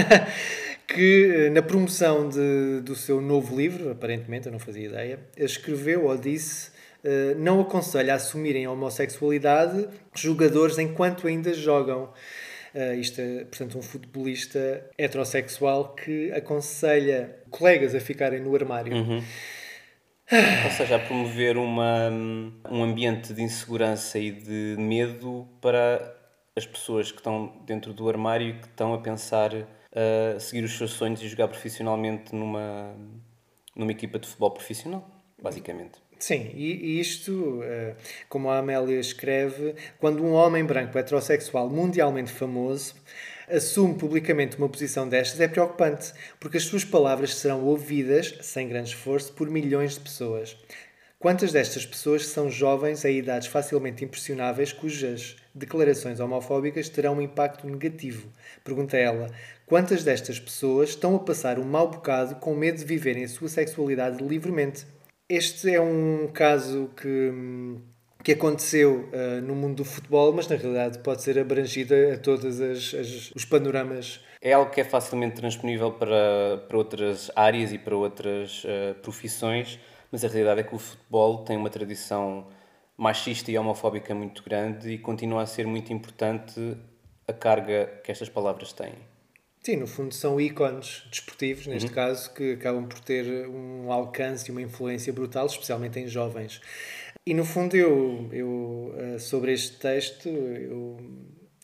que 0.85 1.49
na 1.53 1.61
promoção 1.61 2.27
de, 2.27 2.81
do 2.81 2.97
seu 2.97 3.21
novo 3.21 3.55
livro, 3.55 3.89
aparentemente, 3.91 4.47
eu 4.47 4.51
não 4.51 4.59
fazia 4.59 4.87
ideia, 4.87 5.17
escreveu 5.37 6.07
ou 6.07 6.17
disse 6.17 6.71
eh, 7.01 7.33
não 7.35 7.61
aconselha 7.61 8.11
a 8.11 8.17
assumirem 8.17 8.65
a 8.65 8.71
homossexualidade 8.71 9.87
jogadores 10.13 10.77
enquanto 10.77 11.27
ainda 11.27 11.53
jogam. 11.53 12.11
Eh, 12.73 12.95
isto 12.95 13.19
é, 13.19 13.45
portanto, 13.45 13.77
um 13.77 13.81
futebolista 13.81 14.89
heterossexual 14.97 15.93
que 15.95 16.31
aconselha 16.31 17.37
colegas 17.49 17.93
a 17.93 17.99
ficarem 17.99 18.39
no 18.39 18.55
armário. 18.55 18.95
Ou 20.65 20.71
seja, 20.71 20.95
a 20.95 20.99
promover 20.99 21.57
uma, 21.57 22.09
um 22.69 22.83
ambiente 22.83 23.33
de 23.33 23.41
insegurança 23.41 24.17
e 24.17 24.31
de 24.31 24.75
medo 24.77 25.47
para 25.59 26.17
as 26.55 26.65
pessoas 26.65 27.11
que 27.11 27.17
estão 27.17 27.61
dentro 27.65 27.93
do 27.93 28.07
armário 28.07 28.49
e 28.49 28.53
que 28.53 28.67
estão 28.67 28.93
a 28.93 29.01
pensar 29.01 29.51
a 29.93 30.39
seguir 30.39 30.63
os 30.63 30.77
seus 30.77 30.91
sonhos 30.91 31.21
e 31.21 31.27
jogar 31.27 31.49
profissionalmente 31.49 32.33
numa, 32.33 32.95
numa 33.75 33.91
equipa 33.91 34.17
de 34.17 34.27
futebol 34.27 34.51
profissional, 34.51 35.05
basicamente. 35.41 36.00
Sim, 36.21 36.51
e, 36.53 36.99
isto, 36.99 37.61
eh, 37.63 37.95
como 38.29 38.47
a 38.51 38.59
Amélia 38.59 38.99
escreve, 38.99 39.73
quando 39.99 40.23
um 40.23 40.33
homem 40.33 40.63
branco 40.63 40.95
heterossexual 40.95 41.67
mundialmente 41.67 42.31
famoso 42.31 42.93
assume 43.49 43.95
publicamente 43.95 44.55
uma 44.55 44.69
posição 44.69 45.09
destas, 45.09 45.39
é 45.39 45.47
preocupante, 45.47 46.13
porque 46.39 46.57
as 46.57 46.63
suas 46.63 46.85
palavras 46.85 47.33
serão 47.35 47.63
ouvidas, 47.65 48.37
sem 48.41 48.69
grande 48.69 48.89
esforço, 48.89 49.33
por 49.33 49.49
milhões 49.49 49.95
de 49.95 50.01
pessoas. 50.01 50.55
Quantas 51.17 51.51
destas 51.51 51.87
pessoas 51.87 52.27
são 52.27 52.51
jovens 52.51 53.03
a 53.03 53.09
idades 53.09 53.47
facilmente 53.47 54.05
impressionáveis 54.05 54.71
cujas 54.71 55.37
declarações 55.55 56.19
homofóbicas 56.19 56.87
terão 56.87 57.15
um 57.15 57.21
impacto 57.21 57.67
negativo? 57.67 58.29
Pergunta 58.63 58.95
ela. 58.95 59.27
Quantas 59.65 60.03
destas 60.03 60.39
pessoas 60.39 60.89
estão 60.89 61.15
a 61.15 61.19
passar 61.19 61.57
um 61.57 61.65
mau 61.65 61.89
bocado 61.89 62.35
com 62.35 62.53
medo 62.53 62.77
de 62.77 62.85
viverem 62.85 63.23
a 63.23 63.27
sua 63.27 63.49
sexualidade 63.49 64.23
livremente? 64.23 64.85
Este 65.33 65.73
é 65.73 65.79
um 65.79 66.27
caso 66.27 66.89
que, 66.93 67.31
que 68.21 68.33
aconteceu 68.33 69.07
ah, 69.13 69.39
no 69.39 69.55
mundo 69.55 69.77
do 69.77 69.85
futebol, 69.85 70.33
mas 70.33 70.45
na 70.49 70.57
realidade 70.57 70.99
pode 70.99 71.21
ser 71.21 71.39
abrangido 71.39 71.93
a 72.13 72.17
todos 72.17 72.59
os 73.33 73.45
panoramas. 73.45 74.19
É 74.41 74.51
algo 74.51 74.69
que 74.69 74.81
é 74.81 74.83
facilmente 74.83 75.37
transponível 75.37 75.93
para, 75.93 76.65
para 76.67 76.77
outras 76.77 77.31
áreas 77.33 77.71
e 77.71 77.77
para 77.77 77.95
outras 77.95 78.63
eh, 78.65 78.93
profissões, 78.95 79.79
mas 80.11 80.25
a 80.25 80.27
realidade 80.27 80.59
é 80.59 80.63
que 80.63 80.75
o 80.75 80.79
futebol 80.79 81.45
tem 81.45 81.55
uma 81.55 81.69
tradição 81.69 82.47
machista 82.97 83.49
e 83.51 83.57
homofóbica 83.57 84.13
muito 84.13 84.43
grande 84.43 84.91
e 84.91 84.97
continua 84.97 85.43
a 85.43 85.45
ser 85.45 85.65
muito 85.65 85.93
importante 85.93 86.75
a 87.25 87.31
carga 87.31 88.01
que 88.03 88.11
estas 88.11 88.27
palavras 88.27 88.73
têm. 88.73 89.10
Sim, 89.63 89.75
no 89.75 89.85
fundo 89.85 90.11
são 90.11 90.41
ícones 90.41 91.03
desportivos, 91.11 91.67
neste 91.67 91.91
caso, 91.91 92.33
que 92.33 92.53
acabam 92.53 92.87
por 92.87 92.99
ter 92.99 93.47
um 93.47 93.91
alcance 93.91 94.49
e 94.49 94.51
uma 94.51 94.61
influência 94.61 95.13
brutal, 95.13 95.45
especialmente 95.45 95.99
em 95.99 96.07
jovens. 96.07 96.59
E 97.23 97.33
no 97.35 97.45
fundo, 97.45 97.77
eu, 97.77 98.27
eu 98.31 98.95
eh, 98.97 99.19
sobre 99.19 99.53
este 99.53 99.77
texto, 99.77 100.27
eu 100.27 100.97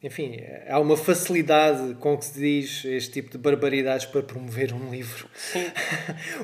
enfim, 0.04 0.38
há 0.70 0.80
uma 0.80 0.96
facilidade 0.96 1.96
com 1.96 2.16
que 2.16 2.26
se 2.26 2.40
diz 2.40 2.86
este 2.86 3.14
tipo 3.14 3.32
de 3.32 3.38
barbaridades 3.40 4.06
para 4.06 4.22
promover 4.22 4.74
um 4.74 4.90
livro. 4.92 5.28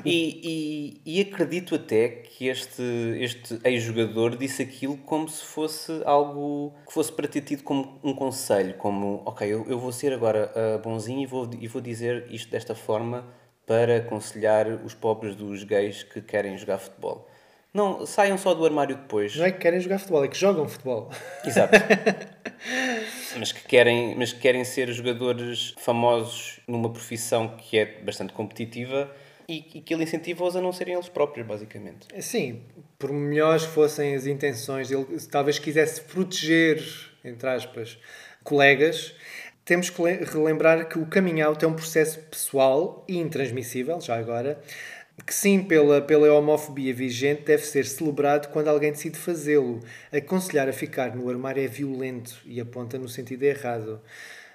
E, 0.04 1.00
e, 1.04 1.18
e 1.18 1.20
acredito 1.20 1.74
até 1.74 2.08
que 2.08 2.48
este, 2.48 2.82
este 3.18 3.58
ex-jogador 3.64 4.36
disse 4.36 4.62
aquilo 4.62 4.96
como 4.98 5.28
se 5.28 5.42
fosse 5.44 6.02
algo 6.04 6.74
que 6.86 6.92
fosse 6.92 7.12
para 7.12 7.26
ter 7.26 7.40
tido 7.40 7.62
como 7.62 7.98
um 8.02 8.14
conselho, 8.14 8.74
como, 8.74 9.22
ok, 9.24 9.46
eu, 9.46 9.64
eu 9.68 9.78
vou 9.78 9.92
ser 9.92 10.12
agora 10.12 10.52
ah, 10.54 10.78
bonzinho 10.78 11.22
e 11.22 11.26
vou, 11.26 11.48
e 11.58 11.66
vou 11.66 11.80
dizer 11.80 12.26
isto 12.30 12.50
desta 12.50 12.74
forma 12.74 13.26
para 13.66 13.98
aconselhar 13.98 14.68
os 14.84 14.94
pobres 14.94 15.34
dos 15.34 15.64
gays 15.64 16.02
que 16.02 16.20
querem 16.20 16.58
jogar 16.58 16.78
futebol. 16.78 17.28
Não, 17.72 18.04
saiam 18.04 18.36
só 18.36 18.52
do 18.52 18.64
armário 18.64 18.96
depois. 18.96 19.34
Não 19.36 19.46
é 19.46 19.50
que 19.50 19.58
querem 19.58 19.80
jogar 19.80 19.98
futebol, 19.98 20.24
é 20.24 20.28
que 20.28 20.38
jogam 20.38 20.68
futebol. 20.68 21.10
Exato. 21.44 21.76
mas, 23.38 23.52
que 23.52 23.62
querem, 23.66 24.14
mas 24.16 24.32
que 24.32 24.40
querem 24.40 24.64
ser 24.64 24.90
jogadores 24.92 25.74
famosos 25.78 26.60
numa 26.66 26.90
profissão 26.90 27.56
que 27.56 27.78
é 27.78 27.84
bastante 28.02 28.32
competitiva 28.32 29.14
e, 29.48 29.58
e 29.74 29.80
que 29.80 29.92
ele 29.92 30.04
incentiva-os 30.04 30.56
a 30.56 30.60
não 30.60 30.72
serem 30.72 30.94
eles 30.94 31.08
próprios, 31.08 31.46
basicamente. 31.46 32.06
Sim, 32.20 32.62
por 32.98 33.12
melhores 33.12 33.64
fossem 33.64 34.14
as 34.14 34.26
intenções, 34.26 34.90
ele 34.90 35.04
talvez 35.30 35.58
quisesse 35.58 36.00
proteger, 36.00 36.82
entre 37.24 37.48
aspas, 37.48 37.98
colegas. 38.42 39.14
Temos 39.64 39.88
que 39.90 40.02
le- 40.02 40.24
relembrar 40.24 40.88
que 40.88 40.98
o 40.98 41.06
coming 41.06 41.40
out 41.40 41.64
é 41.64 41.68
um 41.68 41.74
processo 41.74 42.20
pessoal 42.20 43.04
e 43.08 43.16
intransmissível, 43.18 44.00
já 44.00 44.16
agora, 44.16 44.60
que 45.26 45.34
sim, 45.34 45.62
pela, 45.62 46.00
pela 46.02 46.32
homofobia 46.34 46.92
vigente, 46.94 47.42
deve 47.42 47.64
ser 47.64 47.86
celebrado 47.86 48.48
quando 48.48 48.68
alguém 48.68 48.92
decide 48.92 49.18
fazê-lo. 49.18 49.80
Aconselhar 50.12 50.68
a 50.68 50.72
ficar 50.72 51.14
no 51.16 51.28
armário 51.30 51.62
é 51.62 51.66
violento 51.66 52.36
e 52.44 52.60
aponta 52.60 52.98
no 52.98 53.08
sentido 53.08 53.42
errado. 53.42 54.00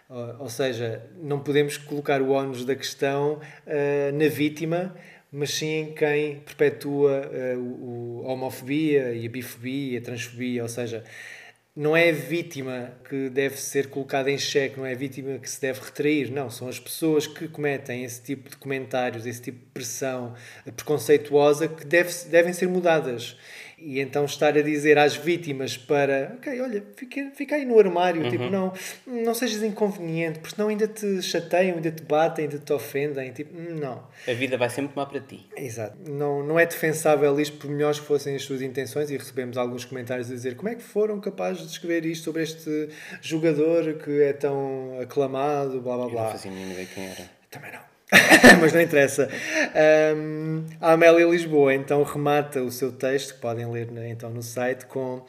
Ou 0.10 0.42
ou 0.42 0.50
seja, 0.50 1.04
não 1.22 1.40
podemos 1.40 1.78
colocar 1.78 2.22
o 2.22 2.32
ónus 2.32 2.66
da 2.66 2.76
questão 2.76 3.40
ah, 3.68 4.12
na 4.14 4.28
vítima, 4.28 4.96
mas 5.32 5.52
sim 5.52 5.68
em 5.82 5.94
quem 5.94 6.40
perpetua 6.40 7.30
ah, 7.32 7.58
o, 7.58 8.22
o- 8.24 8.28
a 8.28 8.34
homofobia 8.34 9.14
e 9.14 9.26
a 9.26 9.30
bifobia 9.30 9.94
e 9.94 9.98
a 9.98 10.02
transfobia. 10.02 10.64
Ou 10.64 10.70
seja, 10.70 11.04
não 11.80 11.96
é 11.96 12.10
a 12.10 12.12
vítima 12.12 12.92
que 13.08 13.30
deve 13.30 13.56
ser 13.56 13.88
colocada 13.88 14.30
em 14.30 14.38
xeque, 14.38 14.78
não 14.78 14.86
é 14.86 14.92
a 14.92 14.98
vítima 14.98 15.40
que 15.40 15.50
se 15.50 15.62
deve 15.62 15.80
retrair, 15.80 16.30
não. 16.30 16.50
São 16.50 16.68
as 16.68 16.78
pessoas 16.78 17.26
que 17.26 17.48
cometem 17.48 18.04
esse 18.04 18.22
tipo 18.22 18.50
de 18.50 18.58
comentários, 18.58 19.26
esse 19.26 19.42
tipo 19.42 19.60
de 19.60 19.66
pressão 19.68 20.36
preconceituosa 20.76 21.70
que 21.70 21.86
deve, 21.86 22.12
devem 22.26 22.52
ser 22.52 22.68
mudadas. 22.68 23.38
E 23.82 24.00
então 24.00 24.26
estar 24.26 24.58
a 24.58 24.62
dizer 24.62 24.98
às 24.98 25.16
vítimas 25.16 25.78
para, 25.78 26.36
ok, 26.38 26.62
olha, 26.62 26.84
fica, 26.96 27.32
fica 27.36 27.56
aí 27.56 27.66
no 27.66 27.80
armário, 27.80 28.30
tipo, 28.30 28.50
não, 28.50 28.74
não 29.08 29.34
sejas 29.34 29.64
inconveniente, 29.64 30.40
porque 30.40 30.56
senão 30.56 30.68
ainda 30.70 30.88
te 30.88 31.22
chateiam, 31.22 31.76
ainda 31.78 31.92
te 31.92 32.04
batem, 32.04 32.46
ainda 32.46 32.58
te 32.60 32.74
ofendem, 32.74 33.32
tipo, 33.32 33.54
não. 33.58 34.04
A 34.28 34.34
vida 34.34 34.58
vai 34.58 34.70
sempre 34.70 34.94
tomar 34.94 35.06
para 35.06 35.22
ti. 35.22 35.48
Exato. 35.56 35.98
Não, 36.12 36.44
não 36.44 36.60
é 36.60 36.66
defensável 36.66 37.40
isto 37.40 37.58
por 37.58 37.70
melhores 37.70 38.00
que 38.00 38.06
fossem 38.06 38.36
as 38.36 38.44
suas 38.44 38.62
intenções 38.62 39.10
e 39.10 39.18
recebemos 39.18 39.58
alguns 39.58 39.86
comentários 39.86 40.30
a 40.30 40.34
dizer 40.34 40.56
como 40.56 40.70
é 40.70 40.76
que 40.76 40.84
foram 40.84 41.20
capazes 41.20 41.64
de 41.66 41.72
escrever 41.72 42.06
isto 42.06 42.26
sobre 42.26 42.44
este 42.44 42.90
jogador 43.22 43.94
que 43.96 44.22
é 44.22 44.34
tão 44.34 45.00
aclamado, 45.02 45.82
blá 45.82 45.96
blá 45.96 46.06
Eu 46.06 46.10
não 46.10 46.12
blá. 46.12 46.32
fazia 46.32 46.52
a 46.52 46.54
mínima 46.54 46.74
ideia 46.74 46.88
quem 46.94 47.06
era. 47.06 47.30
Também 47.50 47.72
não. 47.72 47.89
Mas 48.60 48.74
não 48.74 48.82
interessa. 48.82 49.30
Ahm, 49.76 50.66
a 50.82 50.94
Amélia 50.94 51.26
Lisboa 51.26 51.74
então 51.74 52.04
remata 52.04 52.64
o 52.64 52.72
seu 52.72 52.92
texto, 52.92 53.36
que 53.36 53.40
podem 53.40 53.70
ler 53.70 53.92
né, 53.92 54.10
então 54.10 54.30
no 54.30 54.42
site, 54.42 54.86
com 54.86 55.26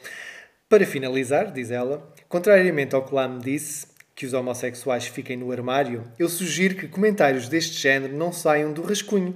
Para 0.67 0.85
finalizar, 0.85 1.51
diz 1.51 1.69
ela, 1.69 2.11
contrariamente 2.27 2.95
ao 2.95 3.05
que 3.05 3.13
lá 3.13 3.27
me 3.27 3.39
disse, 3.39 3.87
que 4.15 4.25
os 4.25 4.33
homossexuais 4.33 5.07
fiquem 5.07 5.37
no 5.37 5.51
armário, 5.51 6.03
eu 6.17 6.29
sugiro 6.29 6.75
que 6.75 6.87
comentários 6.87 7.47
deste 7.47 7.77
género 7.79 8.15
não 8.15 8.31
saiam 8.31 8.71
do 8.73 8.81
rascunho. 8.81 9.35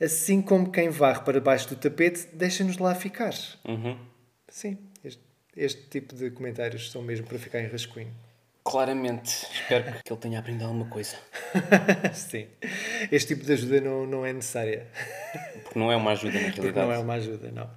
Assim 0.00 0.40
como 0.40 0.70
quem 0.70 0.88
varre 0.88 1.20
para 1.20 1.40
baixo 1.40 1.68
do 1.68 1.76
tapete, 1.76 2.26
deixa-nos 2.32 2.78
lá 2.78 2.94
ficar. 2.94 3.34
Uhum. 3.66 3.98
Sim, 4.48 4.78
este, 5.04 5.22
este 5.56 5.82
tipo 5.88 6.14
de 6.14 6.30
comentários 6.30 6.90
são 6.90 7.02
mesmo 7.02 7.26
para 7.26 7.38
ficar 7.38 7.60
em 7.60 7.66
rascunho. 7.66 8.12
Claramente. 8.64 9.46
Espero 9.52 9.84
que 10.04 10.12
ele 10.12 10.20
tenha 10.20 10.38
aprendido 10.38 10.64
alguma 10.66 10.86
coisa. 10.86 11.16
Sim. 12.12 12.46
Este 13.10 13.34
tipo 13.34 13.44
de 13.46 13.52
ajuda 13.54 13.80
não, 13.80 14.06
não 14.06 14.26
é 14.26 14.32
necessária. 14.32 14.86
Porque 15.64 15.78
não 15.78 15.90
é 15.90 15.96
uma 15.96 16.12
ajuda 16.12 16.34
na 16.34 16.44
Porque 16.46 16.60
realidade. 16.60 16.86
não 16.86 16.94
é 16.94 16.98
uma 16.98 17.14
ajuda, 17.14 17.50
não. 17.52 17.70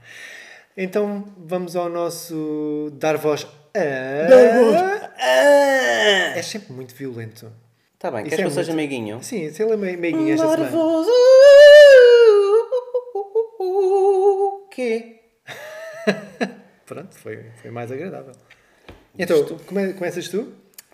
Então 0.76 1.34
vamos 1.38 1.76
ao 1.76 1.88
nosso 1.90 2.92
dar 2.94 3.18
voz 3.18 3.48
a. 3.76 4.30
Dar 4.30 4.60
voz 4.60 4.76
Ah! 5.20 6.34
É 6.36 6.42
sempre 6.42 6.74
muito 6.74 6.94
violento. 6.96 7.52
Tá 7.98 8.12
bem, 8.12 8.22
Isso 8.22 8.32
queres 8.32 8.40
é 8.40 8.44
que 8.44 8.60
eu 8.60 8.64
seja 8.64 8.74
meiguinho? 8.76 9.24
Sim, 9.24 9.50
se 9.52 9.64
ele 9.64 9.74
é 9.74 9.78
mei- 9.78 9.96
meiguinho 9.96 10.34
esta 10.34 10.46
Dar 10.48 10.56
semana. 10.58 10.72
voz 10.72 11.08
O 13.60 14.68
quê? 14.70 15.22
Pronto, 16.86 17.16
foi, 17.16 17.46
foi 17.62 17.72
mais 17.72 17.92
agradável. 17.92 18.34
Então, 19.18 19.46
come- 19.66 19.94
começas 19.94 20.28
tu? 20.28 20.54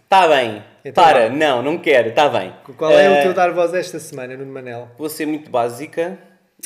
Tá 0.09 0.27
bem. 0.27 0.63
Então 0.83 1.03
Para, 1.03 1.29
não, 1.29 1.61
não 1.61 1.77
quero, 1.77 2.11
tá 2.13 2.27
bem. 2.27 2.51
Qual 2.75 2.91
é 2.91 3.05
Eh, 3.05 3.19
o 3.19 3.23
teu 3.23 3.33
dar 3.35 3.51
voz 3.51 3.71
esta 3.75 3.99
semana, 3.99 4.35
Nuno 4.35 4.51
Manel? 4.51 4.89
Vou 4.97 5.07
ser 5.07 5.27
muito 5.27 5.51
básica 5.51 6.17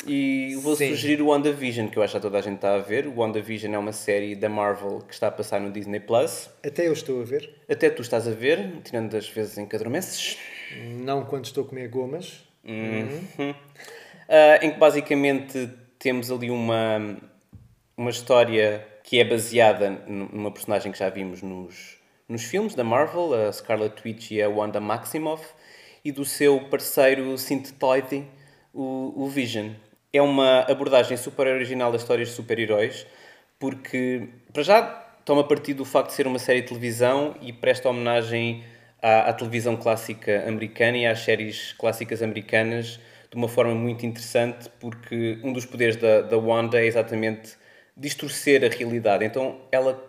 e 0.06 0.54
vou 0.62 0.74
Sim. 0.74 0.88
sugerir 0.88 1.20
o 1.20 1.26
WandaVision, 1.26 1.88
que 1.88 1.98
eu 1.98 2.02
acho 2.02 2.14
que 2.14 2.22
toda 2.22 2.38
a 2.38 2.40
gente 2.40 2.54
está 2.56 2.74
a 2.74 2.78
ver. 2.78 3.06
O 3.06 3.18
WandaVision 3.20 3.74
é 3.74 3.78
uma 3.78 3.92
série 3.92 4.34
da 4.34 4.48
Marvel 4.48 5.00
que 5.06 5.12
está 5.12 5.26
a 5.28 5.30
passar 5.30 5.60
no 5.60 5.70
Disney 5.70 6.00
Plus. 6.00 6.48
Até 6.64 6.88
eu 6.88 6.92
estou 6.94 7.20
a 7.20 7.24
ver. 7.24 7.50
Até 7.68 7.90
tu 7.90 8.00
estás 8.00 8.26
a 8.26 8.30
ver, 8.30 8.66
tirando 8.82 9.14
as 9.14 9.28
vezes 9.28 9.58
em 9.58 9.66
que 9.66 9.76
adormeces. 9.76 10.38
Não 11.02 11.26
quando 11.26 11.44
estou 11.44 11.64
a 11.64 11.68
comer 11.68 11.88
gomas. 11.88 12.42
Ah, 14.26 14.58
em 14.62 14.70
que 14.70 14.78
basicamente 14.78 15.68
temos 15.98 16.30
ali 16.30 16.50
uma, 16.50 17.18
uma 17.94 18.10
história 18.10 18.86
que 19.02 19.20
é 19.20 19.24
baseada 19.24 19.90
numa 20.06 20.50
personagem 20.50 20.90
que 20.90 20.98
já 20.98 21.10
vimos 21.10 21.42
nos, 21.42 21.98
nos 22.28 22.44
filmes 22.44 22.74
da 22.74 22.82
Marvel, 22.82 23.34
a 23.34 23.52
Scarlet 23.52 23.94
Witch 24.04 24.30
e 24.30 24.42
a 24.42 24.48
Wanda 24.48 24.80
Maximoff, 24.80 25.44
e 26.04 26.12
do 26.12 26.24
seu 26.24 26.60
parceiro 26.68 27.36
Synthetoid, 27.38 28.26
o, 28.72 29.12
o 29.16 29.28
Vision. 29.28 29.70
É 30.12 30.20
uma 30.20 30.60
abordagem 30.60 31.16
super 31.16 31.46
original 31.46 31.90
das 31.90 32.02
histórias 32.02 32.28
de 32.28 32.34
super-heróis, 32.34 33.06
porque, 33.58 34.28
para 34.52 34.62
já, 34.62 34.82
toma 35.24 35.44
partido 35.44 35.78
do 35.78 35.84
facto 35.84 36.10
de 36.10 36.14
ser 36.14 36.26
uma 36.26 36.38
série 36.38 36.60
de 36.60 36.68
televisão 36.68 37.34
e 37.40 37.52
presta 37.52 37.88
homenagem 37.88 38.64
à, 39.00 39.30
à 39.30 39.32
televisão 39.32 39.76
clássica 39.76 40.46
americana 40.46 40.98
e 40.98 41.06
às 41.06 41.20
séries 41.20 41.72
clássicas 41.72 42.22
americanas 42.22 43.00
de 43.30 43.36
uma 43.36 43.48
forma 43.48 43.74
muito 43.74 44.06
interessante, 44.06 44.70
porque 44.78 45.38
um 45.42 45.52
dos 45.52 45.66
poderes 45.66 45.96
da, 45.96 46.20
da 46.20 46.38
Wanda 46.38 46.80
é 46.80 46.86
exatamente 46.86 47.56
distorcer 47.96 48.62
a 48.64 48.68
realidade. 48.68 49.24
Então, 49.24 49.60
ela, 49.72 50.00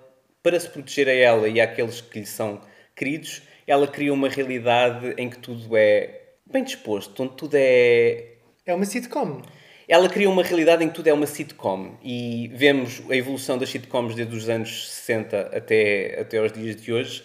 para 0.46 0.60
se 0.60 0.70
proteger 0.70 1.10
a 1.10 1.12
ela 1.12 1.50
e 1.50 1.60
àqueles 1.60 2.02
que 2.02 2.20
lhe 2.20 2.26
são 2.28 2.62
queridos, 2.96 3.41
ela 3.66 3.88
cria 3.88 4.14
uma 4.14 4.30
realidade 4.30 5.16
em 5.18 5.28
que 5.28 5.39
tudo 5.39 5.76
é 5.76 6.22
bem 6.46 6.64
disposto, 6.64 7.24
onde 7.24 7.34
tudo 7.34 7.56
é 7.56 8.34
É 8.64 8.76
uma 8.76 8.86
sitcom. 8.86 9.41
ela 9.88 10.08
cria 10.08 10.30
uma 10.30 10.43
realidade 10.43 10.84
em 10.84 10.88
que 10.88 10.93
tudo 10.93 11.08
é 11.08 11.14
uma 11.14 11.26
sitcom. 11.26 11.98
E 12.04 12.52
vemos 12.54 13.02
a 13.10 13.16
evolução 13.16 13.58
das 13.58 13.70
sitcoms 13.72 14.14
desde 14.14 14.36
os 14.36 14.48
anos 14.48 14.88
60 14.91 15.50
até, 15.52 16.22
até 16.22 16.38
aos 16.38 16.52
dias 16.52 16.76
de 16.76 16.93
hoje. 16.93 17.24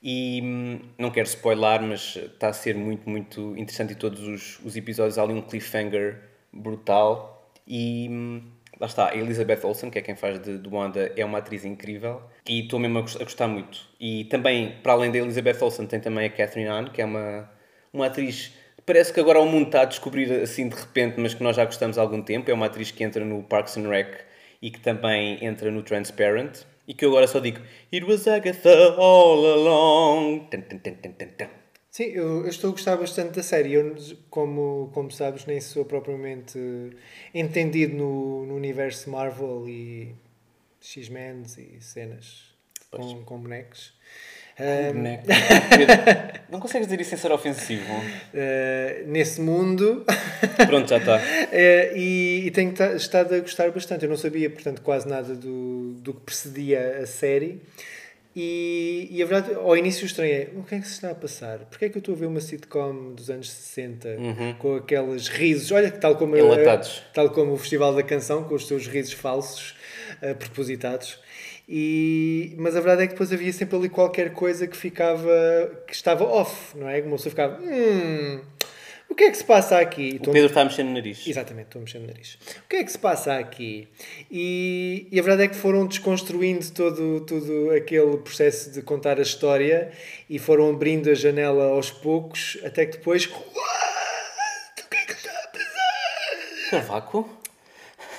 E 0.00 0.40
hum, 0.40 0.80
não 0.96 1.10
quero 1.10 1.26
spoiler, 1.26 1.82
mas 1.82 2.14
está 2.14 2.50
a 2.50 2.52
ser 2.52 2.76
muito, 2.76 3.10
muito 3.10 3.56
interessante 3.58 3.94
e 3.94 3.96
todos 3.96 4.20
os, 4.20 4.60
os 4.64 4.76
episódios 4.76 5.18
há 5.18 5.24
ali 5.24 5.32
um 5.34 5.42
cliffhanger 5.42 6.20
brutal. 6.52 7.52
E 7.66 8.06
hum, 8.08 8.42
lá 8.80 8.86
está, 8.86 9.10
a 9.10 9.16
Elizabeth 9.16 9.60
Olsen, 9.62 9.90
que 9.90 9.98
é 9.98 10.02
quem 10.02 10.16
faz 10.16 10.40
de, 10.40 10.58
de 10.58 10.68
Wanda, 10.68 11.12
é 11.14 11.24
uma 11.24 11.38
atriz 11.38 11.64
incrível 11.64 12.22
e 12.48 12.62
estou 12.62 12.80
mesmo 12.80 12.98
a 12.98 13.02
a 13.02 13.24
gostar 13.24 13.46
muito. 13.46 13.78
E 14.00 14.24
também, 14.24 14.76
para 14.82 14.94
além 14.94 15.12
da 15.12 15.18
Elizabeth 15.18 15.58
Olsen, 15.60 15.86
tem 15.86 16.00
também 16.00 16.26
a 16.26 16.30
Catherine 16.30 16.68
Hahn, 16.68 16.86
que 16.86 17.02
é 17.02 17.04
uma, 17.04 17.50
uma 17.92 18.06
atriz 18.06 18.52
Parece 18.86 19.12
que 19.12 19.20
agora 19.20 19.38
o 19.38 19.46
mundo 19.46 19.66
está 19.66 19.82
a 19.82 19.84
descobrir 19.84 20.32
assim 20.42 20.68
de 20.68 20.74
repente, 20.74 21.20
mas 21.20 21.32
que 21.32 21.42
nós 21.44 21.54
já 21.54 21.64
gostamos 21.64 21.96
há 21.96 22.00
algum 22.00 22.22
tempo. 22.22 22.50
É 22.50 22.54
uma 22.54 22.66
atriz 22.66 22.90
que 22.90 23.04
entra 23.04 23.24
no 23.24 23.42
Parks 23.42 23.76
and 23.76 23.88
Rec 23.88 24.16
e 24.60 24.68
que 24.68 24.80
também 24.80 25.38
entra 25.44 25.70
no 25.70 25.82
Transparent. 25.82 26.62
E 26.88 26.94
que 26.94 27.04
eu 27.04 27.10
agora 27.10 27.28
só 27.28 27.38
digo 27.38 27.60
It 27.92 28.04
was 28.04 28.26
Agatha 28.26 28.96
all 28.98 29.46
along. 29.46 30.48
Tan, 30.50 30.62
tan, 30.62 30.78
tan. 30.78 31.59
Sim, 31.90 32.04
eu, 32.04 32.42
eu 32.44 32.48
estou 32.48 32.70
a 32.70 32.72
gostar 32.72 32.96
bastante 32.96 33.34
da 33.34 33.42
série. 33.42 33.72
Eu, 33.72 33.96
como, 34.30 34.90
como 34.94 35.10
sabes, 35.10 35.44
nem 35.46 35.60
sou 35.60 35.84
propriamente 35.84 36.58
entendido 37.34 37.96
no, 37.96 38.46
no 38.46 38.54
universo 38.54 39.10
Marvel 39.10 39.68
e 39.68 40.14
X-Men 40.80 41.42
e 41.58 41.82
cenas 41.82 42.54
com, 42.90 43.22
com 43.24 43.38
bonecos. 43.38 43.92
Boneco. 44.92 45.24
Pedro, 45.70 45.96
Não 46.52 46.60
consegues 46.60 46.86
dizer 46.86 47.00
isso 47.00 47.10
sem 47.10 47.18
ser 47.18 47.32
ofensivo? 47.32 47.82
eh, 48.34 49.04
nesse 49.06 49.40
mundo 49.40 50.04
Pronto, 50.68 50.86
já 50.88 50.98
está. 50.98 51.18
Eh, 51.50 51.92
e, 51.96 52.46
e 52.46 52.50
tenho 52.50 52.72
ta- 52.72 52.92
estado 52.94 53.34
a 53.34 53.40
gostar 53.40 53.70
bastante. 53.70 54.04
Eu 54.04 54.10
não 54.10 54.18
sabia, 54.18 54.50
portanto, 54.50 54.82
quase 54.82 55.08
nada 55.08 55.34
do, 55.34 55.94
do 55.94 56.12
que 56.12 56.20
precedia 56.20 56.98
a 57.02 57.06
série. 57.06 57.62
E, 58.34 59.08
e 59.10 59.22
a 59.22 59.26
verdade, 59.26 59.54
ao 59.54 59.76
início 59.76 60.06
estranhei, 60.06 60.50
o 60.56 60.62
que 60.62 60.76
é 60.76 60.78
que 60.78 60.86
se 60.86 60.94
está 60.94 61.10
a 61.10 61.14
passar? 61.14 61.58
Porquê 61.60 61.86
é 61.86 61.88
que 61.88 61.96
eu 61.96 62.00
estou 62.00 62.14
a 62.14 62.18
ver 62.18 62.26
uma 62.26 62.40
sitcom 62.40 63.12
dos 63.12 63.28
anos 63.28 63.50
60 63.50 64.08
com 64.58 64.76
aqueles 64.76 65.26
risos, 65.28 65.72
olha, 65.72 65.90
tal 65.90 66.14
como, 66.16 66.36
Enlatados. 66.36 67.02
tal 67.12 67.30
como 67.30 67.52
o 67.52 67.56
Festival 67.56 67.92
da 67.94 68.04
Canção, 68.04 68.44
com 68.44 68.54
os 68.54 68.68
seus 68.68 68.86
risos 68.86 69.14
falsos, 69.14 69.74
eh, 70.22 70.34
propositados. 70.34 71.18
E, 71.68 72.54
mas 72.56 72.74
a 72.76 72.80
verdade 72.80 73.02
é 73.02 73.06
que 73.06 73.12
depois 73.12 73.32
havia 73.32 73.52
sempre 73.52 73.76
ali 73.76 73.88
qualquer 73.88 74.32
coisa 74.32 74.66
que 74.66 74.76
ficava, 74.76 75.30
que 75.86 75.94
estava 75.94 76.24
off, 76.24 76.76
não 76.76 76.88
é? 76.88 77.00
Uma 77.00 77.16
pessoa 77.16 77.30
ficava, 77.30 77.60
hum, 77.60 78.40
o 79.10 79.14
que 79.14 79.24
é 79.24 79.30
que 79.30 79.36
se 79.36 79.44
passa 79.44 79.78
aqui? 79.78 80.20
O 80.22 80.30
Pedro 80.30 80.46
está 80.46 80.62
a 80.62 80.64
mexer 80.64 80.84
no 80.84 80.92
nariz. 80.94 81.26
Exatamente, 81.26 81.66
estou 81.66 81.80
a 81.80 81.84
mexer 81.84 81.98
no 81.98 82.06
nariz. 82.06 82.38
O 82.64 82.68
que 82.68 82.76
é 82.76 82.84
que 82.84 82.92
se 82.92 82.98
passa 82.98 83.36
aqui? 83.36 83.88
E, 84.30 85.08
e 85.10 85.18
a 85.18 85.22
verdade 85.22 85.44
é 85.44 85.48
que 85.48 85.56
foram 85.56 85.86
desconstruindo 85.86 86.70
todo, 86.70 87.20
todo 87.22 87.70
aquele 87.72 88.16
processo 88.18 88.70
de 88.70 88.80
contar 88.82 89.18
a 89.18 89.22
história 89.22 89.90
e 90.28 90.38
foram 90.38 90.70
abrindo 90.70 91.10
a 91.10 91.14
janela 91.14 91.64
aos 91.70 91.90
poucos, 91.90 92.56
até 92.64 92.86
que 92.86 92.98
depois. 92.98 93.26
What? 93.26 93.40
O 94.84 94.88
que 94.88 94.96
é 94.96 95.04
que 95.04 95.12
está 95.12 95.30
a 95.30 95.48
passar? 95.48 96.70
Cavaco? 96.70 97.40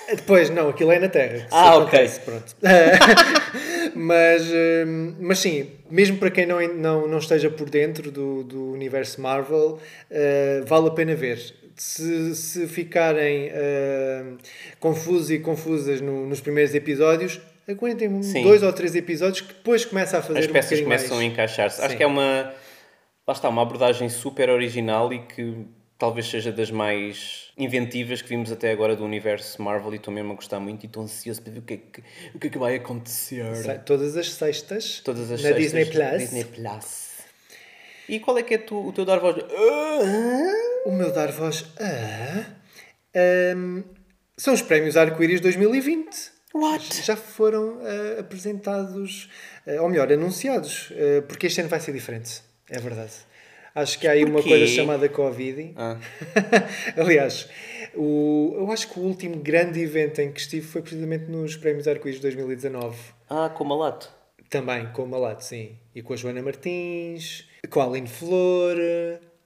Depois, 0.10 0.50
não, 0.50 0.70
aquilo 0.70 0.92
é 0.92 1.00
na 1.00 1.08
Terra. 1.08 1.48
Ah, 1.52 1.78
ok. 1.78 2.00
acontece, 2.00 2.20
Pronto. 2.20 2.56
mas, 4.02 4.44
hum, 4.88 5.16
mas 5.20 5.40
sim, 5.40 5.68
mesmo 5.90 6.18
para 6.18 6.30
quem 6.32 6.46
não, 6.46 6.60
não, 6.76 7.08
não 7.08 7.18
esteja 7.18 7.50
por 7.50 7.70
dentro 7.70 8.12
do, 8.12 8.44
do 8.44 8.72
universo 8.72 9.22
Marvel, 9.22 9.80
uh, 10.12 10.66
vale 10.66 10.88
a 10.88 10.92
pena 10.92 11.16
ver. 11.16 11.38
Se, 11.76 12.36
se 12.36 12.68
ficarem 12.68 13.48
uh, 13.48 14.38
confusos 14.80 15.32
e 15.32 15.40
confusas 15.40 16.00
no- 16.02 16.28
nos 16.28 16.40
primeiros 16.42 16.76
episódios, 16.76 17.40
aguentem 17.68 18.22
Sim. 18.22 18.44
dois 18.44 18.62
ou 18.62 18.72
três 18.74 18.96
episódios 18.96 19.42
que 19.42 19.54
depois 19.54 19.86
começa 19.86 20.18
a 20.18 20.22
fazer 20.22 20.40
As 20.40 20.46
um 20.48 20.52
peças 20.52 20.70
bocadinho 20.80 20.86
começam 20.86 21.18
a 21.18 21.20
mais. 21.22 21.32
encaixar-se. 21.32 21.82
Acho 21.82 21.98
que 21.98 22.04
é 22.04 22.08
uma. 22.08 22.54
Lá 23.28 23.34
está, 23.34 23.48
uma 23.50 23.62
abordagem 23.62 24.10
super 24.10 24.50
original 24.50 25.12
e 25.14 25.20
que 25.20 25.56
talvez 25.98 26.28
seja 26.28 26.52
das 26.52 26.70
mais 26.70 27.41
inventivas 27.58 28.22
que 28.22 28.30
vimos 28.30 28.52
até 28.52 28.72
agora 28.72 28.96
do 28.96 29.04
universo 29.04 29.62
Marvel 29.62 29.94
e 29.94 29.98
estou 29.98 30.14
mesmo 30.14 30.32
a 30.34 30.36
gostar 30.36 30.60
muito 30.60 30.84
e 30.84 30.88
estou 30.88 31.04
ansioso 31.04 31.42
para 31.42 31.52
ver 31.54 31.60
o 31.60 31.62
que 31.64 31.74
é 31.74 31.78
que, 31.78 32.04
o 32.34 32.40
que, 32.40 32.48
é 32.48 32.50
que 32.50 32.58
vai 32.58 32.76
acontecer. 32.76 33.56
Sai 33.56 33.80
Todas 33.80 34.16
as 34.18 34.32
sextas 34.34 35.02
Todas 35.04 35.30
as 35.32 35.42
na 35.42 35.50
sextas, 35.50 35.58
Disney 35.64 35.86
Plus. 35.86 36.20
Disney 36.20 36.44
Plus. 36.46 37.12
E 38.10 38.20
qual 38.20 38.38
é 38.38 38.44
que 38.44 38.54
é 38.56 38.58
tu- 38.58 38.88
o 38.88 38.92
teu 38.92 39.06
dar 39.06 39.20
voz? 39.20 39.38
O 40.86 40.92
meu 40.92 41.12
dar 41.12 41.32
voz 41.32 41.66
a. 41.80 42.46
Ahm, 43.16 43.84
são 44.38 44.54
os 44.54 44.62
prémios 44.62 44.98
Arco-Íris 44.98 45.40
2020. 45.42 46.32
What? 46.54 47.04
Já 47.04 47.16
foram 47.16 47.80
ah, 47.82 48.20
apresentados, 48.20 49.30
ah, 49.68 49.82
ou 49.82 49.90
melhor, 49.90 50.12
anunciados, 50.12 50.92
ah, 50.92 51.22
porque 51.28 51.48
este 51.48 51.62
ano 51.62 51.70
vai 51.70 51.80
ser 51.80 51.94
diferente. 51.94 52.42
É 52.70 52.80
verdade. 52.80 53.12
Acho 53.74 54.00
que 54.00 54.08
há 54.08 54.12
aí 54.12 54.24
uma 54.24 54.44
coisa 54.44 54.68
chamada 54.68 55.08
Covid. 55.08 55.74
Ah. 55.78 55.98
Aliás, 56.98 57.50
o, 57.96 58.54
eu 58.58 58.72
acho 58.72 58.90
que 58.90 59.00
o 59.00 59.04
último 59.04 59.38
grande 59.38 59.82
evento 59.82 60.20
em 60.20 60.32
que 60.32 60.40
estive 60.40 60.66
foi 60.66 60.82
precisamente 60.82 61.26
nos 61.26 61.56
prémios 61.56 61.88
Arco-Íris 61.88 62.20
2019. 62.20 62.98
Ah, 63.30 63.50
com 63.50 63.64
malato. 63.64 64.22
Também 64.52 64.86
com 64.88 65.04
o 65.04 65.08
Malato, 65.08 65.46
sim. 65.46 65.78
E 65.96 66.02
com 66.02 66.12
a 66.12 66.18
Joana 66.18 66.42
Martins, 66.42 67.46
com 67.70 67.80
a 67.80 67.86
Aline 67.86 68.10
Flor, 68.10 68.76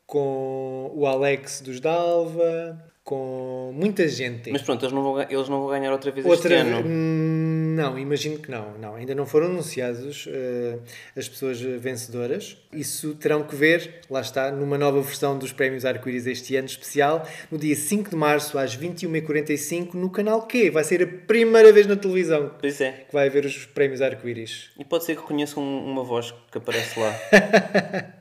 com 0.07 0.91
o 0.95 1.05
Alex 1.05 1.61
dos 1.61 1.79
Dalva, 1.79 2.83
com 3.03 3.71
muita 3.75 4.07
gente. 4.07 4.51
Mas 4.51 4.63
pronto, 4.63 4.83
eles 4.83 4.91
não 4.91 5.03
vão, 5.03 5.21
eles 5.21 5.47
não 5.47 5.61
vão 5.61 5.69
ganhar 5.69 5.91
outra 5.91 6.09
vez 6.09 6.25
Outra 6.25 6.55
este 6.55 6.67
ano. 6.67 6.83
Hum, 6.87 7.44
Não, 7.75 7.99
imagino 7.99 8.37
que 8.39 8.49
não, 8.49 8.77
não. 8.79 8.95
Ainda 8.95 9.13
não 9.13 9.25
foram 9.25 9.47
anunciados 9.47 10.27
eh, 10.31 10.77
as 11.15 11.27
pessoas 11.27 11.59
vencedoras. 11.59 12.57
Isso 12.71 13.13
terão 13.15 13.43
que 13.43 13.55
ver, 13.55 14.01
lá 14.09 14.21
está, 14.21 14.49
numa 14.51 14.77
nova 14.77 15.01
versão 15.01 15.37
dos 15.37 15.51
Prémios 15.51 15.83
Arco-Íris 15.85 16.25
este 16.27 16.55
ano 16.55 16.67
especial, 16.67 17.27
no 17.51 17.57
dia 17.57 17.75
5 17.75 18.09
de 18.09 18.15
março, 18.15 18.57
às 18.57 18.75
21h45, 18.77 19.93
no 19.95 20.09
canal 20.09 20.41
Q. 20.47 20.69
Vai 20.71 20.83
ser 20.83 21.03
a 21.03 21.07
primeira 21.27 21.71
vez 21.73 21.85
na 21.87 21.95
televisão 21.95 22.51
Pois 22.59 22.79
é. 22.79 22.91
que 23.07 23.13
vai 23.13 23.27
haver 23.27 23.45
os 23.45 23.65
Prémios 23.65 24.01
Arco-Íris. 24.01 24.69
E 24.79 24.85
pode 24.85 25.03
ser 25.03 25.15
que 25.15 25.21
conheçam 25.23 25.61
um- 25.61 25.85
uma 25.91 26.03
voz 26.03 26.33
que 26.51 26.57
aparece 26.57 26.99
lá. 26.99 27.13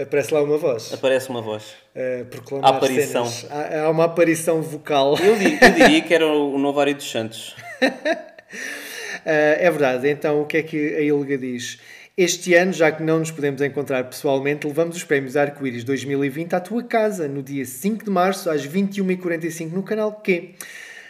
Aparece 0.00 0.32
lá 0.32 0.42
uma 0.42 0.56
voz. 0.56 0.92
Aparece 0.92 1.28
uma 1.28 1.42
voz. 1.42 1.74
Uh, 1.96 2.24
proclamar 2.26 2.74
aparição. 2.76 3.28
Há, 3.50 3.80
há 3.80 3.90
uma 3.90 4.04
aparição 4.04 4.62
vocal. 4.62 5.16
Eu, 5.18 5.34
eu 5.34 5.74
diria 5.74 6.00
que 6.06 6.14
era 6.14 6.26
o 6.26 6.56
novo 6.58 6.78
Ari 6.80 6.94
dos 6.94 7.10
Santos. 7.10 7.56
Uh, 8.52 9.58
é 9.58 9.70
verdade. 9.70 10.08
Então, 10.08 10.42
o 10.42 10.46
que 10.46 10.56
é 10.56 10.62
que 10.62 10.94
a 10.96 11.00
Ilga 11.00 11.38
diz? 11.38 11.78
Este 12.16 12.54
ano, 12.54 12.72
já 12.72 12.92
que 12.92 13.02
não 13.02 13.20
nos 13.20 13.30
podemos 13.30 13.62
encontrar 13.62 14.04
pessoalmente, 14.04 14.66
levamos 14.66 14.96
os 14.96 15.04
Prémios 15.04 15.34
Arco-Íris 15.34 15.82
2020 15.82 16.52
à 16.52 16.60
tua 16.60 16.82
casa, 16.82 17.26
no 17.26 17.42
dia 17.42 17.64
5 17.64 18.04
de 18.04 18.10
março, 18.10 18.50
às 18.50 18.66
21h45, 18.66 19.70
no 19.70 19.82
canal 19.82 20.12
Q. 20.20 20.54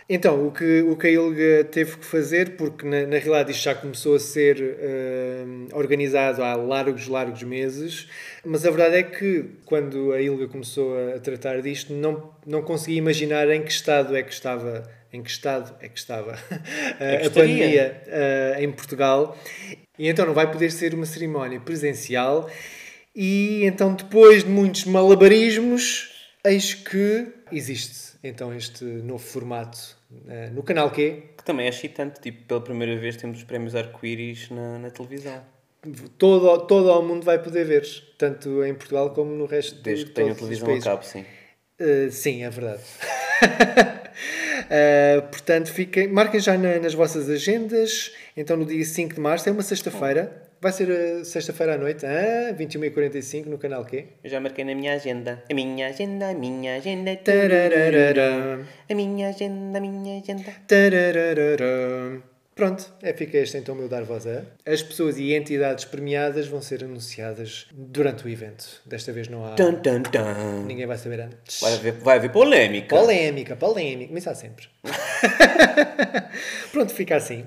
Então, 0.09 0.47
o 0.47 0.51
que, 0.51 0.83
o 0.83 0.97
que 0.97 1.07
a 1.07 1.11
Ilga 1.11 1.65
teve 1.65 1.97
que 1.97 2.05
fazer, 2.05 2.57
porque 2.57 2.87
na, 2.87 3.07
na 3.07 3.19
realidade 3.19 3.53
isto 3.53 3.63
já 3.63 3.75
começou 3.75 4.17
a 4.17 4.19
ser 4.19 4.61
uh, 4.61 5.77
organizado 5.77 6.43
há 6.43 6.55
largos, 6.55 7.07
largos 7.09 7.43
meses, 7.43 8.09
mas 8.45 8.67
a 8.67 8.71
verdade 8.71 8.97
é 8.97 9.03
que 9.03 9.45
quando 9.65 10.13
a 10.13 10.21
Ilga 10.21 10.49
começou 10.49 10.97
a, 10.97 11.17
a 11.17 11.21
tratar 11.21 11.63
disto, 11.63 11.93
não, 11.93 12.33
não 12.47 12.63
conseguia 12.63 12.99
imaginar 12.99 13.49
em 13.51 13.63
que 13.63 13.71
estado 13.71 14.17
é 14.17 14.23
que 14.23 14.33
estava, 14.33 14.83
em 15.13 15.23
que 15.23 15.31
estado 15.31 15.75
é 15.81 15.89
que 15.89 15.99
estava 15.99 16.37
É 16.99 17.19
que 17.19 17.27
a 17.27 17.31
pandemia 17.31 18.03
uh, 18.07 18.63
em 18.63 18.71
Portugal. 18.73 19.39
E 19.99 20.09
então 20.09 20.27
não 20.27 20.35
vai 20.35 20.51
poder 20.51 20.73
ser 20.73 20.95
uma 20.95 21.07
cerimónia 21.07 21.61
presencial. 21.61 22.51
E 23.15 23.65
então, 23.65 23.95
depois 23.95 24.43
de 24.43 24.49
muitos 24.49 24.85
malabarismos, 24.85 26.12
eis 26.45 26.74
que 26.74 27.28
existe 27.51 28.12
então 28.22 28.55
este 28.55 28.84
novo 28.84 29.22
formato 29.24 29.78
uh, 30.11 30.53
no 30.53 30.62
canal 30.62 30.90
Q. 30.90 31.22
Que 31.36 31.45
também 31.45 31.66
é 31.66 31.68
excitante. 31.68 32.20
Tipo, 32.20 32.45
pela 32.47 32.61
primeira 32.61 32.97
vez 32.99 33.16
temos 33.16 33.38
os 33.38 33.45
prémios 33.45 33.74
arco-íris 33.74 34.49
na, 34.51 34.78
na 34.78 34.90
televisão. 34.90 35.43
Todo, 36.16 36.66
todo 36.66 36.88
o 36.97 37.03
mundo 37.03 37.24
vai 37.24 37.43
poder 37.43 37.64
ver, 37.64 37.84
tanto 38.16 38.64
em 38.64 38.72
Portugal 38.72 39.11
como 39.11 39.34
no 39.34 39.47
resto 39.47 39.82
Desde 39.82 40.05
de 40.05 40.11
que 40.11 40.14
tenha 40.14 40.32
televisão 40.34 40.72
a 40.72 40.80
cabo, 40.80 41.03
sim. 41.03 41.24
Uh, 41.80 42.09
sim, 42.12 42.45
é 42.45 42.51
verdade. 42.51 42.82
Uh, 44.70 45.22
portanto, 45.28 45.72
fiquem, 45.72 46.07
marquem 46.07 46.38
já 46.38 46.57
na- 46.57 46.78
nas 46.78 46.95
vossas 46.95 47.28
agendas. 47.28 48.12
Então, 48.36 48.57
no 48.57 48.64
dia 48.64 48.84
5 48.84 49.14
de 49.14 49.20
março, 49.20 49.49
é 49.49 49.53
uma 49.53 49.62
sexta-feira. 49.62 50.41
Vai 50.63 50.71
ser 50.71 50.89
uh, 50.89 51.25
sexta-feira 51.25 51.75
à 51.75 51.77
noite, 51.77 52.07
ah, 52.07 52.55
21h45 52.55 53.47
no 53.47 53.59
canal 53.59 53.85
Q. 53.85 54.07
Eu 54.23 54.31
já 54.31 54.39
marquei 54.39 54.65
na 54.65 54.77
minha 54.77 54.95
agenda. 54.95 55.43
A 55.51 55.53
minha 55.55 55.89
agenda, 55.89 56.29
a 56.31 56.35
minha 56.35 56.77
agenda. 56.77 57.17
Tararararã, 57.17 58.61
A 58.89 58.95
minha 58.95 59.31
agenda, 59.31 59.79
a 59.79 59.81
minha 59.81 60.21
agenda. 60.23 60.53
tararararã. 60.69 62.23
Pronto, 62.55 62.95
é, 63.03 63.13
fica 63.13 63.39
este 63.39 63.57
então 63.57 63.75
o 63.75 63.79
meu 63.79 63.89
dar 63.89 64.05
voz 64.05 64.25
a. 64.25 64.45
As 64.65 64.81
pessoas 64.85 65.19
e 65.19 65.35
entidades 65.35 65.85
premiadas 65.85 66.47
vão 66.47 66.63
ser 66.63 66.85
anunciadas 66.85 67.67
durante 67.73 68.25
o 68.25 68.29
evento. 68.29 68.83
Desta 68.87 69.11
vez 69.11 69.27
não 69.27 69.45
há. 69.45 69.57
Tum, 69.57 69.75
tum, 69.75 70.01
tum. 70.05 70.65
Ninguém 70.65 70.87
vai 70.87 70.97
saber 70.97 71.23
antes. 71.23 71.61
Vai 71.61 71.75
haver, 71.75 71.93
vai 71.95 72.19
haver 72.19 72.31
polémica. 72.31 72.95
Polémica, 72.95 73.57
polémica, 73.57 74.13
mas 74.15 74.29
há 74.29 74.35
sempre. 74.37 74.67
Pronto, 76.71 76.93
fica 76.95 77.17
assim. 77.17 77.45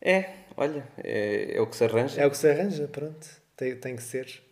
É, 0.00 0.24
olha, 0.56 0.86
é, 1.02 1.56
é 1.56 1.60
o 1.60 1.66
que 1.66 1.76
se 1.76 1.84
arranja. 1.84 2.20
É 2.20 2.26
o 2.26 2.30
que 2.30 2.36
se 2.36 2.48
arranja, 2.48 2.88
pronto. 2.88 3.26
Tem, 3.56 3.74
tem 3.76 3.96
que 3.96 4.02
ser. 4.02 4.42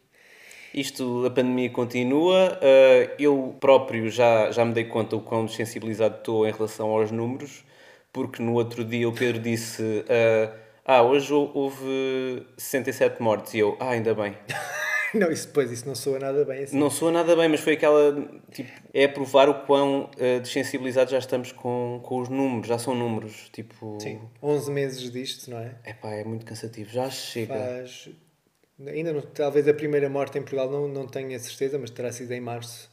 Isto, 0.73 1.25
a 1.27 1.31
pandemia 1.31 1.71
continua. 1.71 2.59
uh, 2.59 3.15
eu 3.19 3.57
próprio 3.61 4.09
já, 4.11 4.51
já 4.51 4.65
me 4.65 4.73
dei 4.73 4.85
conta 4.85 5.15
o 5.17 5.21
quão 5.21 5.47
sensibilizado 5.47 6.17
estou 6.19 6.47
em 6.49 6.53
relação 6.53 6.89
aos 6.91 7.11
números, 7.13 7.65
porque 8.13 8.43
no 8.43 8.55
outro 8.55 8.85
dia 8.85 9.09
o 9.09 9.13
Pedro 9.13 9.41
disse: 9.41 9.83
uh, 9.83 10.53
Ah, 10.85 11.03
hoje 11.03 11.33
hou- 11.33 11.51
houve 11.55 12.45
67 12.59 13.23
mortes. 13.23 13.55
E 13.55 13.59
eu, 13.61 13.77
ah, 13.79 13.91
ainda 13.91 14.15
bem. 14.15 14.37
Não, 15.19 15.31
isso 15.31 15.47
depois, 15.47 15.71
isso 15.71 15.87
não 15.87 15.95
soa 15.95 16.19
nada 16.19 16.45
bem 16.45 16.65
assim. 16.65 16.77
Não 16.79 16.91
soa 16.91 17.13
nada 17.13 17.37
bem, 17.37 17.49
mas 17.49 17.61
foi 17.61 17.75
aquela. 17.75 18.13
Tipo, 18.51 18.71
é 18.93 19.07
provar 19.07 19.49
o 19.49 19.55
quão 19.65 20.11
uh, 20.11 20.41
desensibilizados 20.41 21.13
já 21.13 21.19
estamos 21.19 21.53
com, 21.53 22.01
com 22.03 22.21
os 22.21 22.29
números. 22.29 22.67
Já 22.67 22.79
são 22.79 22.95
números. 22.95 23.49
Tipo. 23.53 23.99
Sim, 24.01 24.21
11 24.43 24.71
meses 24.73 25.11
disto, 25.11 25.51
não 25.51 25.59
é? 25.59 25.77
Epá, 25.87 26.11
é 26.11 26.25
muito 26.25 26.45
cansativo. 26.45 26.91
Já 26.91 27.09
chega. 27.11 27.55
Faz... 27.55 28.09
Ainda 28.87 29.13
não, 29.13 29.23
talvez 29.23 29.69
a 29.69 29.75
primeira 29.75 30.09
morte 30.09 30.37
em 30.37 30.41
Portugal 30.41 30.69
não, 30.69 30.89
não 30.89 31.07
tenho 31.07 31.35
a 31.37 31.39
certeza, 31.39 31.79
mas 31.79 31.91
terá 31.91 32.11
sido 32.11 32.33
em 32.33 32.41
março. 32.41 32.93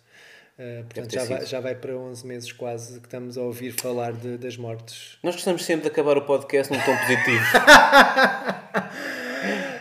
Uh, 0.60 0.84
portanto, 0.84 1.12
já 1.12 1.26
vai, 1.26 1.46
já 1.46 1.60
vai 1.60 1.74
para 1.74 1.98
11 1.98 2.28
meses 2.28 2.52
quase 2.52 3.00
que 3.00 3.08
estamos 3.08 3.36
a 3.36 3.42
ouvir 3.42 3.72
falar 3.72 4.14
de- 4.14 4.38
das 4.38 4.58
mortes. 4.58 5.18
Nós 5.24 5.34
gostamos 5.34 5.66
sempre 5.66 5.84
de 5.84 5.88
acabar 5.88 6.18
o 6.20 6.22
podcast 6.22 6.72
num 6.72 6.80
tom 6.84 6.96
positivo. 6.98 7.44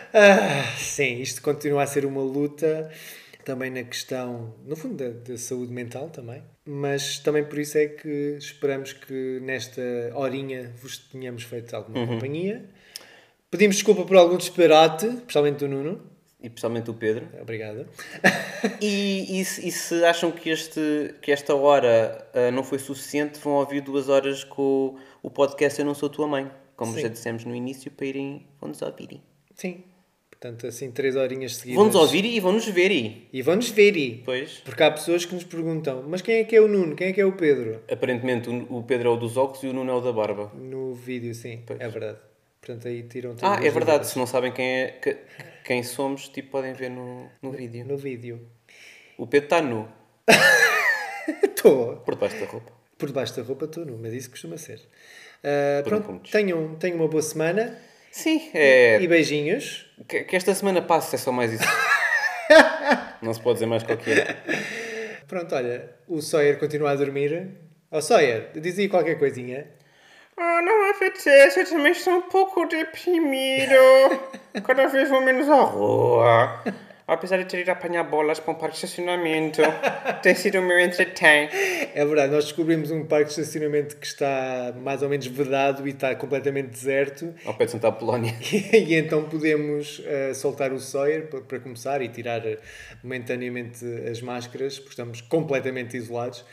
Ah, 0.13 0.75
sim, 0.77 1.21
isto 1.21 1.41
continua 1.41 1.83
a 1.83 1.87
ser 1.87 2.05
uma 2.05 2.21
luta 2.21 2.89
também 3.43 3.69
na 3.69 3.83
questão, 3.83 4.53
no 4.65 4.75
fundo, 4.75 4.95
da, 4.95 5.09
da 5.09 5.37
saúde 5.37 5.71
mental 5.71 6.09
também. 6.09 6.43
Mas 6.65 7.19
também 7.19 7.43
por 7.43 7.59
isso 7.59 7.77
é 7.77 7.87
que 7.87 8.37
esperamos 8.37 8.93
que 8.93 9.39
nesta 9.41 9.81
horinha 10.13 10.73
vos 10.81 10.97
tenhamos 10.97 11.43
feito 11.43 11.75
alguma 11.75 12.05
companhia. 12.05 12.65
Pedimos 13.49 13.75
desculpa 13.75 14.05
por 14.05 14.15
algum 14.15 14.37
disparate, 14.37 15.07
especialmente 15.07 15.59
do 15.59 15.67
Nuno. 15.67 16.11
E 16.41 16.47
especialmente 16.47 16.89
o 16.89 16.93
Pedro. 16.93 17.27
Obrigado. 17.39 17.87
E, 18.79 19.39
e 19.39 19.45
se, 19.45 19.67
e 19.67 19.71
se 19.71 20.03
acham 20.05 20.31
que, 20.31 20.49
este, 20.49 21.15
que 21.21 21.31
esta 21.31 21.53
hora 21.55 22.27
ah, 22.33 22.51
não 22.51 22.63
foi 22.63 22.79
suficiente, 22.79 23.39
vão 23.39 23.53
ouvir 23.53 23.81
duas 23.81 24.07
horas 24.09 24.43
com 24.43 24.61
o, 24.61 24.99
o 25.23 25.29
podcast 25.29 25.79
Eu 25.79 25.85
Não 25.85 25.93
Sou 25.93 26.09
Tua 26.09 26.27
Mãe. 26.27 26.49
Como 26.75 26.93
Sim. 26.93 27.01
já 27.01 27.07
dissemos 27.07 27.45
no 27.45 27.55
início, 27.55 27.91
para 27.91 28.05
irem, 28.07 28.47
vão-nos 28.59 28.81
ouvirem. 28.81 29.21
Sim. 29.55 29.83
Portanto, 30.41 30.65
assim, 30.65 30.89
três 30.89 31.15
horinhas 31.15 31.57
seguidas. 31.57 31.75
Vão-nos 31.75 31.93
ouvir 31.95 32.25
e 32.25 32.39
vão-nos 32.39 32.65
ver 32.67 32.89
aí. 32.89 33.27
E 33.31 33.43
vão-nos 33.43 33.69
ver. 33.69 33.95
E... 33.95 34.23
Pois. 34.25 34.53
Porque 34.65 34.81
há 34.81 34.89
pessoas 34.89 35.23
que 35.23 35.35
nos 35.35 35.43
perguntam, 35.43 36.03
mas 36.07 36.23
quem 36.23 36.37
é 36.37 36.43
que 36.43 36.55
é 36.55 36.59
o 36.59 36.67
Nuno? 36.67 36.95
Quem 36.95 37.09
é 37.09 37.13
que 37.13 37.21
é 37.21 37.25
o 37.25 37.33
Pedro? 37.33 37.79
Aparentemente 37.87 38.49
o 38.49 38.81
Pedro 38.81 39.09
é 39.09 39.11
o 39.11 39.17
dos 39.17 39.37
óculos 39.37 39.61
e 39.63 39.67
o 39.67 39.73
Nuno 39.73 39.91
é 39.91 39.93
o 39.93 40.01
da 40.01 40.11
barba. 40.11 40.51
No 40.55 40.95
vídeo, 40.95 41.35
sim. 41.35 41.61
Pois. 41.63 41.79
É 41.79 41.87
verdade. 41.87 42.17
Portanto, 42.59 42.87
aí 42.87 43.03
tiram 43.03 43.35
Ah, 43.43 43.57
é 43.57 43.69
verdade. 43.69 43.83
dúvidas. 43.99 44.07
Se 44.07 44.17
não 44.17 44.25
sabem 44.25 44.51
quem, 44.51 44.65
é, 44.65 44.87
que- 44.99 45.17
quem 45.63 45.83
somos, 45.83 46.27
tipo, 46.27 46.49
podem 46.49 46.73
ver 46.73 46.89
no, 46.89 47.29
no 47.39 47.51
vídeo. 47.51 47.85
No 47.85 47.95
vídeo. 47.95 48.41
O 49.19 49.27
Pedro 49.27 49.45
está 49.45 49.61
nu, 49.61 49.87
Estou. 51.43 51.97
por 51.97 52.15
debaixo 52.15 52.39
da 52.39 52.45
roupa. 52.47 52.71
Por 52.97 53.07
debaixo 53.09 53.35
da 53.35 53.43
roupa 53.43 53.65
estou 53.65 53.85
nu, 53.85 53.97
mas 54.01 54.11
isso 54.13 54.29
costuma 54.31 54.57
ser. 54.57 54.79
Por 55.83 56.01
pronto, 56.01 56.31
tenham, 56.31 56.75
tenham 56.75 56.97
uma 56.97 57.07
boa 57.07 57.21
semana 57.21 57.77
Sim, 58.11 58.51
é. 58.53 59.01
e 59.01 59.07
beijinhos. 59.07 59.89
Que, 60.07 60.23
que 60.23 60.35
esta 60.35 60.53
semana 60.53 60.81
passe, 60.81 61.15
é 61.15 61.17
só 61.17 61.31
mais 61.31 61.53
isso. 61.53 61.63
não 63.21 63.33
se 63.33 63.41
pode 63.41 63.55
dizer 63.55 63.65
mais 63.65 63.83
qualquer. 63.83 64.37
Pronto, 65.27 65.55
olha, 65.55 65.89
o 66.07 66.21
Sawyer 66.21 66.59
continua 66.59 66.91
a 66.91 66.95
dormir. 66.95 67.47
Oh, 67.89 68.01
Sawyer, 68.01 68.51
dizia 68.55 68.89
qualquer 68.89 69.17
coisinha. 69.17 69.65
Ah, 70.37 70.61
não 70.61 70.89
apetece, 70.89 71.59
eu 71.59 71.69
também 71.69 71.91
estou 71.91 72.15
um 72.15 72.21
pouco 72.23 72.65
deprimido. 72.65 73.73
Cada 74.65 74.87
vez 74.87 75.09
vou 75.09 75.21
menos 75.21 75.49
à 75.49 75.61
rua. 75.61 76.63
Apesar 77.13 77.37
de 77.39 77.45
ter 77.45 77.59
ido 77.59 77.69
apanhar 77.71 78.03
bolas 78.03 78.39
para 78.39 78.53
um 78.53 78.55
parque 78.55 78.79
de 78.79 78.85
estacionamento, 78.85 79.61
tem 80.23 80.33
sido 80.33 80.59
o 80.59 80.61
meu 80.61 80.79
entretém. 80.79 81.49
É 81.93 82.05
verdade, 82.05 82.31
nós 82.31 82.45
descobrimos 82.45 82.89
um 82.89 83.03
parque 83.05 83.25
de 83.25 83.31
estacionamento 83.41 83.97
que 83.97 84.07
está 84.07 84.73
mais 84.81 85.01
ou 85.03 85.09
menos 85.09 85.27
vedado 85.27 85.85
e 85.85 85.91
está 85.91 86.15
completamente 86.15 86.69
deserto. 86.69 87.33
Ao 87.45 87.53
pé 87.53 87.65
de 87.65 87.71
Santa 87.71 87.89
Apolónia. 87.89 88.33
e 88.71 88.95
então 88.95 89.25
podemos 89.27 90.01
eh, 90.05 90.33
soltar 90.33 90.71
o 90.71 90.79
Sawyer 90.79 91.27
pa- 91.27 91.41
para 91.41 91.59
começar 91.59 92.01
e 92.01 92.07
tirar 92.07 92.45
eh, 92.47 92.57
momentaneamente 93.03 93.83
as 94.09 94.21
máscaras, 94.21 94.79
porque 94.79 94.91
estamos 94.91 95.19
completamente 95.19 95.97
isolados. 95.97 96.45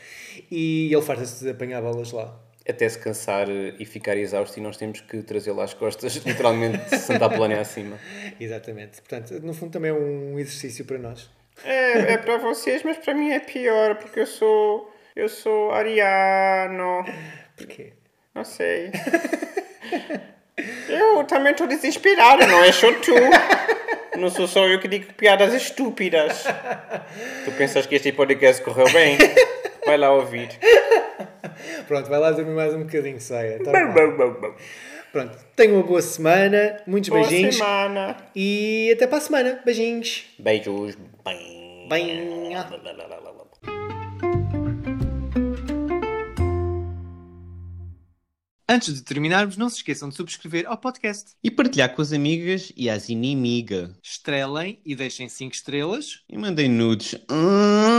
E 0.51 0.91
ele 0.93 1.01
farta-se 1.01 1.41
de 1.41 1.51
apanhar 1.51 1.81
bolas 1.81 2.11
lá. 2.11 2.37
Até 2.69 2.87
se 2.87 2.99
cansar 2.99 3.49
eh, 3.49 3.73
e 3.79 3.85
ficar 3.85 4.15
exausto 4.15 4.59
e 4.59 4.61
nós 4.61 4.77
temos 4.77 5.01
que 5.01 5.23
trazê-lo 5.23 5.59
às 5.61 5.73
costas, 5.73 6.15
literalmente 6.23 6.77
de 6.89 6.97
Santa 6.99 7.25
Apolónia 7.25 7.59
acima. 7.59 7.97
Exatamente. 8.39 9.01
Portanto, 9.01 9.39
no 9.41 9.53
fundo 9.53 9.71
também 9.71 9.89
é 9.89 9.93
um 9.93 10.37
exercício 10.37 10.85
para 10.85 10.99
nós. 10.99 11.29
É, 11.63 12.13
é 12.13 12.17
para 12.17 12.37
vocês, 12.37 12.83
mas 12.83 12.97
para 12.97 13.13
mim 13.13 13.31
é 13.31 13.39
pior, 13.39 13.95
porque 13.95 14.19
eu 14.19 14.27
sou. 14.27 14.93
Eu 15.15 15.27
sou 15.27 15.71
ariano. 15.71 17.03
Porquê? 17.57 17.93
Não 18.33 18.43
sei. 18.43 18.91
Eu 20.89 21.23
também 21.23 21.53
estou 21.53 21.67
desesperado, 21.67 22.45
não 22.45 22.61
é 22.63 22.71
só 22.71 22.91
tu. 22.91 23.13
Não 24.17 24.29
sou 24.29 24.47
só 24.47 24.67
eu 24.67 24.79
que 24.79 24.89
digo 24.89 25.13
piadas 25.13 25.53
estúpidas. 25.53 26.43
Tu 27.45 27.51
pensas 27.53 27.85
que 27.85 27.95
este 27.95 28.11
podcast 28.11 28.61
correu 28.63 28.91
bem? 28.91 29.17
Vai 29.89 29.97
lá 29.97 30.13
ouvir. 30.13 30.49
Pronto, 31.87 32.07
vai 32.09 32.19
lá 32.19 32.29
dormir 32.29 32.53
mais 32.53 32.75
um 32.75 32.83
bocadinho, 32.83 33.19
Sawyer. 33.19 33.63
Tá. 33.63 33.71
Pronto, 35.11 35.35
tenham 35.55 35.77
uma 35.77 35.83
boa 35.83 36.01
semana, 36.03 36.79
muitos 36.85 37.09
Boa 37.09 37.21
beijinhos 37.27 37.55
semana. 37.55 38.15
e 38.35 38.91
até 38.93 39.07
para 39.07 39.17
a 39.17 39.21
semana. 39.21 39.59
Beijinhos. 39.65 40.25
Beijos. 40.37 40.95
Bem. 41.25 41.87
Bem. 41.89 42.55
Antes 48.71 48.93
de 48.93 49.01
terminarmos, 49.01 49.57
não 49.57 49.67
se 49.67 49.77
esqueçam 49.77 50.09
de 50.09 50.15
subscrever 50.15 50.65
ao 50.67 50.77
podcast. 50.77 51.31
E 51.43 51.49
partilhar 51.49 51.95
com 51.95 52.03
as 52.03 52.13
amigas 52.13 52.71
e 52.77 52.87
as 52.87 53.09
inimigas. 53.09 53.89
Estrelem 54.03 54.79
e 54.85 54.95
deixem 54.95 55.27
5 55.27 55.55
estrelas. 55.55 56.21
E 56.29 56.37
mandem 56.37 56.69
nudes. 56.69 57.15
Hum. 57.31 57.98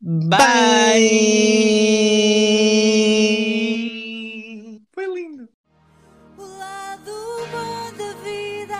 Bye! 0.00 0.38
Foi 4.92 5.06
lindo! 5.06 5.48
O 6.36 6.42
lado 6.42 7.12
bom 7.50 7.92
da 7.96 8.12
vida, 8.22 8.76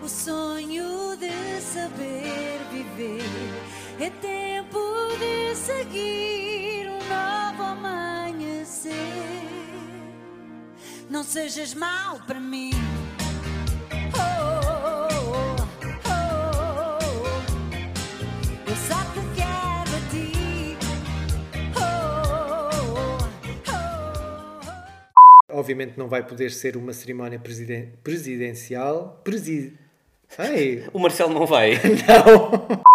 o 0.00 0.08
sonho 0.08 1.16
de 1.16 1.60
saber 1.60 2.60
viver. 2.70 3.24
É 3.98 4.10
tempo 4.10 4.78
de 5.18 5.56
seguir 5.56 6.88
um 6.88 6.98
novo 7.08 7.64
amanhecer. 7.64 8.92
Não 11.10 11.24
sejas 11.24 11.74
mau 11.74 12.20
para 12.20 12.38
mim. 12.38 12.65
Obviamente 25.66 25.98
não 25.98 26.06
vai 26.06 26.24
poder 26.24 26.52
ser 26.52 26.76
uma 26.76 26.92
cerimónia 26.92 27.40
presiden- 27.40 27.88
presidencial. 28.04 29.20
Presi... 29.24 29.72
Ai, 30.38 30.84
O 30.94 30.98
Marcelo 31.00 31.34
não 31.34 31.44
vai. 31.44 31.72
não! 32.06 32.85